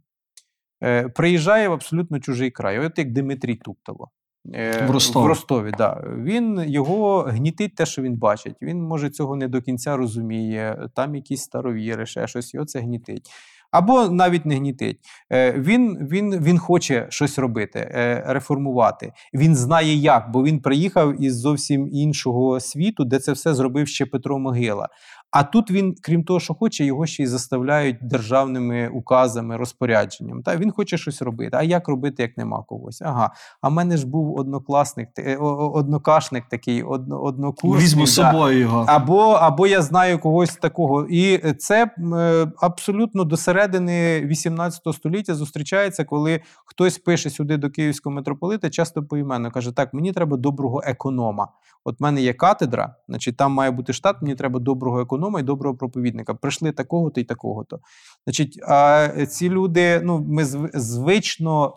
е, 0.82 1.08
приїжджає 1.08 1.68
в 1.68 1.72
абсолютно 1.72 2.20
чужий 2.20 2.50
край, 2.50 2.78
от 2.78 2.98
як 2.98 3.12
Дмитрій 3.12 3.54
Туптало. 3.54 4.08
Е, 4.54 4.86
В 4.86 4.90
Ростові. 4.90 5.24
В 5.24 5.26
Ростові, 5.26 5.72
да. 5.78 6.04
Він 6.18 6.64
його 6.66 7.22
гнітить 7.22 7.74
те, 7.74 7.86
що 7.86 8.02
він 8.02 8.16
бачить. 8.16 8.56
Він 8.62 8.82
може 8.82 9.10
цього 9.10 9.36
не 9.36 9.48
до 9.48 9.62
кінця 9.62 9.96
розуміє. 9.96 10.88
Там 10.94 11.14
якісь 11.14 11.42
старовіри, 11.42 12.06
ще 12.06 12.26
щось, 12.26 12.54
його 12.54 12.66
це 12.66 12.80
гнітить. 12.80 13.30
Або 13.70 14.08
навіть 14.08 14.46
не 14.46 14.56
гнітить. 14.56 14.98
Е, 15.32 15.52
Він, 15.52 16.08
він, 16.10 16.40
він 16.40 16.58
хоче 16.58 17.06
щось 17.10 17.38
робити, 17.38 17.78
е, 17.78 18.24
реформувати. 18.26 19.12
Він 19.34 19.56
знає 19.56 19.94
як, 19.94 20.30
бо 20.30 20.44
він 20.44 20.60
приїхав 20.60 21.22
із 21.22 21.36
зовсім 21.36 21.88
іншого 21.92 22.60
світу, 22.60 23.04
де 23.04 23.18
це 23.18 23.32
все 23.32 23.54
зробив 23.54 23.88
ще 23.88 24.06
Петро 24.06 24.38
Могила. 24.38 24.88
А 25.30 25.42
тут 25.42 25.70
він, 25.70 25.94
крім 26.02 26.24
того, 26.24 26.40
що 26.40 26.54
хоче, 26.54 26.84
його 26.84 27.06
ще 27.06 27.22
й 27.22 27.26
заставляють 27.26 27.96
державними 28.02 28.88
указами, 28.88 29.56
розпорядженням. 29.56 30.42
Та 30.42 30.56
він 30.56 30.70
хоче 30.70 30.98
щось 30.98 31.22
робити. 31.22 31.56
А 31.56 31.62
як 31.62 31.88
робити, 31.88 32.22
як 32.22 32.36
нема 32.36 32.62
когось? 32.62 33.02
Ага. 33.02 33.30
А 33.60 33.68
в 33.68 33.72
мене 33.72 33.96
ж 33.96 34.06
був 34.06 34.38
однокласник, 34.38 35.08
е, 35.18 35.36
однокашник 35.36 36.44
такий, 36.48 36.82
одно, 36.82 37.22
однокурсник. 37.22 37.82
Візьму 37.82 38.06
з 38.06 38.14
собою 38.14 38.58
його. 38.58 38.84
Або, 38.88 39.20
або 39.30 39.66
я 39.66 39.82
знаю 39.82 40.18
когось 40.18 40.56
такого. 40.56 41.06
І 41.10 41.52
це 41.52 41.90
е, 42.14 42.52
абсолютно 42.56 43.24
до 43.24 43.36
середини 43.36 44.20
18 44.20 44.82
століття 44.94 45.34
зустрічається, 45.34 46.04
коли 46.04 46.40
хтось 46.64 46.98
пише 46.98 47.30
сюди 47.30 47.56
до 47.56 47.70
київського 47.70 48.14
митрополита, 48.14 48.70
часто 48.70 49.02
поіменно 49.02 49.50
каже: 49.50 49.72
Так, 49.72 49.94
мені 49.94 50.12
треба 50.12 50.36
доброго 50.36 50.82
економа. 50.84 51.48
От 51.84 52.00
в 52.00 52.02
мене 52.02 52.22
є 52.22 52.32
катедра, 52.32 52.94
значить, 53.08 53.36
там 53.36 53.52
має 53.52 53.70
бути 53.70 53.92
штат, 53.92 54.22
мені 54.22 54.34
треба 54.34 54.60
доброго 54.60 55.00
економа 55.00 55.19
і 55.38 55.42
доброго 55.42 55.76
проповідника. 55.76 56.34
Прийшли 56.34 56.72
такого-то 56.72 57.20
і 57.20 57.24
такого-то. 57.24 57.80
Значить, 58.26 58.60
а 58.68 59.08
ці 59.28 59.50
люди, 59.50 60.00
ну, 60.00 60.24
ми 60.28 60.44
звично 60.74 61.76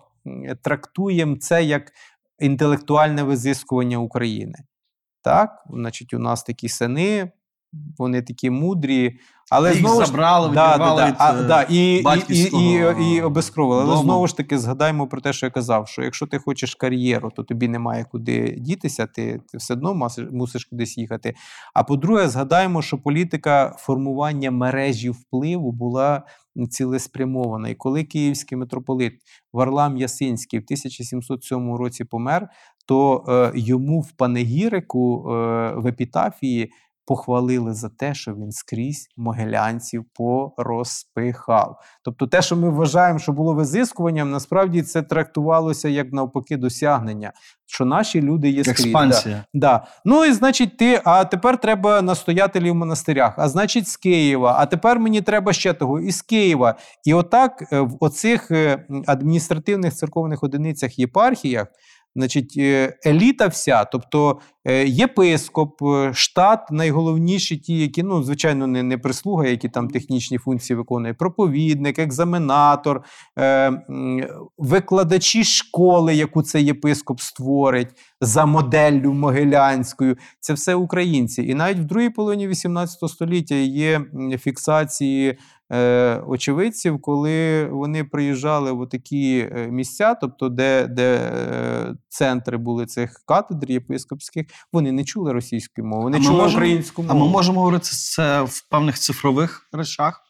трактуємо 0.61 1.37
це 1.37 1.63
як 1.63 1.91
інтелектуальне 2.39 3.23
визискування 3.23 3.97
України. 3.97 4.55
Так, 5.21 5.63
значить, 5.69 6.13
у 6.13 6.19
нас 6.19 6.43
такі 6.43 6.69
сини, 6.69 7.31
вони 7.97 8.21
такі 8.21 8.49
мудрі, 8.49 9.19
але 9.51 9.69
Їх 9.69 9.79
знову 9.79 10.01
ж 10.01 10.07
забрали, 10.07 10.49
да, 10.53 10.77
да, 10.77 10.95
да, 10.95 11.07
від, 11.07 11.15
а, 11.17 11.39
е, 11.39 11.43
да, 11.43 11.61
і, 11.61 12.03
і, 12.29 12.43
і, 12.53 13.15
і, 13.15 13.21
обезкровили. 13.21 13.83
Але 13.83 13.97
знову 13.97 14.27
ж 14.27 14.37
таки 14.37 14.59
згадаймо 14.59 15.07
про 15.07 15.21
те, 15.21 15.33
що 15.33 15.45
я 15.45 15.49
казав: 15.49 15.87
що 15.87 16.03
якщо 16.03 16.27
ти 16.27 16.39
хочеш 16.39 16.75
кар'єру, 16.75 17.31
то 17.35 17.43
тобі 17.43 17.67
немає 17.67 18.05
куди 18.11 18.55
дітися, 18.57 19.05
ти, 19.05 19.41
ти 19.51 19.57
все 19.57 19.73
одно 19.73 19.93
мусиш, 19.93 20.27
мусиш 20.31 20.65
кудись 20.65 20.97
їхати. 20.97 21.33
А 21.73 21.83
по-друге, 21.83 22.29
згадаємо, 22.29 22.81
що 22.81 22.97
політика 22.97 23.75
формування 23.77 24.51
мережі 24.51 25.09
впливу 25.09 25.71
була 25.71 26.23
цілеспрямована. 26.69 27.69
І 27.69 27.75
коли 27.75 28.03
київський 28.03 28.57
митрополит 28.57 29.13
Варлам 29.53 29.97
Ясинський 29.97 30.59
в 30.59 30.63
1707 30.63 31.75
році 31.75 32.03
помер, 32.03 32.49
то 32.85 33.25
е, 33.27 33.51
йому 33.55 34.01
в 34.01 34.11
панегірику 34.11 35.31
е, 35.31 35.73
в 35.75 35.87
епітафії 35.87 36.71
похвалили 37.05 37.73
за 37.73 37.89
те, 37.89 38.13
що 38.13 38.33
він 38.33 38.51
скрізь 38.51 39.07
могилянців 39.17 40.05
порозпихав. 40.13 41.79
Тобто, 42.03 42.27
те, 42.27 42.41
що 42.41 42.55
ми 42.55 42.69
вважаємо, 42.69 43.19
що 43.19 43.31
було 43.31 43.53
визискуванням, 43.53 44.31
насправді 44.31 44.81
це 44.81 45.01
трактувалося 45.01 45.89
як 45.89 46.13
навпаки 46.13 46.57
досягнення, 46.57 47.33
що 47.65 47.85
наші 47.85 48.21
люди 48.21 48.49
є 48.49 48.63
скрізь. 48.63 48.77
Да. 48.77 48.83
Експансія. 48.83 49.45
Да. 49.53 49.85
Ну 50.05 50.25
і 50.25 50.33
значить, 50.33 50.77
ти, 50.77 51.01
а 51.03 51.25
тепер 51.25 51.59
треба 51.59 52.01
настоятелів 52.01 52.73
в 52.73 52.75
монастирях, 52.75 53.33
а 53.37 53.49
значить, 53.49 53.87
з 53.87 53.97
Києва, 53.97 54.55
а 54.59 54.65
тепер 54.65 54.99
мені 54.99 55.21
треба 55.21 55.53
ще 55.53 55.73
того, 55.73 55.99
із 55.99 56.21
Києва. 56.21 56.75
І 57.05 57.13
отак 57.13 57.63
е, 57.71 57.79
в 57.79 57.97
оцих 57.99 58.51
е, 58.51 58.85
адміністративних 59.07 59.93
церковних 59.93 60.43
одиницях 60.43 60.99
єпархіях. 60.99 61.67
Значить, 62.15 62.53
е, 62.57 62.97
еліта 63.05 63.47
вся, 63.47 63.85
тобто 63.85 64.39
єпископ, 64.85 65.81
е, 65.81 66.13
штат, 66.13 66.71
найголовніші 66.71 67.57
ті, 67.57 67.77
які, 67.77 68.03
ну, 68.03 68.23
звичайно, 68.23 68.67
не, 68.67 68.83
не 68.83 68.97
прислуга, 68.97 69.47
які 69.47 69.69
там 69.69 69.87
технічні 69.87 70.37
функції 70.37 70.77
виконує, 70.77 71.13
проповідник, 71.13 71.99
екзаменатор, 71.99 73.03
е, 73.39 73.71
викладачі 74.57 75.43
школи, 75.43 76.15
яку 76.15 76.43
цей 76.43 76.65
єпископ 76.65 77.19
створить 77.19 77.89
за 78.21 78.45
моделлю 78.45 79.13
могилянською. 79.13 80.17
Це 80.39 80.53
все 80.53 80.75
українці. 80.75 81.43
І 81.43 81.53
навіть 81.53 81.79
в 81.79 81.85
другій 81.85 82.09
половині 82.09 82.47
XVIII 82.47 83.07
століття 83.07 83.55
є 83.55 84.01
фіксації 84.39 85.37
е, 85.71 86.23
очевидців, 86.27 87.01
коли 87.01 87.65
вони 87.65 88.03
приїжджали 88.03 88.71
в 88.71 88.89
такі 88.89 89.49
місця, 89.69 90.15
тобто 90.15 90.49
де, 90.49 90.87
де 90.87 91.15
е, 91.15 91.95
центри 92.09 92.57
були 92.57 92.85
цих 92.85 93.21
катедр 93.25 93.71
єпископських, 93.71 94.45
вони 94.73 94.91
не 94.91 95.03
чули 95.03 95.33
російської 95.33 95.87
мови, 95.87 96.03
вони 96.03 96.19
чули 96.19 96.41
можемо- 96.41 96.57
українську 96.57 97.05
А 97.09 97.13
ми 97.13 97.27
можемо 97.27 97.59
говорити 97.59 97.89
це 97.89 98.41
в 98.41 98.69
певних 98.69 98.99
цифрових 98.99 99.69
речах. 99.71 100.21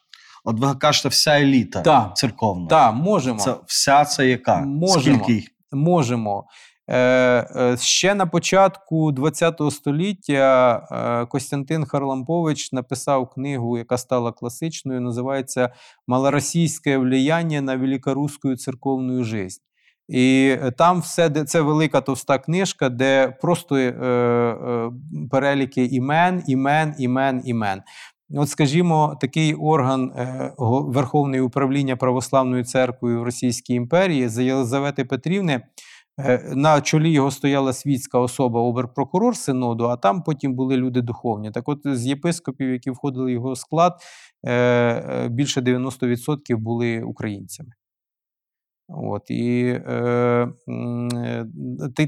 От 0.45 0.59
ви 0.59 0.75
кажете, 0.75 1.09
вся 1.09 1.31
еліта 1.39 1.81
Так. 1.81 2.17
церковна. 2.17 2.67
Так, 2.67 2.95
можемо. 2.95 3.39
Це 3.39 3.55
вся 3.65 4.05
це 4.05 4.27
яка? 4.27 4.61
Можемо. 4.61 5.23
Скільки? 5.23 5.47
Можемо. 5.71 6.45
Е, 6.87 6.97
е, 6.97 7.77
ще 7.77 8.15
на 8.15 8.25
початку 8.25 9.13
ХХ 9.13 9.71
століття 9.71 10.75
е, 10.91 11.25
Костянтин 11.25 11.85
Харлампович 11.85 12.71
написав 12.71 13.29
книгу, 13.29 13.77
яка 13.77 13.97
стала 13.97 14.31
класичною, 14.31 15.01
називається 15.01 15.69
Малоросійське 16.07 16.97
влияння 16.97 17.61
на 17.61 17.75
великоруську 17.75 18.55
церковну 18.55 19.23
жизнь. 19.23 19.61
І 20.07 20.55
е, 20.61 20.71
там 20.71 20.99
все 20.99 21.29
це 21.29 21.61
велика 21.61 22.01
товста 22.01 22.37
книжка, 22.37 22.89
де 22.89 23.37
просто 23.41 23.75
е, 23.77 23.89
е, 23.89 24.91
переліки 25.31 25.85
імен, 25.85 26.43
імен, 26.47 26.95
імен, 26.99 27.41
імен. 27.45 27.81
От, 28.35 28.49
скажімо, 28.49 29.17
такий 29.21 29.53
орган 29.53 30.11
е, 30.17 30.53
Верховне 30.87 31.41
управління 31.41 31.95
Православною 31.95 32.63
церквою 32.65 33.19
в 33.19 33.23
Російській 33.23 33.73
імперії 33.73 34.27
за 34.29 34.41
Єлизавети 34.43 35.05
Петрівни. 35.05 35.61
е, 36.19 36.51
На 36.55 36.81
чолі 36.81 37.11
його 37.11 37.31
стояла 37.31 37.73
світська 37.73 38.19
особа, 38.19 38.59
оберпрокурор 38.61 39.35
синоду, 39.37 39.85
а 39.85 39.97
там 39.97 40.21
потім 40.23 40.53
були 40.55 40.77
люди 40.77 41.01
духовні. 41.01 41.51
Так 41.51 41.69
от 41.69 41.79
з 41.85 42.05
єпископів, 42.07 42.71
які 42.71 42.91
входили 42.91 43.25
в 43.25 43.29
його 43.29 43.55
склад, 43.55 43.93
е, 44.47 45.27
більше 45.31 45.61
90% 45.61 46.57
були 46.57 47.01
українцями. 47.01 47.69
От, 48.93 49.29
і 49.29 49.65
е, 49.65 50.47
е, 50.67 51.45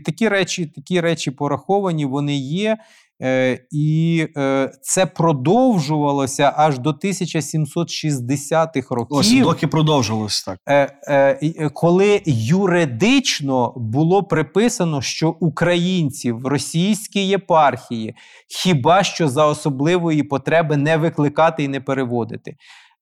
такі, 0.06 0.28
речі, 0.28 0.66
такі 0.66 1.02
речі 1.02 1.32
пораховані, 1.32 2.06
вони 2.06 2.36
є. 2.36 2.78
Е, 3.22 3.60
і 3.72 4.28
е, 4.38 4.72
це 4.82 5.06
продовжувалося 5.06 6.54
аж 6.56 6.80
до 6.80 6.90
1760-х 6.90 8.96
років. 8.96 9.18
Ось 9.18 9.34
доки 9.34 9.68
продовжилось 9.68 10.44
так. 10.44 10.60
Е, 10.66 11.00
е, 11.08 11.40
е, 11.42 11.70
коли 11.70 12.22
юридично 12.26 13.74
було 13.76 14.24
приписано, 14.24 15.02
що 15.02 15.30
українців 15.40 16.40
в 16.40 16.46
російській 16.46 17.28
єпархії 17.28 18.16
хіба 18.48 19.04
що 19.04 19.30
за 19.30 19.46
особливої 19.46 20.24
потреби 20.24 20.78
не 20.78 20.98
викликати 20.98 21.64
і 21.64 21.68
не 21.68 21.82
переводити. 21.82 22.56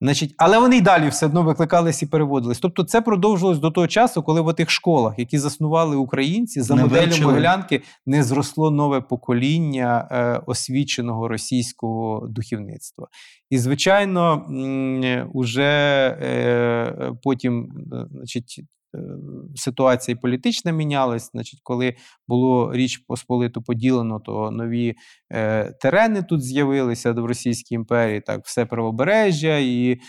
Значить, 0.03 0.35
але 0.37 0.59
вони 0.59 0.77
й 0.77 0.81
далі 0.81 1.09
все 1.09 1.25
одно 1.25 1.43
викликались 1.43 2.03
і 2.03 2.05
переводились. 2.05 2.59
Тобто 2.59 2.83
це 2.83 3.01
продовжилось 3.01 3.59
до 3.59 3.71
того 3.71 3.87
часу, 3.87 4.23
коли 4.23 4.41
в 4.41 4.53
тих 4.53 4.69
школах, 4.69 5.19
які 5.19 5.39
заснували 5.39 5.95
українці, 5.95 6.61
за 6.61 6.75
Не 6.75 6.81
моделлю 6.81 7.05
вивчили. 7.05 7.31
Могилянки 7.31 7.81
не 8.05 8.23
зросло 8.23 8.71
нове 8.71 9.01
покоління 9.01 10.07
е, 10.11 10.41
освіченого 10.45 11.27
російського 11.27 12.27
духовництва. 12.27 13.07
І, 13.49 13.57
звичайно, 13.57 14.45
м, 14.49 15.29
уже 15.33 15.71
е, 16.21 17.11
потім, 17.23 17.71
е, 17.93 18.05
значить. 18.11 18.59
Е, 18.95 18.99
Ситуація 19.55 20.17
політична 20.17 20.71
мінялась. 20.71 21.29
Значить, 21.31 21.59
коли 21.63 21.95
було 22.27 22.73
Річ 22.73 22.97
Посполиту 22.97 23.61
поділено, 23.61 24.19
то 24.19 24.51
нові 24.51 24.93
е, 25.33 25.71
терени 25.81 26.23
тут 26.23 26.41
з'явилися 26.41 27.11
в 27.11 27.25
Російській 27.25 27.75
імперії, 27.75 28.21
так, 28.21 28.41
все 28.45 28.65
правобережжя, 28.65 29.57
і 29.57 29.99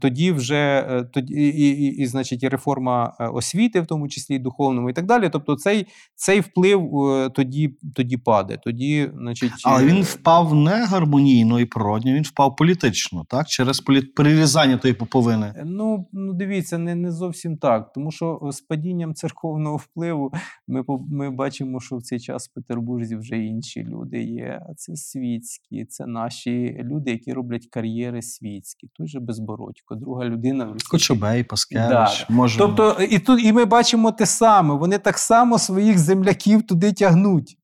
тоді 0.00 0.32
вже 0.32 0.86
е, 0.90 1.04
тоді, 1.12 1.34
і, 1.34 1.48
і, 1.48 1.84
і, 1.84 1.86
і, 1.86 2.06
значить, 2.06 2.42
і 2.42 2.48
реформа 2.48 3.16
е, 3.20 3.26
освіти, 3.26 3.80
в 3.80 3.86
тому 3.86 4.08
числі 4.08 4.34
і 4.34 4.38
духовному, 4.38 4.90
і 4.90 4.92
так 4.92 5.06
далі. 5.06 5.28
Тобто 5.32 5.56
цей, 5.56 5.86
цей 6.14 6.40
вплив 6.40 7.00
е, 7.00 7.30
тоді, 7.30 7.76
тоді 7.94 8.16
паде. 8.16 8.58
Тоді, 8.64 9.10
значить, 9.14 9.52
Але 9.64 9.82
е, 9.82 9.86
він 9.86 10.02
впав 10.02 10.54
не 10.54 10.84
гармонійно 10.86 11.60
і 11.60 11.64
природньо, 11.64 12.12
він 12.12 12.22
впав 12.22 12.56
політично, 12.56 13.24
так? 13.28 13.48
Через 13.48 13.80
полі... 13.80 14.02
перерізання 14.02 14.76
тої 14.76 14.94
поповини. 14.94 15.54
Ну, 15.64 16.08
ну 16.12 16.32
дивіться, 16.32 16.78
не, 16.78 16.94
не 16.94 17.12
зовсім 17.12 17.56
так. 17.56 17.92
Тому 17.92 18.10
що 18.10 18.40
з 18.52 18.60
падінням 18.60 19.14
церковного 19.14 19.76
впливу 19.76 20.32
ми, 20.68 20.84
ми 21.10 21.30
бачимо, 21.30 21.80
що 21.80 21.96
в 21.96 22.02
цей 22.02 22.20
час 22.20 22.48
в 22.48 22.54
Петербурзі 22.54 23.16
вже 23.16 23.38
інші 23.38 23.84
люди 23.84 24.22
є. 24.22 24.62
Це 24.76 24.96
світські, 24.96 25.84
це 25.84 26.06
наші 26.06 26.80
люди, 26.82 27.10
які 27.10 27.32
роблять 27.32 27.66
кар'єри 27.70 28.22
світські. 28.22 28.88
Же 29.08 29.20
Безбородько, 29.20 29.94
друга 29.94 30.24
людина. 30.24 30.74
Кочубей, 30.90 31.44
Паскевич, 31.44 31.88
Да. 31.88 32.34
може. 32.34 32.58
Тобто, 32.58 32.96
і 33.10 33.18
тут 33.18 33.44
і 33.44 33.52
ми 33.52 33.64
бачимо 33.64 34.12
те 34.12 34.26
саме. 34.26 34.74
Вони 34.74 34.98
так 34.98 35.18
само 35.18 35.58
своїх 35.58 35.98
земляків 35.98 36.66
туди 36.66 36.92
тягнуть. 36.92 37.58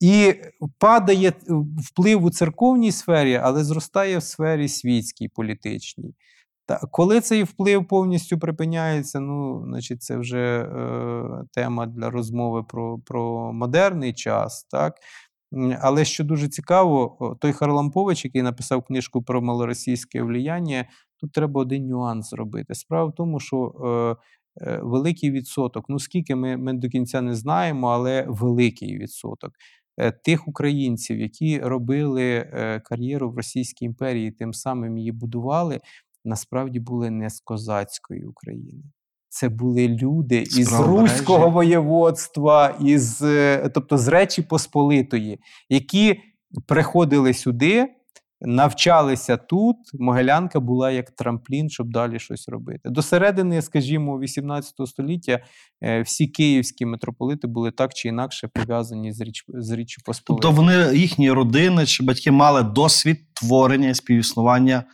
І 0.00 0.34
падає 0.78 1.32
вплив 1.78 2.24
у 2.24 2.30
церковній 2.30 2.92
сфері, 2.92 3.34
але 3.34 3.64
зростає 3.64 4.18
в 4.18 4.22
сфері 4.22 4.68
світській, 4.68 5.28
політичній. 5.28 6.14
Та 6.66 6.80
коли 6.90 7.20
цей 7.20 7.42
вплив 7.42 7.88
повністю 7.88 8.38
припиняється, 8.38 9.20
ну, 9.20 9.64
значить, 9.66 10.02
це 10.02 10.16
вже 10.16 10.62
е, 10.62 11.44
тема 11.52 11.86
для 11.86 12.10
розмови 12.10 12.62
про, 12.62 12.98
про 12.98 13.52
модерний 13.52 14.12
час. 14.12 14.66
Так? 14.70 14.94
Але 15.80 16.04
що 16.04 16.24
дуже 16.24 16.48
цікаво, 16.48 17.36
той 17.40 17.52
Харлампович, 17.52 18.24
який 18.24 18.42
написав 18.42 18.82
книжку 18.82 19.22
про 19.22 19.42
малоросійське 19.42 20.22
влияння, 20.22 20.84
тут 21.20 21.32
треба 21.32 21.60
один 21.60 21.86
нюанс 21.86 22.30
зробити. 22.30 22.74
Справа 22.74 23.10
в 23.10 23.14
тому, 23.14 23.40
що 23.40 23.72
е, 24.60 24.66
е, 24.66 24.80
великий 24.82 25.30
відсоток, 25.30 25.84
ну 25.88 25.98
скільки 25.98 26.34
ми, 26.34 26.56
ми 26.56 26.72
до 26.72 26.88
кінця 26.88 27.20
не 27.20 27.34
знаємо, 27.34 27.88
але 27.88 28.26
великий 28.28 28.98
відсоток 28.98 29.52
е, 29.98 30.12
тих 30.12 30.48
українців, 30.48 31.20
які 31.20 31.58
робили 31.58 32.24
е, 32.24 32.80
кар'єру 32.80 33.30
в 33.30 33.36
Російській 33.36 33.84
імперії, 33.84 34.30
тим 34.30 34.54
самим 34.54 34.98
її 34.98 35.12
будували, 35.12 35.80
насправді 36.24 36.80
були 36.80 37.10
не 37.10 37.30
з 37.30 37.40
козацької 37.40 38.24
України. 38.24 38.82
Це 39.32 39.48
були 39.48 39.88
люди 39.88 40.42
із. 40.42 40.80
Руського 40.80 41.50
воєводства, 41.50 42.76
із, 42.80 43.24
тобто 43.74 43.98
з 43.98 44.08
Речі 44.08 44.42
Посполитої, 44.42 45.38
які 45.68 46.20
приходили 46.66 47.34
сюди, 47.34 47.88
навчалися 48.40 49.36
тут. 49.36 49.76
Могилянка 49.94 50.60
була 50.60 50.90
як 50.90 51.10
трамплін, 51.10 51.70
щоб 51.70 51.90
далі 51.92 52.18
щось 52.18 52.48
робити. 52.48 52.90
До 52.90 53.02
середини, 53.02 53.62
скажімо, 53.62 54.18
18 54.18 54.74
століття 54.86 55.40
е, 55.82 56.02
всі 56.02 56.26
київські 56.26 56.86
митрополити 56.86 57.46
були 57.46 57.70
так 57.70 57.94
чи 57.94 58.08
інакше 58.08 58.48
пов'язані 58.54 59.12
з 59.12 59.20
Річ 59.20 59.44
з 59.48 59.70
Річчю 59.70 60.02
Посполитою. 60.04 60.54
Тобто 60.54 60.62
вони, 60.62 60.98
їхні 60.98 61.32
родини 61.32 61.86
чи 61.86 62.04
батьки 62.04 62.30
мали 62.30 62.62
досвід 62.62 63.34
творення 63.34 63.88
і 63.88 63.94
співіснування, 63.94 64.84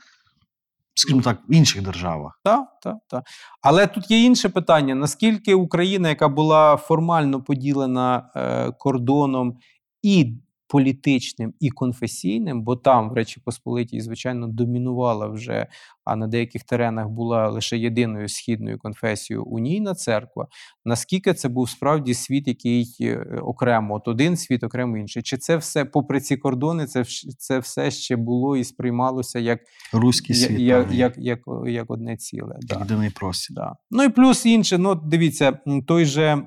скажімо 0.96 1.22
так, 1.22 1.38
в 1.48 1.54
інших 1.54 1.82
державах. 1.82 2.40
Так, 2.44 2.68
так, 2.82 2.96
так. 3.08 3.24
Але 3.62 3.86
тут 3.86 4.10
є 4.10 4.24
інше 4.24 4.48
питання: 4.48 4.94
наскільки 4.94 5.54
Україна, 5.54 6.08
яка 6.08 6.28
була 6.28 6.76
формально 6.76 7.42
поділена 7.42 8.30
е, 8.36 8.72
кордоном 8.72 9.58
і 10.02 10.36
політичним 10.68 11.54
і 11.60 11.70
конфесійним, 11.70 12.62
бо 12.62 12.76
там, 12.76 13.10
в 13.10 13.12
Речі 13.12 13.40
Посполитій, 13.44 14.00
звичайно, 14.00 14.48
домінувала 14.48 15.26
вже, 15.26 15.66
а 16.04 16.16
на 16.16 16.26
деяких 16.26 16.64
теренах 16.64 17.08
була 17.08 17.48
лише 17.48 17.78
єдиною 17.78 18.28
східною 18.28 18.78
конфесією 18.78 19.44
унійна 19.44 19.94
церква. 19.94 20.46
Наскільки 20.84 21.34
це 21.34 21.48
був 21.48 21.70
справді 21.70 22.14
світ, 22.14 22.48
який 22.48 22.96
е, 23.00 23.16
окремо, 23.42 23.94
от 23.94 24.08
один 24.08 24.36
світ, 24.36 24.64
окремо 24.64 24.98
інший? 24.98 25.22
Чи 25.22 25.36
це 25.36 25.56
все, 25.56 25.84
попри 25.84 26.20
ці 26.20 26.36
кордони, 26.36 26.86
це, 26.86 27.04
це 27.38 27.58
все 27.58 27.90
ще 27.90 28.16
було 28.16 28.56
і 28.56 28.64
сприймалося 28.64 29.38
як, 29.38 29.60
Руський 29.92 30.38
як, 30.38 30.48
світ, 30.48 30.60
як, 30.60 30.92
як, 30.92 31.14
як, 31.18 31.40
як 31.66 31.90
одне 31.90 32.16
ціле? 32.16 32.56
як 32.60 32.64
Да. 32.64 32.78
єдиний 32.78 33.10
простір. 33.10 33.54
Да. 33.56 33.76
Ну 33.90 34.02
і 34.02 34.08
плюс 34.08 34.46
інше, 34.46 34.78
ну 34.78 34.94
дивіться, 34.94 35.58
той 35.86 36.04
же. 36.04 36.42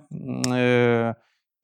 Е, 0.51 1.15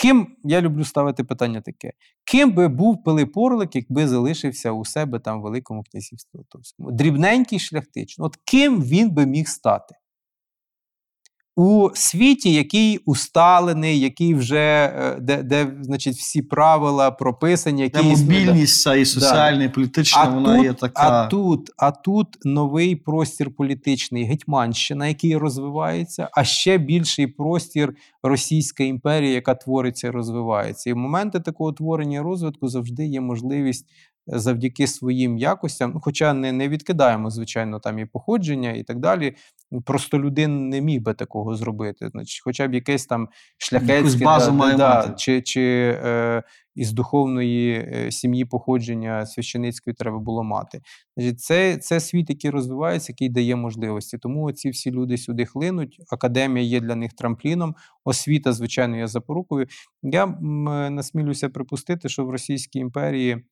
ким 0.06 0.28
я 0.44 0.62
люблю 0.62 0.84
ставити 0.84 1.24
питання 1.24 1.62
таке: 1.62 1.92
ким 2.26 2.52
би 2.52 2.68
був 2.68 3.04
Пилип 3.04 3.38
Орлик, 3.38 3.76
якби 3.76 4.08
залишився 4.08 4.72
у 4.72 4.86
себе 4.86 5.20
там 5.20 5.40
в 5.40 5.44
Великому 5.44 5.84
князівстві 5.84 6.38
Литовському? 6.38 6.92
Дрібненький 6.92 7.60
шляхтич. 7.60 8.18
Ну, 8.18 8.26
От 8.26 8.36
ким 8.36 8.84
він 8.84 9.12
би 9.12 9.26
міг 9.26 9.48
стати? 9.48 9.96
У 11.58 11.90
світі, 11.94 12.54
який 12.54 12.98
усталений, 12.98 14.00
який 14.00 14.36
вже 14.36 14.94
е, 14.96 15.18
де, 15.22 15.44
де 15.44 15.72
значить, 15.82 16.16
всі 16.16 16.42
правила 16.42 17.12
прописані, 17.12 17.82
які 17.82 17.98
да. 17.98 18.04
мобільність 18.04 18.82
ця 18.82 18.96
і 18.96 19.06
соціальна, 19.06 19.64
і 19.64 19.70
політична, 19.70 20.22
А 20.22 20.30
вона 20.30 20.56
тут, 20.56 20.66
є 20.66 20.74
така. 20.74 21.24
а, 21.24 21.28
тут, 21.28 21.72
а 21.78 21.92
тут 21.92 22.28
новий 22.44 22.96
простір 22.96 23.56
політичний 23.56 24.24
Гетьманщина, 24.24 25.08
який 25.08 25.38
розвивається, 25.38 26.30
а 26.32 26.44
ще 26.44 26.78
більший 26.78 27.28
простір 27.28 27.96
Російська 28.24 28.84
імперія, 28.84 29.34
яка 29.34 29.56
твориться 29.56 30.08
і 30.08 30.10
розвивається. 30.10 30.90
І 30.90 30.94
в 30.94 30.98
моменти 30.98 31.40
такого 31.40 31.74
творення 31.74 32.24
розвитку 32.24 32.68
завжди 32.68 33.06
є 33.06 33.22
можливість 33.22 33.86
завдяки 34.28 34.88
своїм 34.88 35.38
якостям, 35.38 35.92
ну, 35.94 36.00
хоча 36.04 36.34
не, 36.34 36.52
не 36.52 36.70
відкидаємо, 36.70 37.30
звичайно, 37.30 37.80
там 37.80 38.00
і 38.00 38.06
походження, 38.06 38.72
і 38.72 38.84
так 38.84 39.00
далі. 39.00 39.36
Просто 39.86 40.20
людин 40.20 40.70
не 40.70 40.82
міг 40.82 41.02
би 41.02 41.14
такого 41.14 41.56
зробити. 41.56 42.10
Значить, 42.12 42.42
хоча 42.44 42.68
б 42.68 42.74
якесь 42.74 43.06
там 43.06 43.30
шляхетське 43.58 44.26
базу 44.26 44.54
має 44.54 44.78
да, 44.78 44.96
мати. 44.96 45.14
чи, 45.18 45.42
чи 45.42 45.62
е, 46.04 46.44
із 46.76 46.94
духовної 46.94 47.74
е, 47.74 48.12
сім'ї 48.12 48.46
походження 48.46 49.26
священицької 49.26 49.94
треба 49.94 50.20
було 50.20 50.44
мати. 50.44 50.82
Значить, 51.18 51.40
це, 51.40 51.78
це 51.78 52.00
світ, 52.00 52.30
який 52.30 52.52
розвивається, 52.52 53.12
який 53.12 53.30
дає 53.30 53.56
можливості. 53.56 54.18
Тому 54.18 54.52
ці 54.52 54.70
всі 54.70 54.92
люди 54.92 55.18
сюди 55.18 55.46
хлинуть. 55.46 56.02
Академія 56.10 56.66
є 56.66 56.80
для 56.80 56.96
них 56.96 57.14
трампліном, 57.14 57.76
освіта, 58.04 58.54
звичайно, 58.54 58.98
є 58.98 59.08
запорукою. 59.08 59.68
Я 60.04 60.24
м, 60.24 60.64
насмілюся 60.96 61.50
припустити, 61.50 62.10
що 62.10 62.26
в 62.26 62.30
Російській 62.30 62.80
імперії. 62.80 63.44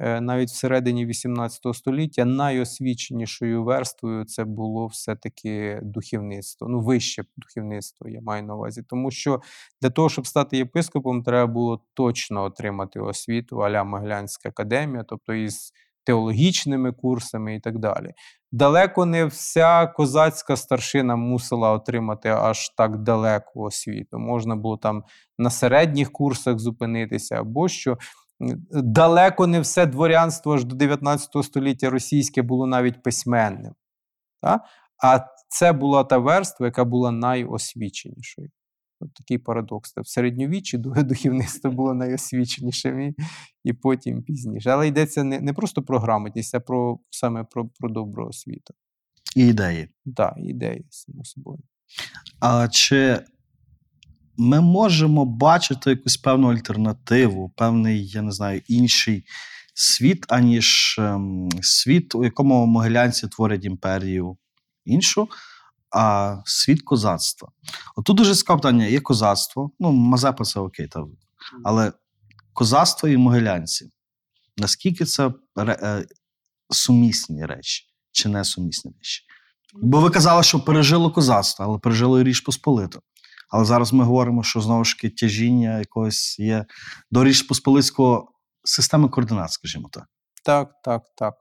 Е, 0.00 0.20
Навіть 0.20 0.48
всередині 0.48 1.06
18 1.06 1.74
століття 1.74 2.24
найосвіченішою 2.24 3.64
верствою 3.64 4.24
це 4.24 4.44
було 4.44 4.86
все-таки 4.86 5.80
духовництво, 5.82 6.68
ну 6.68 6.80
вище 6.80 7.24
духовництво, 7.36 8.08
я 8.08 8.20
маю 8.20 8.42
на 8.42 8.54
увазі. 8.54 8.82
Тому 8.88 9.10
що 9.10 9.40
для 9.82 9.90
того, 9.90 10.08
щоб 10.08 10.26
стати 10.26 10.56
єпископом, 10.56 11.22
треба 11.22 11.52
було 11.52 11.80
точно 11.94 12.42
отримати 12.42 13.00
освіту 13.00 13.62
аля 13.62 13.84
Могилянська 13.84 14.48
академія, 14.48 15.04
тобто 15.08 15.34
із 15.34 15.72
теологічними 16.04 16.92
курсами 16.92 17.54
і 17.54 17.60
так 17.60 17.78
далі. 17.78 18.12
Далеко 18.52 19.06
не 19.06 19.24
вся 19.24 19.86
козацька 19.86 20.56
старшина 20.56 21.16
мусила 21.16 21.72
отримати 21.72 22.28
аж 22.28 22.68
так 22.68 22.98
далеку 22.98 23.62
освіту. 23.62 24.18
Можна 24.18 24.56
було 24.56 24.76
там 24.76 25.04
на 25.38 25.50
середніх 25.50 26.12
курсах 26.12 26.58
зупинитися 26.58 27.40
або 27.40 27.68
що. 27.68 27.98
Далеко 28.70 29.46
не 29.46 29.60
все 29.60 29.86
дворянство 29.86 30.54
аж 30.54 30.64
до 30.64 30.76
19 30.76 31.44
століття 31.44 31.90
російське 31.90 32.42
було 32.42 32.66
навіть 32.66 33.02
письменним. 33.02 33.74
Та? 34.42 34.64
А 35.02 35.20
це 35.48 35.72
була 35.72 36.04
та 36.04 36.18
верства, 36.18 36.66
яка 36.66 36.84
була 36.84 37.10
найосвіченішою. 37.10 38.48
От 39.00 39.14
такий 39.14 39.38
парадокс. 39.38 39.92
В 39.96 40.08
середньовіччі 40.08 40.78
ду- 40.78 41.02
духовництво 41.04 41.70
було 41.70 41.94
найосвіченішим 41.94 43.00
і, 43.00 43.14
і 43.64 43.72
потім 43.72 44.22
пізніше. 44.22 44.70
Але 44.70 44.88
йдеться 44.88 45.24
не, 45.24 45.40
не 45.40 45.52
просто 45.52 45.82
про 45.82 45.98
грамотність, 45.98 46.54
а 46.54 46.60
про 46.60 46.98
саме 47.10 47.44
про, 47.44 47.68
про 47.68 47.88
добру 47.90 48.26
освіту. 48.26 48.74
І 49.36 49.46
ідеї. 49.46 49.88
Так, 50.16 50.34
ідеї, 50.36 50.86
само 50.90 51.24
собою. 51.24 51.58
А 52.40 52.68
чи 52.68 53.20
ми 54.40 54.60
можемо 54.60 55.24
бачити 55.24 55.90
якусь 55.90 56.16
певну 56.16 56.52
альтернативу, 56.52 57.52
певний, 57.56 58.06
я 58.06 58.22
не 58.22 58.32
знаю, 58.32 58.62
інший 58.68 59.24
світ, 59.74 60.26
аніж 60.28 60.96
ем, 60.98 61.48
світ, 61.62 62.14
у 62.14 62.24
якому 62.24 62.66
могилянці 62.66 63.28
творять 63.28 63.64
імперію 63.64 64.36
іншу, 64.84 65.28
а 65.90 66.36
світ 66.44 66.82
козацтва. 66.82 67.48
Отут 67.96 68.16
дуже 68.16 68.34
цікаве 68.34 68.58
питання: 68.58 68.86
є 68.86 69.00
козацтво, 69.00 69.70
ну, 69.80 69.92
Мазепа 69.92 70.44
це 70.44 70.60
окей, 70.60 70.86
та, 70.86 71.04
але 71.64 71.92
козацтво 72.52 73.08
і 73.08 73.16
могилянці. 73.16 73.90
Наскільки 74.56 75.04
це 75.04 75.32
е, 75.58 76.06
сумісні 76.70 77.46
речі 77.46 77.84
чи 78.12 78.28
не 78.28 78.44
сумісні 78.44 78.92
речі? 78.98 79.22
Бо 79.74 80.00
ви 80.00 80.10
казали, 80.10 80.42
що 80.42 80.60
пережило 80.60 81.10
козацтво, 81.10 81.64
але 81.64 81.78
пережило 81.78 82.20
і 82.20 82.24
Річ 82.24 82.40
Посполиту. 82.40 83.02
Але 83.50 83.64
зараз 83.64 83.92
ми 83.92 84.04
говоримо, 84.04 84.42
що 84.42 84.60
знову 84.60 84.84
ж 84.84 84.96
таки 84.96 85.10
тяжіння 85.10 85.78
якогось 85.78 86.38
є 86.38 86.64
до 87.10 87.24
Річ 87.24 87.42
Посполицького 87.42 88.32
системи 88.64 89.08
координат, 89.08 89.52
скажімо 89.52 89.88
так. 89.92 90.04
Так, 90.44 90.70
так, 90.84 91.02
так. 91.16 91.34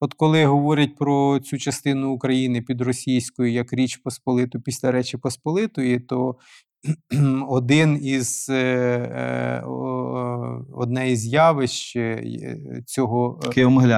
От 0.00 0.14
коли 0.14 0.46
говорять 0.46 0.96
про 0.96 1.40
цю 1.40 1.58
частину 1.58 2.10
України 2.10 2.62
під 2.62 2.80
російською 2.80 3.52
як 3.52 3.72
Річ 3.72 3.96
Посполиту 3.96 4.60
після 4.60 4.92
Речі 4.92 5.16
Посполитої, 5.16 6.00
то 6.00 6.36
один 7.48 7.98
із, 8.02 8.46
е, 8.50 8.54
е, 8.54 9.62
одне 10.72 11.10
із 11.10 11.26
явищ 11.26 11.96
е, 11.96 12.24
цього 12.86 13.40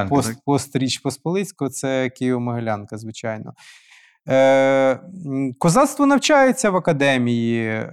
пост, 0.09 0.29
так? 0.29 0.39
постріч 0.45 0.99
Посполицького 0.99 1.71
це 1.71 2.11
Києво-Могилянка, 2.21 2.97
звичайно. 2.99 3.53
Е, 4.29 5.01
козацтво 5.59 6.07
навчається 6.07 6.71
в 6.71 6.77
академії, 6.77 7.67
е, 7.67 7.91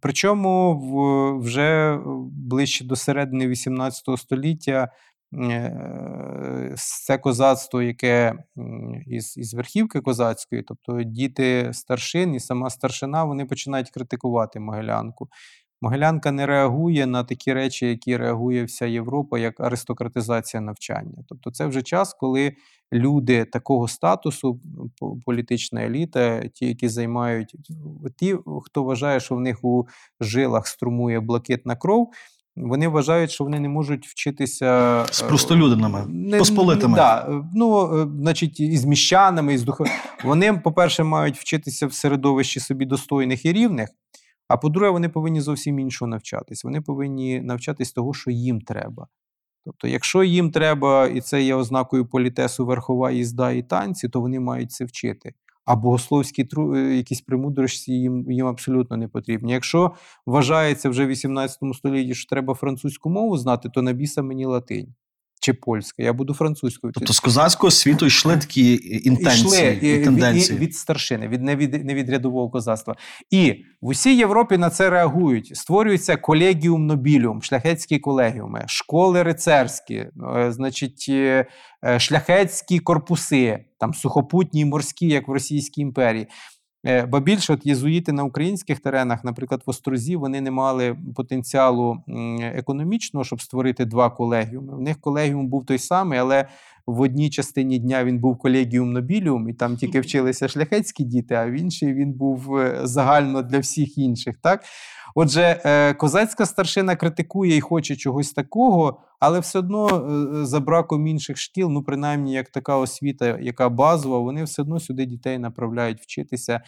причому 0.00 0.80
вже 1.38 1.98
ближче 2.32 2.84
до 2.84 2.96
середини 2.96 3.48
XVIII 3.48 4.16
століття 4.16 4.88
е, 5.34 6.74
це 6.76 7.18
козацтво, 7.18 7.82
яке 7.82 8.34
із, 9.06 9.36
із 9.36 9.54
верхівки 9.54 10.00
козацької, 10.00 10.62
тобто 10.62 11.02
діти 11.02 11.70
старшин 11.72 12.34
і 12.34 12.40
сама 12.40 12.70
старшина, 12.70 13.24
вони 13.24 13.44
починають 13.44 13.90
критикувати 13.90 14.60
Могилянку. 14.60 15.28
Могилянка 15.80 16.32
не 16.32 16.46
реагує 16.46 17.06
на 17.06 17.24
такі 17.24 17.52
речі, 17.52 17.86
які 17.86 18.16
реагує 18.16 18.64
вся 18.64 18.86
Європа, 18.86 19.38
як 19.38 19.60
аристократизація 19.60 20.60
навчання. 20.60 21.24
Тобто, 21.28 21.50
це 21.50 21.66
вже 21.66 21.82
час, 21.82 22.14
коли 22.14 22.52
люди 22.92 23.44
такого 23.44 23.88
статусу, 23.88 24.60
політична 25.26 25.82
еліта, 25.82 26.48
ті, 26.48 26.66
які 26.66 26.88
займають 26.88 27.54
ті, 28.16 28.36
хто 28.64 28.84
вважає, 28.84 29.20
що 29.20 29.34
в 29.34 29.40
них 29.40 29.64
у 29.64 29.86
жилах 30.20 30.66
струмує 30.66 31.20
блакитна 31.20 31.76
кров. 31.76 32.12
Вони 32.56 32.88
вважають, 32.88 33.30
що 33.30 33.44
вони 33.44 33.60
не 33.60 33.68
можуть 33.68 34.06
вчитися 34.06 35.04
З 35.10 35.22
е, 35.22 35.26
простолюдинами, 35.26 36.04
не- 36.08 36.38
посполитими. 36.38 36.96
Да, 36.96 37.42
ну, 37.54 37.98
е, 38.00 38.08
значить, 38.20 38.60
із 38.60 38.84
міщанами, 38.84 39.54
із 39.54 39.62
духов... 39.62 39.86
Вони, 40.24 40.52
по-перше, 40.52 41.04
мають 41.04 41.36
вчитися 41.36 41.86
в 41.86 41.92
середовищі 41.92 42.60
собі 42.60 42.84
достойних 42.84 43.44
і 43.44 43.52
рівних. 43.52 43.88
А 44.48 44.56
по-друге, 44.56 44.90
вони 44.90 45.08
повинні 45.08 45.40
зовсім 45.40 45.78
іншого 45.78 46.08
навчатись. 46.08 46.64
Вони 46.64 46.80
повинні 46.80 47.40
навчатись 47.40 47.92
того, 47.92 48.14
що 48.14 48.30
їм 48.30 48.60
треба. 48.60 49.08
Тобто, 49.64 49.88
якщо 49.88 50.22
їм 50.22 50.50
треба, 50.50 51.06
і 51.06 51.20
це 51.20 51.42
є 51.42 51.54
ознакою 51.54 52.06
політесу 52.06 52.66
верхова 52.66 53.10
їзда 53.10 53.50
і 53.50 53.62
танці, 53.62 54.08
то 54.08 54.20
вони 54.20 54.40
мають 54.40 54.72
це 54.72 54.84
вчити. 54.84 55.34
А 55.64 55.76
богословські 55.76 56.44
тру... 56.44 56.76
е, 56.76 56.96
якісь 56.96 57.20
премудрості 57.20 57.92
їм, 57.92 58.30
їм 58.30 58.46
абсолютно 58.46 58.96
не 58.96 59.08
потрібні. 59.08 59.52
Якщо 59.52 59.92
вважається 60.26 60.90
вже 60.90 61.04
в 61.04 61.08
18 61.08 61.58
столітті, 61.74 62.14
що 62.14 62.28
треба 62.28 62.54
французьку 62.54 63.10
мову 63.10 63.38
знати, 63.38 63.68
то 63.68 63.82
на 63.82 63.92
біса 63.92 64.22
мені 64.22 64.44
латинь 64.44 64.94
чи 65.40 65.52
польська. 65.52 66.02
Я 66.02 66.12
буду 66.12 66.34
французькою. 66.34 66.92
Тобто 66.92 67.12
з 67.12 67.20
козацького 67.20 67.70
світу 67.70 68.06
йшли 68.06 68.36
такі 68.36 68.80
інтенції 69.04 69.46
Ішли, 69.46 69.78
і- 69.82 69.86
і 69.86 69.98
від- 69.98 70.04
тенденції. 70.04 70.58
і- 70.58 70.60
від 70.60 70.74
старшини, 70.76 71.28
від 71.28 71.42
не 71.42 71.56
від, 71.56 71.84
не 71.84 71.94
від 71.94 72.10
рядового 72.10 72.50
козацтва. 72.50 72.96
І 73.30 73.54
в 73.80 73.86
усій 73.88 74.16
Європі 74.16 74.58
на 74.58 74.70
це 74.70 74.90
реагують. 74.90 75.56
Створюється 75.56 76.16
колегіум 76.16 76.86
нобіліум, 76.86 77.42
шляхетські 77.42 77.98
колегіуми, 77.98 78.64
школи 78.66 79.22
рицарські, 79.22 79.94
е, 79.94 80.52
значить, 80.52 81.06
е, 81.08 81.46
е, 81.84 81.98
шляхетські 82.00 82.78
корпуси, 82.78 83.64
там 83.80 83.94
сухопутні 83.94 84.64
морські, 84.64 85.06
як 85.08 85.28
в 85.28 85.32
Російській 85.32 85.80
імперії. 85.80 86.26
Е, 86.86 87.06
Ба 87.06 87.20
більше, 87.20 87.52
от 87.52 87.66
єзуїти 87.66 88.12
на 88.12 88.24
українських 88.24 88.80
теренах, 88.80 89.24
наприклад, 89.24 89.62
в 89.66 89.70
Острозі, 89.70 90.16
вони 90.16 90.40
не 90.40 90.50
мали 90.50 90.96
потенціалу 91.16 92.02
економічного, 92.40 93.24
щоб 93.24 93.42
створити 93.42 93.84
два 93.84 94.10
колегіуми. 94.10 94.76
У 94.76 94.80
них 94.80 95.00
колегіум 95.00 95.48
був 95.48 95.66
той 95.66 95.78
самий, 95.78 96.18
але 96.18 96.48
в 96.88 97.00
одній 97.00 97.30
частині 97.30 97.78
дня 97.78 98.04
він 98.04 98.18
був 98.18 98.38
колегіум 98.38 98.92
нобіліум, 98.92 99.48
і 99.48 99.52
там 99.52 99.76
тільки 99.76 100.00
вчилися 100.00 100.48
шляхетські 100.48 101.04
діти, 101.04 101.34
а 101.34 101.46
в 101.46 101.50
іншій 101.50 101.92
він 101.92 102.12
був 102.12 102.56
е, 102.56 102.80
загально 102.82 103.42
для 103.42 103.58
всіх 103.58 103.98
інших. 103.98 104.36
Так? 104.42 104.64
Отже, 105.14 105.60
е, 105.64 105.94
козацька 105.94 106.46
старшина 106.46 106.96
критикує 106.96 107.56
і 107.56 107.60
хоче 107.60 107.96
чогось 107.96 108.32
такого, 108.32 109.00
але 109.20 109.40
все 109.40 109.58
одно 109.58 109.86
е, 109.88 110.44
за 110.44 110.60
браком 110.60 111.06
інших 111.06 111.36
шкіл, 111.36 111.68
ну 111.70 111.82
принаймні 111.82 112.32
як 112.32 112.48
така 112.48 112.76
освіта, 112.76 113.38
яка 113.40 113.68
базова, 113.68 114.18
вони 114.18 114.44
все 114.44 114.62
одно 114.62 114.80
сюди 114.80 115.06
дітей 115.06 115.38
направляють 115.38 116.00
вчитися. 116.00 116.60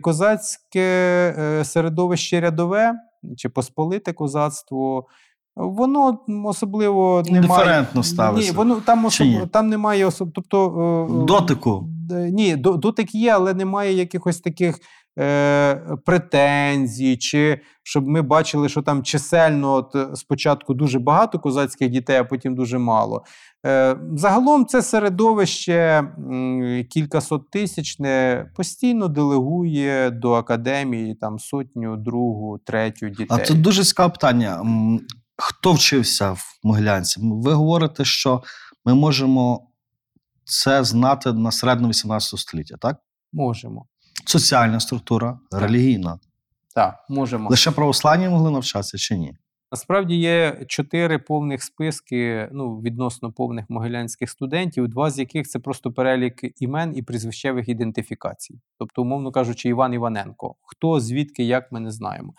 Козацьке 0.00 1.62
середовище 1.64 2.40
рядове 2.40 2.94
чи 3.36 3.48
посполите 3.48 4.12
козацтво. 4.12 5.06
Воно 5.56 6.18
особливо 6.44 7.22
немає. 7.26 7.42
Індиферентно 7.42 8.02
ставиться. 8.02 8.50
Ні, 8.50 8.56
воно 8.56 8.74
там 8.74 9.04
особ... 9.04 9.48
там 9.52 9.68
немає 9.68 10.06
особ... 10.06 10.30
тобто, 10.34 11.08
е, 11.10 11.22
е, 11.22 11.26
Дотику. 11.26 11.88
Ні, 12.10 12.56
дотик 12.56 13.14
є, 13.14 13.30
але 13.30 13.54
немає 13.54 13.92
якихось 13.92 14.40
таких 14.40 14.78
е, 15.18 15.74
претензій, 16.04 17.16
чи 17.16 17.60
щоб 17.82 18.08
ми 18.08 18.22
бачили, 18.22 18.68
що 18.68 18.82
там 18.82 19.02
чисельно 19.02 19.72
от, 19.72 20.18
спочатку 20.18 20.74
дуже 20.74 20.98
багато 20.98 21.38
козацьких 21.38 21.90
дітей, 21.90 22.16
а 22.16 22.24
потім 22.24 22.54
дуже 22.54 22.78
мало. 22.78 23.24
Е, 23.66 23.96
загалом 24.14 24.66
це 24.66 24.82
середовище 24.82 26.04
кількасот 26.90 27.50
тисячне 27.50 28.46
постійно 28.56 29.08
делегує 29.08 30.10
до 30.10 30.32
академії 30.32 31.14
там 31.14 31.38
сотню, 31.38 31.96
другу, 31.96 32.58
третю 32.58 33.08
дітей. 33.08 33.26
А 33.30 33.38
тут 33.38 33.60
дуже 33.60 33.84
цікаве 33.84 34.10
питання. 34.10 34.62
Хто 35.36 35.72
вчився 35.72 36.32
в 36.32 36.58
Могилянці? 36.62 37.20
Ви 37.22 37.52
говорите, 37.52 38.04
що 38.04 38.42
ми 38.84 38.94
можемо 38.94 39.70
це 40.44 40.84
знати 40.84 41.32
на 41.32 41.52
середину 41.52 41.88
18 41.88 42.40
століття, 42.40 42.76
так? 42.80 42.96
Можемо. 43.32 43.86
Соціальна 44.26 44.80
структура, 44.80 45.38
релігійна. 45.52 46.18
Так, 46.74 47.04
можемо. 47.08 47.50
Лише 47.50 47.70
православні 47.70 48.28
могли 48.28 48.50
навчатися 48.50 48.98
чи 48.98 49.18
ні? 49.18 49.36
Насправді 49.72 50.16
є 50.16 50.64
чотири 50.68 51.18
повних 51.18 51.62
списки, 51.62 52.48
ну 52.52 52.80
відносно 52.80 53.32
повних 53.32 53.70
могилянських 53.70 54.30
студентів, 54.30 54.88
два 54.88 55.10
з 55.10 55.18
яких 55.18 55.46
це 55.46 55.58
просто 55.58 55.92
перелік 55.92 56.62
імен 56.62 56.92
і 56.96 57.02
прізвищевих 57.02 57.68
ідентифікацій. 57.68 58.60
Тобто, 58.78 59.02
умовно 59.02 59.32
кажучи, 59.32 59.68
Іван 59.68 59.94
Іваненко. 59.94 60.54
Хто, 60.62 61.00
звідки, 61.00 61.44
як 61.44 61.72
ми 61.72 61.80
не 61.80 61.90
знаємо. 61.90 62.34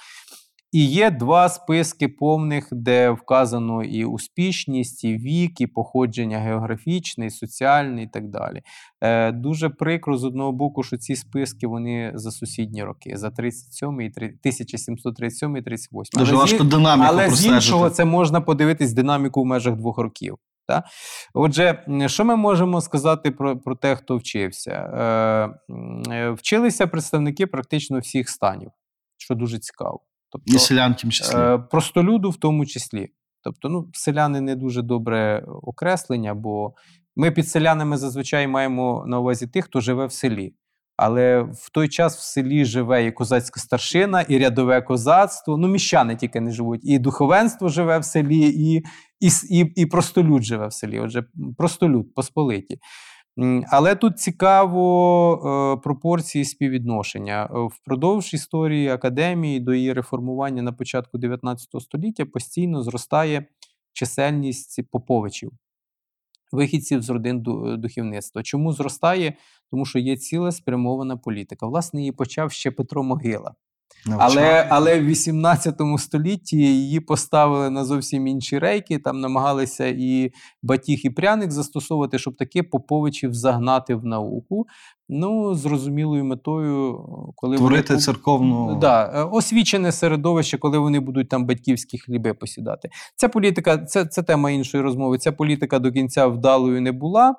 І 0.72 0.86
є 0.86 1.11
два 1.11 1.49
списки 1.49 2.07
повних, 2.07 2.68
де 2.72 3.09
вказано 3.09 3.84
і 3.84 4.05
успішність, 4.05 5.03
і 5.03 5.18
вік, 5.18 5.61
і 5.61 5.68
походження 5.68 6.39
географічне, 6.39 7.26
і 7.26 7.30
соціальне, 7.30 8.03
і 8.03 8.07
так 8.07 8.30
далі. 8.30 8.61
Е, 9.01 9.32
дуже 9.32 9.70
прикро 9.70 10.18
з 10.18 10.24
одного 10.24 10.51
боку, 10.51 10.84
що 10.84 10.97
ці 10.97 11.15
списки 11.15 11.68
вони 11.68 12.11
за 12.15 12.32
сусідні 12.32 12.84
роки, 12.84 13.18
за 13.18 13.30
37 13.30 14.01
і 14.01 14.09
3- 14.09 14.11
1737 14.13 15.57
і 15.57 15.61
38. 15.61 16.20
Дуже 16.20 16.32
Але 16.32 16.41
важко 16.41 16.63
зі- 16.63 16.70
динаміку 16.70 17.07
але 17.09 17.30
з 17.30 17.45
іншого 17.45 17.89
це 17.89 18.05
можна 18.05 18.41
подивитись 18.41 18.93
динаміку 18.93 19.41
в 19.41 19.45
межах 19.45 19.76
двох 19.76 19.97
років. 19.97 20.38
Та? 20.68 20.84
Отже, 21.34 21.86
що 22.07 22.26
ми 22.26 22.36
можемо 22.36 22.82
сказати 22.82 23.32
про, 23.32 23.57
про 23.59 23.76
те, 23.76 23.95
хто 23.95 24.18
вчився? 24.18 24.72
Е, 24.72 25.74
е, 26.13 26.30
вчилися 26.30 26.88
представники 26.88 27.47
практично 27.47 27.99
всіх 27.99 28.30
станів, 28.30 28.72
що 29.18 29.36
дуже 29.36 29.59
цікаво. 29.59 29.99
Тобто, 30.32 30.55
І 30.55 30.59
селян, 30.59 30.93
в 30.93 31.09
числі. 31.09 31.38
Е, 31.38 31.57
простолюду 31.57 32.30
в 32.30 32.38
тому 32.38 32.65
числі. 32.65 33.09
Тобто, 33.43 33.69
ну, 33.69 33.89
селяни 33.93 34.41
не 34.41 34.55
дуже 34.55 34.82
добре 34.82 35.45
окреслення, 35.47 36.34
бо 36.34 36.73
ми 37.15 37.32
під 37.32 37.49
селянами 37.49 37.97
зазвичай 37.97 38.47
маємо 38.47 39.03
на 39.07 39.19
увазі 39.19 39.47
тих, 39.47 39.65
хто 39.65 39.82
живе 39.82 40.05
в 40.05 40.11
селі. 40.11 40.53
Але 40.97 41.41
в 41.41 41.69
той 41.71 41.89
час 41.89 42.17
в 42.17 42.21
селі 42.21 42.65
живе 42.65 43.05
і 43.05 43.11
козацька 43.11 43.59
старшина, 43.59 44.21
і 44.21 44.38
рядове 44.38 44.82
козацтво. 44.82 45.57
Ну, 45.57 45.67
міщани 45.67 46.15
тільки 46.15 46.41
не 46.41 46.51
живуть, 46.51 46.82
і 46.84 46.99
духовенство 46.99 47.69
живе 47.69 47.99
в 47.99 48.05
селі, 48.05 48.39
і, 48.39 48.84
і, 49.19 49.30
і, 49.49 49.59
і 49.75 49.86
простолюд 49.86 50.43
живе 50.43 50.67
в 50.67 50.73
селі. 50.73 50.99
Отже, 50.99 51.23
простолюд, 51.57 52.13
посполиті. 52.15 52.80
Але 53.72 53.96
тут 53.96 54.20
цікаво 54.20 55.76
е, 55.78 55.82
пропорції 55.84 56.46
співвідношення. 56.46 57.50
Е, 57.52 57.60
Впродовж 57.72 58.34
історії 58.34 58.88
академії 58.90 59.60
до 59.60 59.74
її 59.74 59.94
реформування 59.94 60.62
на 60.62 60.72
початку 60.72 61.18
19 61.18 61.68
століття 61.82 62.26
постійно 62.26 62.84
зростає 62.84 63.46
чисельність 63.94 64.82
поповичів, 64.92 65.52
вихідців 66.52 67.02
з 67.02 67.10
родин 67.10 67.40
ду- 67.44 67.78
духовництва. 67.78 68.44
Чому 68.44 68.74
зростає? 68.74 69.34
Тому 69.72 69.86
що 69.86 70.00
є 70.00 70.18
ціла 70.18 70.52
спрямована 70.52 71.18
політика. 71.18 71.68
Власне, 71.68 72.00
її 72.00 72.12
почав 72.12 72.52
ще 72.52 72.72
Петро 72.72 73.04
Могила. 73.04 73.56
Але, 74.18 74.68
але 74.70 75.00
в 75.00 75.06
18 75.06 75.82
столітті 75.98 76.58
її 76.58 77.00
поставили 77.00 77.70
на 77.70 77.86
зовсім 77.86 78.28
інші 78.28 78.60
рейки. 78.60 79.00
Там 79.00 79.20
намагалися 79.20 79.88
і 79.88 80.32
батіг, 80.64 81.00
і 81.04 81.10
пряник 81.10 81.52
застосовувати, 81.52 82.20
щоб 82.20 82.36
таки 82.36 82.64
поповичів 82.64 83.34
загнати 83.34 83.96
в 83.96 84.06
науку. 84.06 84.66
Ну, 85.10 85.56
зрозумілою 85.56 86.26
метою, 86.26 87.00
коли 87.36 87.58
Творити 87.58 87.94
вони... 87.94 88.02
церковну. 88.02 88.78
Да, 88.82 89.12
е, 89.16 89.24
освічене 89.24 89.92
середовище, 89.92 90.58
коли 90.58 90.78
вони 90.78 91.00
будуть 91.00 91.30
там 91.30 91.46
батьківські 91.46 91.98
хліби 91.98 92.34
посідати. 92.34 92.90
Ця 93.16 93.30
політика, 93.30 93.78
це, 93.78 94.06
це 94.06 94.24
тема 94.24 94.52
іншої 94.52 94.84
розмови. 94.84 95.18
Ця 95.18 95.32
політика 95.32 95.80
до 95.80 95.92
кінця 95.92 96.28
вдалою 96.28 96.82
не 96.82 96.92
була, 96.92 97.36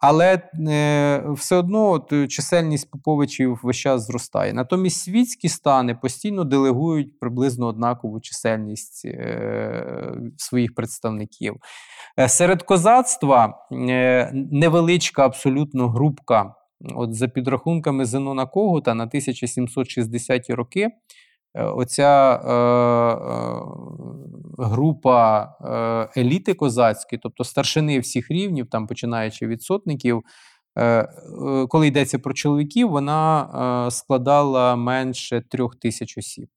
але 0.00 0.42
е, 0.68 1.24
все 1.28 1.56
одно 1.56 1.90
от, 1.90 2.12
е, 2.12 2.28
чисельність 2.28 2.90
поповичів 2.90 3.60
весь 3.62 3.76
час 3.76 4.06
зростає. 4.06 4.52
Натомість 4.52 5.00
світські 5.00 5.48
стани 5.48 5.94
постійно 5.94 6.44
делегують 6.44 7.20
приблизно 7.20 7.66
однакову 7.66 8.20
чисельність 8.20 9.04
е, 9.04 10.14
своїх 10.36 10.74
представників. 10.74 11.56
Серед 12.28 12.62
козацтва 12.62 13.66
невеличка 14.50 15.24
абсолютно 15.24 15.88
групка. 15.88 16.54
От 16.94 17.14
за 17.14 17.28
підрахунками 17.28 18.04
Зенона 18.04 18.46
Когута 18.46 18.94
на 18.94 19.06
1760-ті 19.06 20.54
роки 20.54 20.88
оця 21.54 22.40
е, 22.44 22.52
е, 22.52 23.60
група 24.58 25.48
е, 26.14 26.20
еліти 26.20 26.54
козацької, 26.54 27.20
тобто 27.22 27.44
старшини 27.44 27.98
всіх 27.98 28.30
рівнів, 28.30 28.66
там 28.70 28.86
починаючи 28.86 29.46
від 29.46 29.62
сотників, 29.62 30.22
е, 30.76 30.84
е, 30.84 31.08
коли 31.68 31.86
йдеться 31.86 32.18
про 32.18 32.34
чоловіків, 32.34 32.90
вона 32.90 33.86
е, 33.86 33.90
складала 33.90 34.76
менше 34.76 35.42
трьох 35.50 35.76
тисяч 35.76 36.18
осіб. 36.18 36.48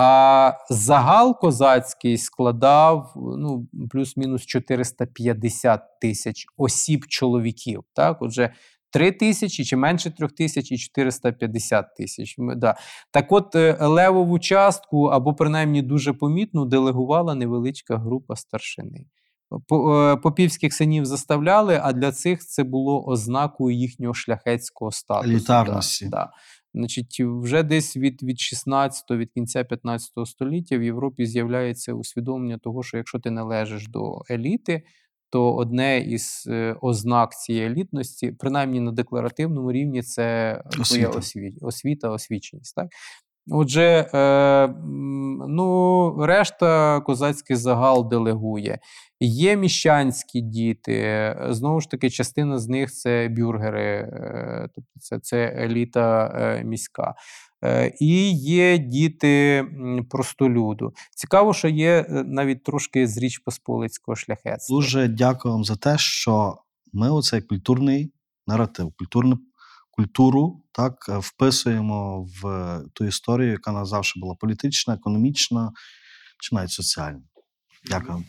А 0.00 0.52
загал 0.70 1.38
козацький 1.38 2.18
складав 2.18 3.12
ну, 3.16 3.68
плюс-мінус 3.90 4.46
450 4.46 5.82
тисяч 6.00 6.46
осіб 6.56 7.06
чоловіків. 7.06 7.84
Так? 7.94 8.22
Отже, 8.22 8.52
3 8.90 9.12
тисячі 9.12 9.64
чи 9.64 9.76
менше 9.76 10.10
3 10.10 10.28
тисяч 10.28 10.72
і 10.72 10.78
450 10.78 11.94
тисяч. 11.96 12.34
Да. 12.38 12.76
Так 13.10 13.32
от, 13.32 13.54
е, 13.54 13.76
левову 13.80 14.38
частку, 14.38 15.04
або 15.04 15.34
принаймні 15.34 15.82
дуже 15.82 16.12
помітну, 16.12 16.64
делегувала 16.64 17.34
невеличка 17.34 17.96
група 17.96 18.36
старшини. 18.36 19.04
Е, 19.52 20.16
Попівських 20.16 20.74
синів 20.74 21.04
заставляли, 21.04 21.80
а 21.82 21.92
для 21.92 22.12
цих 22.12 22.40
це 22.40 22.64
було 22.64 23.04
ознакою 23.06 23.76
їхнього 23.76 24.14
шляхетського 24.14 24.92
статусу. 24.92 25.30
Елітарності. 25.30 26.04
Да, 26.04 26.10
да. 26.10 26.30
Значить, 26.74 27.20
вже 27.20 27.62
десь 27.62 27.96
від, 27.96 28.22
від 28.22 28.40
16 28.40 29.10
від 29.10 29.30
кінця 29.32 29.64
15 29.64 30.12
століття 30.26 30.78
в 30.78 30.82
Європі 30.82 31.26
з'являється 31.26 31.94
усвідомлення 31.94 32.58
того, 32.58 32.82
що 32.82 32.96
якщо 32.96 33.18
ти 33.18 33.30
належиш 33.30 33.88
до 33.88 34.22
еліти, 34.30 34.82
то 35.30 35.54
одне 35.54 35.98
із 36.00 36.44
е, 36.50 36.76
ознак 36.80 37.32
цієї 37.32 37.66
елітності, 37.66 38.32
принаймні 38.32 38.80
на 38.80 38.92
декларативному 38.92 39.72
рівні, 39.72 40.02
це 40.02 40.60
твоя 40.70 41.08
Освіта. 41.08 41.18
освіта, 41.18 41.66
освіта 41.66 42.10
освіченість. 42.10 42.74
Так? 42.74 42.88
Отже, 43.50 44.10
е, 44.14 44.68
ну, 45.48 46.16
решта 46.26 47.00
козацький 47.00 47.56
загал 47.56 48.08
делегує. 48.08 48.78
Є 49.20 49.56
міщанські 49.56 50.40
діти, 50.40 50.94
е, 50.94 51.46
знову 51.50 51.80
ж 51.80 51.90
таки, 51.90 52.10
частина 52.10 52.58
з 52.58 52.68
них 52.68 52.92
це 52.92 53.28
бюргери, 53.28 53.94
е, 53.96 54.68
тобто 54.74 54.90
це, 55.00 55.18
це 55.18 55.54
еліта 55.56 56.34
е, 56.34 56.64
міська. 56.64 57.14
Е, 57.64 57.92
І 58.00 58.32
є 58.38 58.78
діти 58.78 59.64
простолюду. 60.10 60.94
Цікаво, 61.16 61.54
що 61.54 61.68
є 61.68 62.06
е, 62.08 62.24
навіть 62.24 62.64
трошки 62.64 63.06
з 63.06 63.18
Річ 63.18 63.38
Посполицького 63.38 64.16
шляхетства. 64.16 64.76
Дуже 64.76 65.08
дякую 65.08 65.54
вам 65.54 65.64
за 65.64 65.76
те, 65.76 65.98
що 65.98 66.56
ми 66.92 67.10
оцей 67.10 67.42
культурний 67.42 68.12
наратив, 68.46 68.92
культурне, 68.98 69.36
культуру, 69.90 70.62
так 70.72 71.06
е, 71.08 71.18
вписуємо 71.18 72.28
в 72.42 72.82
ту 72.92 73.04
історію, 73.04 73.50
яка 73.50 73.72
нас 73.72 73.88
завжди 73.88 74.20
була 74.20 74.34
політична, 74.34 74.94
економічна 74.94 75.72
чи 76.40 76.54
навіть 76.54 76.70
соціальна. 76.70 77.22
Дякую. 77.90 78.24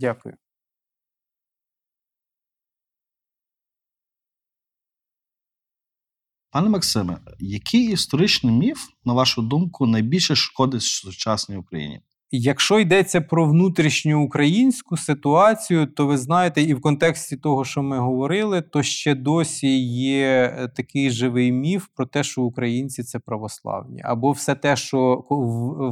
Дякую. 0.00 0.34
Пане 6.54 6.68
Максиме, 6.68 7.18
який 7.40 7.92
історичний 7.92 8.52
міф, 8.52 8.78
на 9.04 9.12
вашу 9.12 9.42
думку, 9.42 9.86
найбільше 9.86 10.34
шкодить 10.34 10.82
сучасній 10.82 11.56
Україні? 11.56 12.00
Якщо 12.30 12.78
йдеться 12.78 13.20
про 13.20 13.46
внутрішню 13.46 14.24
українську 14.24 14.96
ситуацію, 14.96 15.86
то 15.86 16.06
ви 16.06 16.18
знаєте, 16.18 16.62
і 16.62 16.74
в 16.74 16.80
контексті 16.80 17.36
того, 17.36 17.64
що 17.64 17.82
ми 17.82 17.98
говорили, 17.98 18.62
то 18.62 18.82
ще 18.82 19.14
досі 19.14 19.84
є 19.88 20.54
е, 20.58 20.68
такий 20.68 21.10
живий 21.10 21.52
міф 21.52 21.86
про 21.96 22.06
те, 22.06 22.24
що 22.24 22.42
українці 22.42 23.02
це 23.02 23.18
православні, 23.18 24.02
або 24.04 24.32
все 24.32 24.54
те, 24.54 24.76
що 24.76 25.24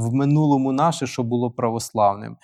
в 0.00 0.14
минулому 0.14 0.72
наше, 0.72 1.06
що 1.06 1.22
було 1.22 1.50
православним. 1.50 2.36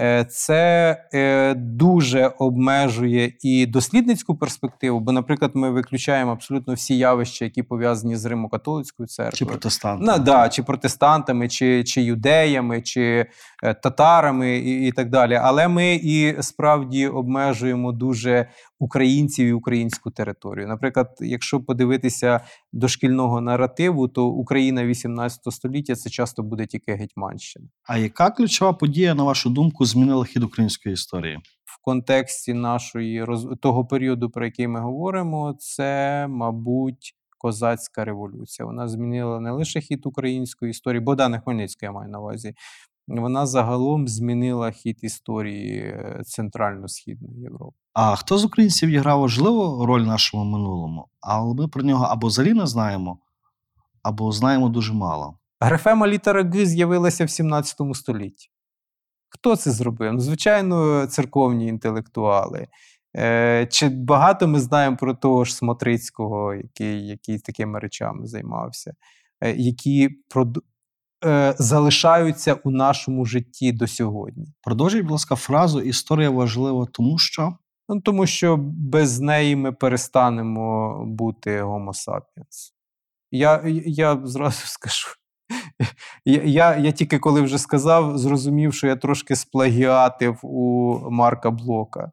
Е, 0.00 0.24
Це 0.24 0.96
е, 1.14 1.54
дуже 1.54 2.26
обмежує 2.38 3.32
і 3.40 3.66
дослідницьку 3.66 4.36
перспективу, 4.36 5.00
бо, 5.00 5.12
наприклад, 5.12 5.50
ми 5.54 5.70
виключаємо 5.70 6.32
абсолютно 6.32 6.74
всі 6.74 6.98
явища, 6.98 7.44
які 7.44 7.62
пов'язані 7.62 8.16
з 8.16 8.24
Римо-католицькою 8.24 9.06
Чи 9.08 9.14
церквою. 9.14 9.50
протестанти? 9.50 10.04
Ну, 10.06 10.18
да, 10.18 10.48
чи 10.48 10.62
протестантами, 10.62 11.48
чи, 11.48 11.84
чи 11.84 12.02
юдеями, 12.02 12.82
чи 12.82 13.26
е, 13.62 13.74
татарами, 13.74 14.58
і, 14.58 14.88
і 14.88 14.92
так 14.92 15.10
далі. 15.10 15.34
Але 15.34 15.68
ми 15.68 15.94
і 15.94 16.42
справді 16.42 17.06
обмежуємо 17.06 17.92
дуже 17.92 18.48
українців 18.78 19.46
і 19.46 19.52
українську 19.52 20.10
територію. 20.10 20.68
Наприклад, 20.68 21.08
якщо 21.20 21.60
подивитися 21.60 22.40
дошкільного 22.72 23.40
наративу, 23.40 24.08
то 24.08 24.26
Україна 24.26 24.84
18 24.84 25.40
століття 25.52 25.94
це 25.94 26.10
часто 26.10 26.42
буде 26.42 26.66
тільки 26.66 26.92
Гетьманщина. 26.92 27.66
А 27.84 27.98
яка 27.98 28.30
ключова 28.30 28.72
подія, 28.72 29.14
на 29.14 29.24
вашу 29.24 29.50
думку, 29.50 29.81
змінила 29.84 30.24
хід 30.24 30.42
української 30.42 30.92
історії? 30.92 31.38
В 31.64 31.82
контексті 31.82 32.54
нашої 32.54 33.24
роз... 33.24 33.48
того 33.60 33.84
періоду, 33.84 34.30
про 34.30 34.44
який 34.44 34.68
ми 34.68 34.80
говоримо, 34.80 35.54
це, 35.58 36.26
мабуть, 36.28 37.14
козацька 37.38 38.04
революція. 38.04 38.66
Вона 38.66 38.88
змінила 38.88 39.40
не 39.40 39.50
лише 39.50 39.80
хід 39.80 40.06
української 40.06 40.70
історії, 40.70 41.00
Богдана 41.00 41.40
Хмельницького 41.40 41.86
я 41.86 41.92
маю 41.92 42.10
на 42.10 42.20
увазі. 42.20 42.54
Вона 43.08 43.46
загалом 43.46 44.08
змінила 44.08 44.70
хід 44.70 44.98
історії 45.02 45.78
е, 45.78 46.22
Центрально-Східної 46.24 47.40
Європи. 47.40 47.76
А 47.92 48.16
хто 48.16 48.38
з 48.38 48.44
українців 48.44 49.00
грав 49.00 49.20
важливу 49.20 49.86
роль 49.86 50.02
в 50.02 50.06
нашому 50.06 50.44
минулому? 50.44 51.08
Але 51.20 51.54
ми 51.54 51.68
про 51.68 51.82
нього 51.82 52.04
або 52.04 52.26
взагалі 52.26 52.54
не 52.54 52.66
знаємо, 52.66 53.18
або 54.02 54.32
знаємо 54.32 54.68
дуже 54.68 54.92
мало. 54.92 55.38
Графема 55.60 56.08
літера 56.08 56.42
Г 56.42 56.66
з'явилася 56.66 57.24
в 57.24 57.30
17 57.30 57.80
столітті. 57.94 58.48
Хто 59.34 59.56
це 59.56 59.70
зробив? 59.70 60.12
Ну, 60.12 60.20
звичайно, 60.20 61.06
церковні 61.06 61.66
інтелектуали. 61.66 62.66
Е, 63.16 63.66
чи 63.70 63.88
багато 63.88 64.48
ми 64.48 64.60
знаємо 64.60 64.96
про 64.96 65.14
того 65.14 65.44
ж 65.44 65.54
Смотрицького, 65.54 66.54
який, 66.54 67.06
який 67.06 67.38
такими 67.38 67.78
речами 67.78 68.26
займався, 68.26 68.94
е, 69.40 69.52
які 69.52 70.08
прод... 70.28 70.58
е, 71.24 71.54
залишаються 71.58 72.54
у 72.54 72.70
нашому 72.70 73.24
житті 73.24 73.72
до 73.72 73.86
сьогодні? 73.86 74.46
Продовжіть, 74.62 75.02
будь 75.02 75.10
ласка, 75.10 75.36
фразу 75.36 75.80
Історія 75.80 76.30
важлива, 76.30 76.86
тому 76.92 77.18
що 77.18 77.56
Ну, 77.88 78.00
тому 78.00 78.26
що 78.26 78.56
без 78.60 79.20
неї 79.20 79.56
ми 79.56 79.72
перестанемо 79.72 80.96
бути 81.06 81.62
Homo 81.62 81.92
sapiens. 82.06 82.72
Я, 83.30 83.62
я 83.86 84.20
зразу 84.24 84.60
скажу. 84.66 85.08
Я, 86.24 86.76
я, 86.76 86.92
тільки 86.92 87.18
коли 87.18 87.40
вже 87.40 87.58
сказав, 87.58 88.18
зрозумів, 88.18 88.74
що 88.74 88.86
я 88.86 88.96
трошки 88.96 89.36
сплагіатив 89.36 90.38
у 90.42 90.98
Марка 91.10 91.50
Блока. 91.50 92.10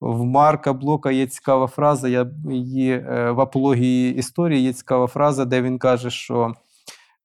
В 0.00 0.24
Марка 0.24 0.72
Блока 0.72 1.10
є 1.10 1.26
цікава 1.26 1.66
фраза, 1.66 2.08
я 2.08 2.30
її 2.50 2.92
е, 2.92 3.30
в 3.30 3.40
апології 3.40 4.14
історії 4.14 4.62
є 4.62 4.72
цікава 4.72 5.06
фраза, 5.06 5.44
де 5.44 5.62
він 5.62 5.78
каже, 5.78 6.10
що 6.10 6.54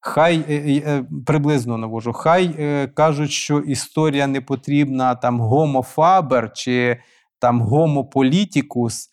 хай 0.00 0.44
е, 0.48 0.82
е, 0.86 1.04
приблизно 1.26 1.78
навожу, 1.78 2.12
хай 2.12 2.88
кажуть, 2.94 3.30
що 3.30 3.58
історія 3.58 4.26
не 4.26 4.40
потрібна 4.40 5.14
там 5.14 5.42
faber 5.96 6.50
чи 6.54 6.96
там 7.38 7.62
politicus, 8.14 9.08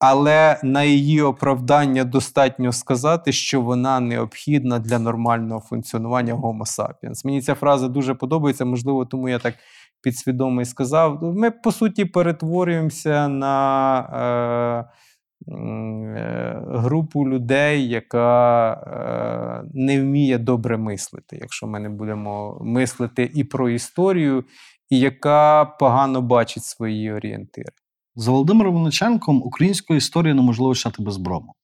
але 0.00 0.60
на 0.62 0.82
її 0.82 1.22
оправдання 1.22 2.04
достатньо 2.04 2.72
сказати, 2.72 3.32
що 3.32 3.60
вона 3.60 4.00
необхідна 4.00 4.78
для 4.78 4.98
нормального 4.98 5.60
функціонування 5.60 6.34
Homo 6.34 6.78
sapiens. 6.78 7.20
Мені 7.24 7.42
ця 7.42 7.54
фраза 7.54 7.88
дуже 7.88 8.14
подобається, 8.14 8.64
можливо, 8.64 9.06
тому 9.06 9.28
я 9.28 9.38
так 9.38 9.54
підсвідомо 10.02 10.62
і 10.62 10.64
сказав. 10.64 11.22
Ми, 11.22 11.50
по 11.50 11.72
суті, 11.72 12.04
перетворюємося 12.04 13.28
на 13.28 14.00
е, 14.12 15.52
е, 15.52 16.62
групу 16.68 17.28
людей, 17.28 17.88
яка 17.88 18.72
е, 18.72 19.70
не 19.74 20.00
вміє 20.00 20.38
добре 20.38 20.76
мислити, 20.76 21.38
якщо 21.40 21.66
ми 21.66 21.80
не 21.80 21.88
будемо 21.88 22.58
мислити 22.60 23.30
і 23.34 23.44
про 23.44 23.70
історію, 23.70 24.44
і 24.90 24.98
яка 24.98 25.64
погано 25.64 26.22
бачить 26.22 26.64
свої 26.64 27.12
орієнтири. 27.12 27.72
За 28.14 28.30
Володимиром 28.30 28.74
Величенком 28.74 29.42
українську 29.42 29.94
історію 29.94 30.34
неможливо 30.34 30.74
читати 30.74 31.02
без 31.02 31.16
брому. 31.16 31.54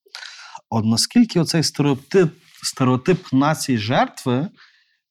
От 0.70 0.84
наскільки 0.84 1.40
оцей 1.40 1.62
стереотип, 1.62 2.34
стереотип 2.62 3.32
нації 3.32 3.78
жертви 3.78 4.48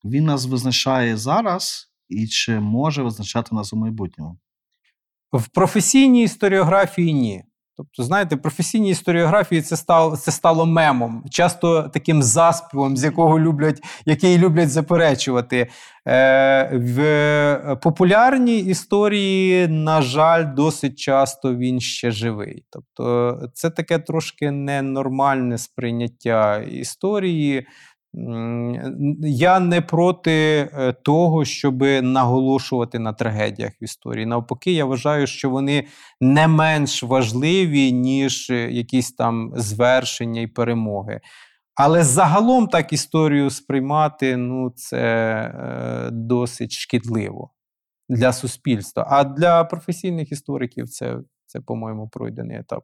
він 0.05 0.25
нас 0.25 0.45
визначає 0.45 1.17
зараз, 1.17 1.91
і 2.09 2.27
чи 2.27 2.59
може 2.59 3.03
визначати 3.03 3.55
нас 3.55 3.73
у 3.73 3.77
майбутньому? 3.77 4.37
В 5.33 5.47
професійній 5.47 6.23
історіографії 6.23 7.13
ні. 7.13 7.43
Тобто, 7.77 8.03
знаєте, 8.03 8.35
в 8.35 8.41
професійній 8.41 8.89
історіографії 8.89 9.61
це 9.61 9.77
стало, 9.77 10.17
це 10.17 10.31
стало 10.31 10.65
мемом, 10.65 11.23
часто 11.29 11.83
таким 11.83 12.23
заспівом, 12.23 12.97
з 12.97 13.03
якого 13.03 13.39
люблять, 13.39 13.81
який 14.05 14.37
люблять 14.37 14.69
заперечувати. 14.69 15.67
Е, 16.07 16.69
в 16.73 17.79
популярній 17.83 18.59
історії, 18.59 19.67
на 19.67 20.01
жаль, 20.01 20.55
досить 20.55 20.99
часто 20.99 21.55
він 21.55 21.79
ще 21.79 22.11
живий. 22.11 22.65
Тобто, 22.69 23.39
це 23.53 23.69
таке 23.69 23.99
трошки 23.99 24.51
ненормальне 24.51 25.57
сприйняття 25.57 26.57
історії. 26.57 27.67
Я 29.21 29.59
не 29.59 29.81
проти 29.81 30.31
е, 30.31 30.93
того, 30.93 31.45
щоб 31.45 31.81
наголошувати 32.01 32.99
на 32.99 33.13
трагедіях 33.13 33.71
в 33.81 33.83
історії. 33.83 34.25
Навпаки, 34.25 34.71
я 34.71 34.85
вважаю, 34.85 35.27
що 35.27 35.49
вони 35.49 35.87
не 36.21 36.47
менш 36.47 37.03
важливі, 37.03 37.91
ніж 37.91 38.49
е, 38.49 38.71
якісь 38.71 39.11
там 39.11 39.51
звершення 39.55 40.41
і 40.41 40.47
перемоги. 40.47 41.21
Але 41.75 42.03
загалом 42.03 42.67
так 42.67 42.93
історію 42.93 43.49
сприймати 43.49 44.37
ну, 44.37 44.69
це 44.75 44.97
е, 44.97 46.09
досить 46.11 46.71
шкідливо 46.71 47.51
для 48.09 48.33
суспільства. 48.33 49.07
А 49.09 49.23
для 49.23 49.63
професійних 49.63 50.31
істориків 50.31 50.89
це, 50.89 51.17
це 51.45 51.61
по-моєму, 51.61 52.09
пройдений 52.09 52.57
етап. 52.57 52.83